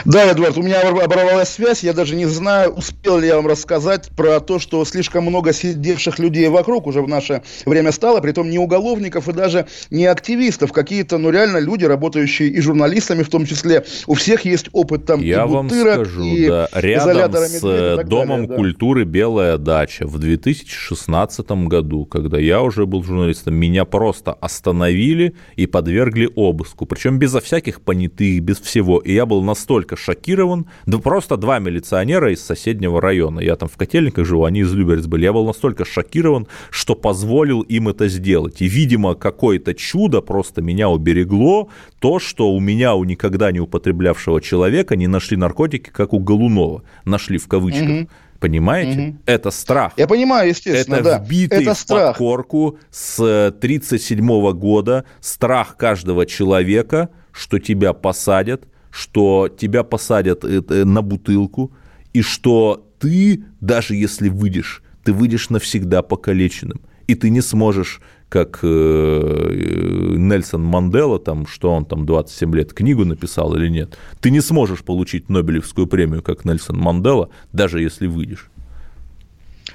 Да, 0.04 0.30
Эдуард, 0.30 0.56
у 0.56 0.62
меня 0.62 0.80
оборвалась 0.80 1.48
связь, 1.48 1.82
я 1.82 1.92
даже 1.92 2.14
не 2.14 2.26
знаю, 2.26 2.72
успел 2.72 3.18
ли 3.18 3.26
я 3.26 3.36
вам 3.36 3.46
рассказать 3.46 4.10
про 4.16 4.40
то, 4.40 4.58
что 4.58 4.84
слишком 4.84 5.24
много 5.24 5.52
сидевших 5.52 6.18
людей 6.18 6.48
вокруг 6.48 6.86
уже 6.86 7.02
в 7.02 7.08
наше 7.08 7.42
время 7.64 7.92
стало, 7.92 8.20
притом 8.20 8.50
не 8.50 8.58
уголовников 8.58 9.28
и 9.28 9.32
даже 9.32 9.66
не 9.90 10.06
активистов, 10.06 10.72
какие-то, 10.72 11.18
ну, 11.18 11.30
реально 11.30 11.58
люди, 11.58 11.84
работающие 11.84 12.48
и 12.48 12.60
журналистами 12.60 13.22
в 13.22 13.28
том 13.28 13.46
числе, 13.46 13.84
у 14.06 14.14
всех 14.14 14.44
есть 14.44 14.68
опыт 14.72 15.06
там 15.06 15.20
я 15.20 15.44
и 15.44 15.48
вам 15.48 15.70
скажу, 15.70 16.24
и 16.24 16.48
да, 16.48 16.68
рядом 16.72 17.44
с 17.44 17.60
э, 17.62 18.04
Домом 18.04 18.42
далее, 18.42 18.56
культуры 18.56 19.04
да. 19.04 19.10
«Белая 19.10 19.58
дача» 19.58 20.06
в 20.06 20.18
2016 20.18 21.50
году, 21.66 22.04
когда 22.04 22.38
я 22.38 22.62
уже 22.62 22.86
был 22.86 23.02
журналистом, 23.02 23.54
меня 23.54 23.84
просто 23.84 24.32
остановили 24.32 25.34
и 25.56 25.66
подвергли 25.66 26.28
обыску, 26.34 26.86
причем 26.86 27.18
безо 27.18 27.40
всяких 27.40 27.80
понятых, 27.80 28.40
без 28.40 28.60
всего, 28.60 28.98
и 28.98 29.12
я 29.12 29.26
был 29.26 29.42
на 29.42 29.54
настолько 29.66 29.96
шокирован, 29.96 30.66
да 30.86 30.98
просто 30.98 31.36
два 31.36 31.58
милиционера 31.58 32.32
из 32.32 32.40
соседнего 32.40 33.00
района, 33.00 33.40
я 33.40 33.56
там 33.56 33.68
в 33.68 33.76
Котельниках 33.76 34.24
живу, 34.24 34.44
они 34.44 34.60
из 34.60 34.72
Люберец 34.72 35.06
были, 35.06 35.24
я 35.24 35.32
был 35.32 35.44
настолько 35.44 35.84
шокирован, 35.84 36.46
что 36.70 36.94
позволил 36.94 37.62
им 37.62 37.88
это 37.88 38.06
сделать. 38.06 38.62
И, 38.62 38.68
видимо, 38.68 39.16
какое-то 39.16 39.74
чудо 39.74 40.20
просто 40.20 40.62
меня 40.62 40.88
уберегло, 40.88 41.68
то, 41.98 42.20
что 42.20 42.52
у 42.52 42.60
меня, 42.60 42.94
у 42.94 43.02
никогда 43.02 43.50
не 43.50 43.58
употреблявшего 43.58 44.40
человека, 44.40 44.94
не 44.94 45.08
нашли 45.08 45.36
наркотики, 45.36 45.90
как 45.90 46.12
у 46.12 46.20
Голунова, 46.20 46.82
нашли 47.04 47.38
в 47.38 47.48
кавычках. 47.48 47.88
Угу. 47.88 48.08
Понимаете? 48.38 49.00
Угу. 49.00 49.16
Это 49.26 49.50
страх. 49.50 49.94
Я 49.96 50.06
понимаю, 50.06 50.50
естественно, 50.50 50.96
Это 50.96 51.04
да. 51.04 51.18
вбитый 51.18 51.62
Это 51.62 51.74
в 51.74 51.78
страх. 51.78 52.18
подкорку 52.18 52.78
с 52.90 53.18
1937 53.18 54.52
года 54.52 55.04
страх 55.20 55.76
каждого 55.76 56.24
человека, 56.24 57.08
что 57.32 57.58
тебя 57.58 57.92
посадят, 57.94 58.68
что 58.96 59.48
тебя 59.48 59.82
посадят 59.82 60.44
э, 60.44 60.62
э, 60.68 60.84
на 60.84 61.02
бутылку, 61.02 61.70
и 62.14 62.22
что 62.22 62.88
ты, 62.98 63.44
даже 63.60 63.94
если 63.94 64.30
выйдешь, 64.30 64.82
ты 65.04 65.12
выйдешь 65.12 65.50
навсегда 65.50 66.00
покалеченным, 66.00 66.80
и 67.06 67.14
ты 67.14 67.28
не 67.28 67.42
сможешь 67.42 68.00
как 68.30 68.60
э, 68.62 70.16
Нельсон 70.16 70.64
Мандела, 70.64 71.18
там, 71.18 71.46
что 71.46 71.72
он 71.72 71.84
там 71.84 72.06
27 72.06 72.54
лет 72.56 72.72
книгу 72.72 73.04
написал 73.04 73.54
или 73.54 73.68
нет, 73.68 73.98
ты 74.20 74.30
не 74.30 74.40
сможешь 74.40 74.82
получить 74.82 75.28
Нобелевскую 75.28 75.86
премию, 75.86 76.22
как 76.22 76.46
Нельсон 76.46 76.78
Мандела, 76.78 77.28
даже 77.52 77.82
если 77.82 78.06
выйдешь. 78.06 78.50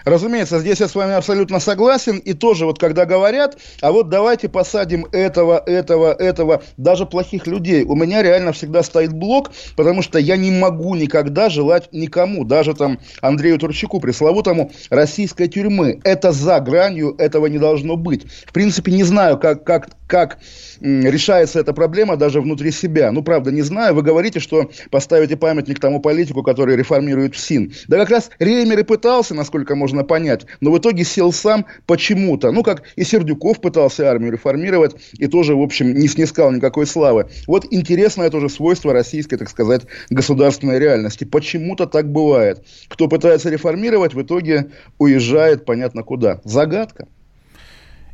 Разумеется, 0.05 0.59
здесь 0.59 0.79
я 0.79 0.87
с 0.87 0.95
вами 0.95 1.13
абсолютно 1.13 1.59
согласен. 1.59 2.17
И 2.17 2.33
тоже 2.33 2.65
вот 2.65 2.79
когда 2.79 3.05
говорят, 3.05 3.57
а 3.81 3.91
вот 3.91 4.09
давайте 4.09 4.49
посадим 4.49 5.05
этого, 5.11 5.61
этого, 5.65 6.13
этого, 6.13 6.63
даже 6.77 7.05
плохих 7.05 7.47
людей. 7.47 7.83
У 7.83 7.95
меня 7.95 8.21
реально 8.21 8.53
всегда 8.53 8.83
стоит 8.83 9.13
блок, 9.13 9.51
потому 9.75 10.01
что 10.01 10.19
я 10.19 10.37
не 10.37 10.51
могу 10.51 10.95
никогда 10.95 11.49
желать 11.49 11.89
никому, 11.91 12.45
даже 12.45 12.73
там 12.73 12.99
Андрею 13.21 13.59
Турчаку, 13.59 13.99
пресловутому, 13.99 14.71
российской 14.89 15.47
тюрьмы. 15.47 15.99
Это 16.03 16.31
за 16.31 16.59
гранью, 16.59 17.15
этого 17.17 17.47
не 17.47 17.57
должно 17.57 17.95
быть. 17.95 18.25
В 18.45 18.53
принципе, 18.53 18.91
не 18.91 19.03
знаю, 19.03 19.37
как, 19.37 19.63
как, 19.63 19.89
как 20.07 20.39
решается 20.81 21.59
эта 21.59 21.73
проблема 21.73 22.17
даже 22.17 22.41
внутри 22.41 22.71
себя. 22.71 23.11
Ну, 23.11 23.23
правда, 23.23 23.51
не 23.51 23.61
знаю. 23.61 23.93
Вы 23.95 24.01
говорите, 24.01 24.39
что 24.39 24.69
поставите 24.89 25.37
памятник 25.37 25.79
тому 25.79 25.99
политику, 25.99 26.43
который 26.43 26.75
реформирует 26.75 27.35
ФСИН. 27.35 27.73
Да 27.87 27.97
как 27.97 28.09
раз 28.09 28.31
Реймер 28.39 28.79
и 28.79 28.83
пытался, 28.83 29.35
насколько 29.35 29.75
можно 29.75 29.90
понять, 30.03 30.45
но 30.59 30.71
в 30.71 30.77
итоге 30.77 31.03
сел 31.03 31.31
сам 31.31 31.65
почему-то. 31.85 32.51
Ну, 32.51 32.63
как 32.63 32.83
и 32.95 33.03
Сердюков 33.03 33.61
пытался 33.61 34.09
армию 34.09 34.31
реформировать 34.31 34.95
и 35.17 35.27
тоже, 35.27 35.55
в 35.55 35.61
общем, 35.61 35.93
не 35.93 36.07
снискал 36.07 36.51
никакой 36.51 36.87
славы. 36.87 37.27
Вот 37.47 37.65
интересное 37.71 38.29
тоже 38.29 38.49
свойство 38.49 38.93
российской, 38.93 39.37
так 39.37 39.49
сказать, 39.49 39.83
государственной 40.09 40.79
реальности. 40.79 41.23
Почему-то 41.23 41.85
так 41.85 42.11
бывает. 42.11 42.63
Кто 42.87 43.07
пытается 43.07 43.49
реформировать, 43.49 44.13
в 44.13 44.21
итоге 44.21 44.71
уезжает 44.97 45.65
понятно 45.65 46.03
куда. 46.03 46.41
Загадка. 46.43 47.07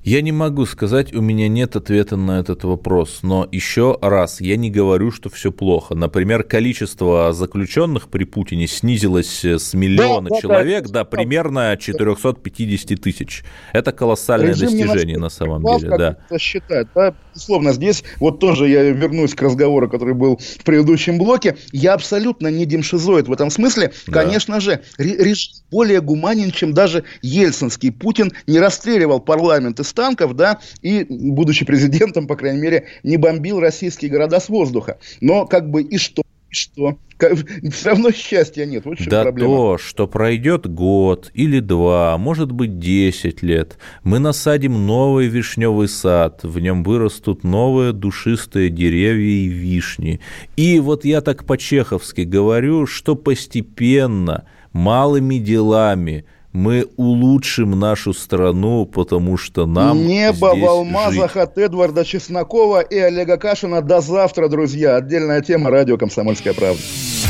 Я 0.08 0.22
не 0.22 0.32
могу 0.32 0.66
сказать, 0.66 1.14
у 1.14 1.20
меня 1.20 1.50
нет 1.50 1.76
ответа 1.76 2.16
на 2.16 2.40
этот 2.40 2.64
вопрос, 2.64 3.20
но 3.24 3.46
еще 3.52 3.98
раз, 4.02 4.40
я 4.40 4.56
не 4.56 4.72
говорю, 4.72 5.12
что 5.12 5.30
все 5.30 5.52
плохо. 5.52 5.96
Например, 5.96 6.44
количество 6.44 7.34
заключенных 7.34 8.08
при 8.08 8.24
Путине 8.24 8.68
снизилось 8.68 9.44
с 9.44 9.74
миллиона 9.74 10.30
да, 10.30 10.40
человек 10.40 10.86
да, 10.86 11.04
до 11.04 11.04
примерно 11.04 11.76
450 11.78 13.02
тысяч. 13.02 13.44
Это 13.74 13.92
колоссальное 13.92 14.52
Режим 14.52 14.70
достижение 14.70 15.18
на 15.18 15.28
самом 15.28 15.62
деле. 15.62 15.90
Как 15.90 16.00
да. 16.00 16.18
Это 16.30 16.40
считать, 16.40 16.88
да, 16.96 17.14
безусловно, 17.34 17.74
здесь 17.74 18.06
вот 18.22 18.40
тоже 18.40 18.70
я 18.70 18.84
вернусь 18.84 19.36
к 19.36 19.42
разговору, 19.42 19.90
который 19.90 20.14
был 20.14 20.38
в 20.38 20.64
предыдущем 20.64 21.18
блоке. 21.18 21.58
Я 21.74 21.94
абсолютно 21.94 22.48
не 22.48 22.66
демшизоид 22.66 23.28
в 23.28 23.34
этом 23.34 23.50
смысле. 23.50 23.92
Да. 24.08 24.14
Конечно 24.24 24.62
же, 24.62 24.84
режим 24.98 25.66
более 25.70 26.00
гуманен, 26.00 26.52
чем 26.52 26.72
даже 26.74 27.04
ельцинский. 27.22 27.92
Путин 27.92 28.32
не 28.48 28.60
расстреливал 28.60 29.20
парламент 29.20 29.82
из 29.82 29.97
танков, 29.98 30.36
да, 30.36 30.60
и, 30.84 31.06
будучи 31.10 31.66
президентом, 31.66 32.28
по 32.28 32.36
крайней 32.36 32.62
мере, 32.62 32.86
не 33.04 33.18
бомбил 33.18 33.60
российские 33.60 34.12
города 34.12 34.40
с 34.40 34.48
воздуха. 34.48 35.00
Но 35.22 35.48
как 35.48 35.70
бы 35.72 35.82
и 35.82 35.98
что? 35.98 36.22
И 36.52 36.54
что? 36.54 37.00
Все 37.72 37.90
равно 37.90 38.12
счастья 38.12 38.68
нет. 38.68 38.86
Вот 38.86 39.00
да 39.08 39.24
проблема. 39.24 39.50
то, 39.50 39.78
что 39.80 40.08
пройдет 40.08 40.68
год 40.68 41.32
или 41.34 41.60
два, 41.60 42.16
может 42.20 42.52
быть, 42.52 42.78
десять 42.78 43.42
лет, 43.42 43.80
мы 44.04 44.20
насадим 44.20 44.86
новый 44.86 45.28
вишневый 45.28 45.88
сад, 45.88 46.42
в 46.44 46.60
нем 46.60 46.84
вырастут 46.84 47.44
новые 47.44 47.92
душистые 47.92 48.70
деревья 48.70 49.32
и 49.32 49.48
вишни. 49.48 50.20
И 50.56 50.80
вот 50.80 51.06
я 51.06 51.22
так 51.22 51.44
по-чеховски 51.44 52.22
говорю, 52.22 52.86
что 52.86 53.16
постепенно, 53.16 54.46
малыми 54.74 55.40
делами– 55.40 56.26
мы 56.58 56.88
улучшим 56.98 57.78
нашу 57.80 58.14
страну, 58.14 58.88
потому 58.88 59.38
что 59.38 59.68
нам 59.68 60.08
Небо 60.08 60.56
в 60.56 60.66
алмазах 60.66 61.34
жить. 61.34 61.44
от 61.44 61.58
Эдварда 61.60 62.04
Чеснокова 62.04 62.82
и 62.82 62.98
Олега 62.98 63.38
Кашина. 63.38 63.84
До 63.84 64.02
завтра, 64.02 64.50
друзья. 64.50 64.96
Отдельная 64.96 65.42
тема. 65.42 65.70
Радио 65.70 65.98
«Комсомольская 65.98 66.56
правда». 66.56 66.82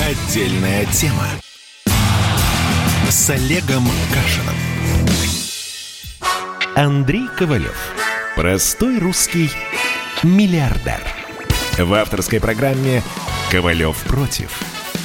Отдельная 0.10 0.86
тема. 0.94 1.26
С 3.10 3.30
Олегом 3.30 3.84
Кашиным. 4.14 4.56
Андрей 6.76 7.28
Ковалев. 7.38 7.78
Простой 8.38 8.98
русский 8.98 9.50
миллиардер. 10.24 11.02
В 11.78 11.94
авторской 11.94 12.40
программе 12.40 13.04
«Ковалев 13.52 13.98
против». 14.06 14.58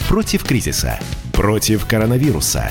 Против 0.09 0.45
кризиса. 0.45 1.01
Против 1.33 1.87
коронавируса 1.87 2.71